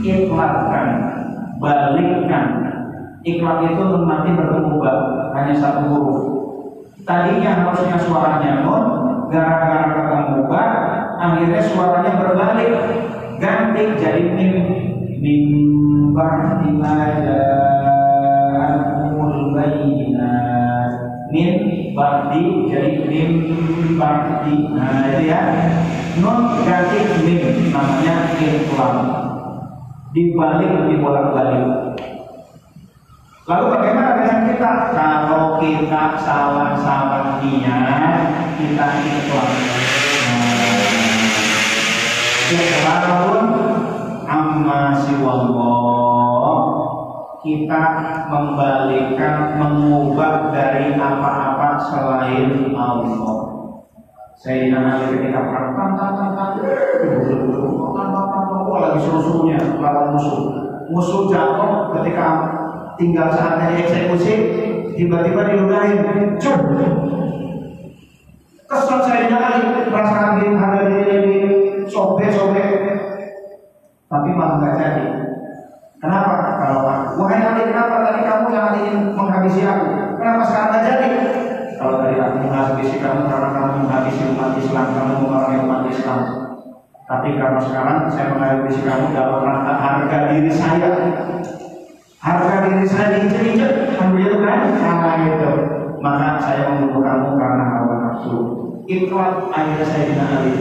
Ikhlaskan, 0.00 0.88
balikkan. 1.60 2.46
Ikhlas 3.20 3.68
itu 3.68 3.84
nanti 4.08 4.32
bertemu 4.32 4.80
hanya 5.36 5.54
satu 5.60 5.92
huruf. 5.92 6.20
Tadinya 7.04 7.52
harusnya 7.52 8.00
suaranya 8.00 8.64
nun, 8.64 8.84
gara-gara 9.28 9.92
ketemu 9.92 10.40
ba, 10.48 10.64
akhirnya 11.20 11.60
suaranya 11.68 12.12
berbalik, 12.16 12.72
ganti 13.44 13.82
jadi 14.00 14.24
mim. 14.24 14.52
Mim 15.20 15.44
ba'di 16.16 16.80
bayyinat. 19.54 20.90
Min 21.32 21.52
ba'di 21.96 22.68
jadi 22.68 23.08
mim 23.08 23.30
ba'di. 23.96 24.56
Nah, 24.76 25.08
itu 25.08 25.32
ya. 25.32 25.40
Nun 26.20 26.60
ganti 26.64 27.00
mim 27.24 27.72
namanya 27.72 28.36
ikhlas. 28.36 28.96
Dibalik 30.12 30.92
dibolak-balik. 30.92 31.96
Lalu 33.48 33.64
bagaimana 33.74 34.10
dengan 34.20 34.40
kita? 34.52 34.72
Kalau 34.92 35.56
kita 35.56 36.04
salah-salah 36.20 37.40
niat, 37.40 38.20
kita 38.60 38.86
ikhlas. 39.00 39.52
Ikhlasun 42.52 43.48
amma 44.28 44.92
siwallah 45.00 46.11
kita 47.42 47.82
membalikan, 48.30 49.58
mengubah 49.58 50.54
dari 50.54 50.94
apa-apa 50.94 51.74
selain 51.90 52.70
Allah. 52.70 53.38
Saya 54.38 54.74
Ali 54.74 55.18
ketika 55.18 55.50
perang, 55.50 55.74
tan 55.74 55.90
tan 55.94 56.10
tan 56.18 56.30
tan, 56.34 56.50
lagi 58.78 58.98
suruh-suruhnya 59.02 59.58
lawan 59.78 60.14
musuh. 60.14 60.38
Musuh 60.90 61.30
jatuh 61.30 61.94
ketika 61.98 62.26
tinggal 62.98 63.30
saatnya 63.30 63.74
dieksekusi, 63.74 64.34
tiba-tiba 64.98 65.46
diludahin, 65.46 66.38
cum. 66.38 66.58
Kesel 68.66 68.98
saya 69.04 69.30
Ali 69.30 69.90
perasaan 69.90 70.42
diri 70.42 70.54
harga 70.58 70.82
diri 70.90 71.14
ini 71.22 71.34
sobek-sobek, 71.86 72.70
tapi 74.10 74.28
malah 74.30 74.58
nggak 74.58 74.74
jadi. 74.78 75.06
Kenapa? 76.02 76.41
Kalau 76.62 76.86
wahai 77.18 77.42
Ali, 77.42 77.74
kenapa 77.74 78.06
tadi 78.06 78.22
kamu 78.22 78.46
yang 78.54 78.70
ingin 78.78 78.96
menghabisi 79.18 79.66
aku? 79.66 80.14
Kenapa 80.14 80.42
sekarang 80.46 80.70
nggak 80.70 80.84
jadi? 80.86 81.08
Kalau 81.74 81.94
tadi 81.98 82.14
aku 82.22 82.36
menghabisi 82.38 82.96
kamu 83.02 83.20
karena 83.26 83.48
kamu 83.50 83.70
menghabisi 83.82 84.22
umat 84.30 84.54
Islam, 84.54 84.86
kamu 84.94 85.12
memerangi 85.26 85.58
umat 85.66 85.82
Islam. 85.90 86.20
Tapi 87.10 87.28
karena 87.34 87.58
sekarang 87.58 87.96
saya 88.14 88.26
menghabisi 88.30 88.80
kamu 88.86 89.10
dalam 89.10 89.42
rangka 89.42 89.74
harga 89.74 90.18
diri 90.30 90.52
saya. 90.54 90.90
Harga 92.22 92.56
diri 92.70 92.86
saya 92.86 93.06
diinjek-injek, 93.18 93.98
kan 93.98 94.14
begitu 94.14 94.36
kan? 94.46 94.58
Nah 94.78 95.16
itu. 95.18 95.52
Maka 95.98 96.38
saya 96.46 96.62
membunuh 96.70 97.02
kamu 97.02 97.28
karena 97.42 97.64
hawa 97.74 97.94
nafsu. 98.06 98.38
Itulah 98.86 99.50
akhirnya 99.50 99.86
saya 99.86 100.14
Ali 100.30 100.54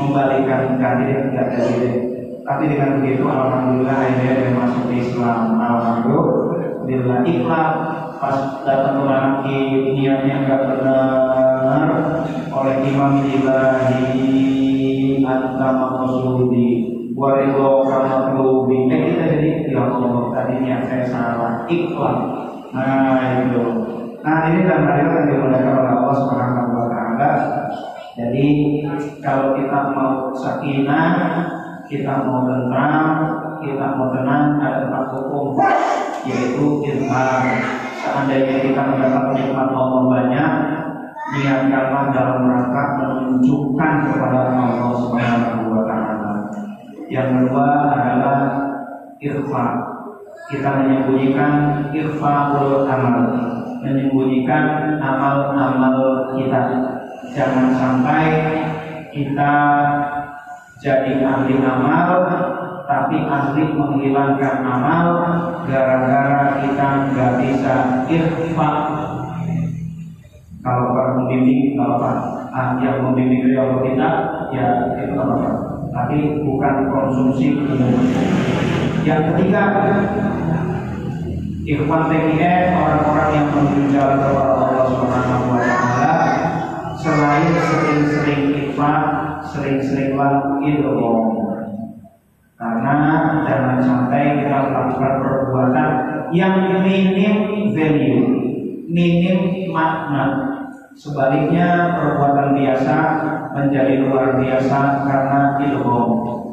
membalikan 0.00 0.80
tidak 0.80 1.48
jadi. 1.60 2.11
Tapi 2.52 2.68
dengan 2.68 3.00
begitu 3.00 3.24
alhamdulillah 3.24 3.96
akhirnya 3.96 4.44
dia 4.44 4.52
masuk 4.52 4.84
di 4.92 5.00
Islam. 5.00 5.56
Alhamdulillah 5.56 7.24
ikhlas. 7.24 7.72
Pas 8.20 8.60
datang 8.68 9.00
ke 9.00 9.04
lagi 9.08 9.60
niatnya 9.96 10.44
nggak 10.44 10.62
benar 10.68 11.88
oleh 12.52 12.76
Imam 12.84 13.24
Ilahi 13.24 14.04
anta 15.24 15.68
maksudi 15.80 16.68
warido 17.16 17.88
kama 17.88 18.36
klubi 18.36 18.84
eh 18.92 19.00
kita 19.00 19.24
jadi 19.32 19.72
ya 19.72 19.88
Allah 19.88 20.28
tadi 20.36 20.60
niat 20.60 20.92
saya 20.92 21.08
salah 21.08 21.64
ikhlas. 21.72 22.20
Nah 22.76 23.48
itu. 23.48 23.64
Nah 24.20 24.52
ini 24.52 24.68
hadirin 24.68 25.08
yang 25.08 25.24
dimuliakan 25.24 25.72
oleh 25.72 25.92
Allah 25.96 26.16
Subhanahu 26.20 26.68
wa 26.76 26.84
taala. 26.92 27.32
Jadi 28.12 28.44
kalau 29.24 29.56
kita 29.56 29.78
mau 29.96 30.36
sakinah 30.36 31.61
kita 31.92 32.24
mau 32.24 32.48
tentram 32.48 33.04
kita 33.60 33.86
mau 34.00 34.08
tenang 34.16 34.56
ada 34.64 34.88
empat 34.88 35.12
hukum 35.12 35.60
yaitu 36.24 36.64
ilham 36.88 37.42
seandainya 38.00 38.56
kita 38.64 38.80
mendapat 38.80 39.24
nikmat 39.36 39.68
Allah 39.76 40.00
banyak 40.08 40.50
niatkanlah 41.32 42.04
dalam 42.12 42.44
rangka 42.44 42.84
menunjukkan 43.00 43.92
kepada 44.04 44.38
Allah 44.52 44.92
Subhanahu 45.00 45.64
wa 45.72 45.82
taala. 45.88 46.32
Yang 47.08 47.28
kedua 47.40 47.68
adalah 47.96 48.38
ikhfa. 49.16 49.66
Kita 50.50 50.68
menyembunyikan 50.84 51.52
ikhfaul 51.94 52.84
amal, 52.84 53.16
menyembunyikan 53.80 54.98
amal-amal 55.00 56.28
kita. 56.36 56.62
Jangan 57.32 57.68
sampai 57.72 58.24
kita 59.14 59.54
jadi 60.82 61.22
ahli 61.22 61.62
amal 61.62 62.10
tapi 62.90 63.22
ahli 63.22 63.62
menghilangkan 63.70 64.56
amal 64.66 65.06
gara-gara 65.70 66.58
kita 66.58 66.86
nggak 67.14 67.32
bisa 67.38 67.74
ikhfa 68.10 68.70
kalau 70.62 70.94
orang 70.94 71.22
membimbing 71.22 71.78
kalau 71.78 72.02
apa 72.02 72.10
ah, 72.50 72.68
yang 72.82 73.06
membimbing 73.06 73.46
beliau 73.46 73.78
kita 73.86 74.10
ya 74.50 74.90
itu 74.98 75.14
apa 75.14 75.72
tapi 75.92 76.40
bukan 76.40 76.88
konsumsi. 76.88 77.52
Yang 79.04 79.20
ketiga 79.34 79.62
ikhwan 81.62 82.10
TKF 82.10 82.64
orang-orang 82.74 83.28
yang 83.38 83.46
menuju 83.54 83.82
jalan 83.94 84.18
kepada 84.18 84.50
Allah 84.50 84.86
Subhanahu 84.90 85.44
wa 85.52 85.60
taala 85.62 86.12
selain 86.98 87.54
sering-sering 87.54 88.42
ikhwan 88.66 89.21
sering-seringlah 89.52 90.64
ilmu 90.64 91.12
karena 92.62 92.94
jangan 93.42 93.78
sampai 93.82 94.38
kita 94.38 94.70
melakukan 94.70 95.14
perbuatan 95.18 95.88
yang 96.30 96.78
minim 96.78 97.68
value, 97.74 98.22
minim 98.86 99.38
makna. 99.74 100.24
Sebaliknya 100.94 101.98
perbuatan 101.98 102.54
biasa 102.54 102.96
menjadi 103.56 104.06
luar 104.06 104.38
biasa 104.38 104.78
karena 105.08 105.40
ilmu 105.58 106.00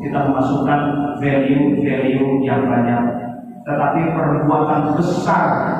kita 0.02 0.20
memasukkan 0.32 0.82
value-value 1.22 2.42
yang 2.42 2.66
banyak. 2.66 3.04
Tetapi 3.68 4.02
perbuatan 4.16 4.98
besar 4.98 5.78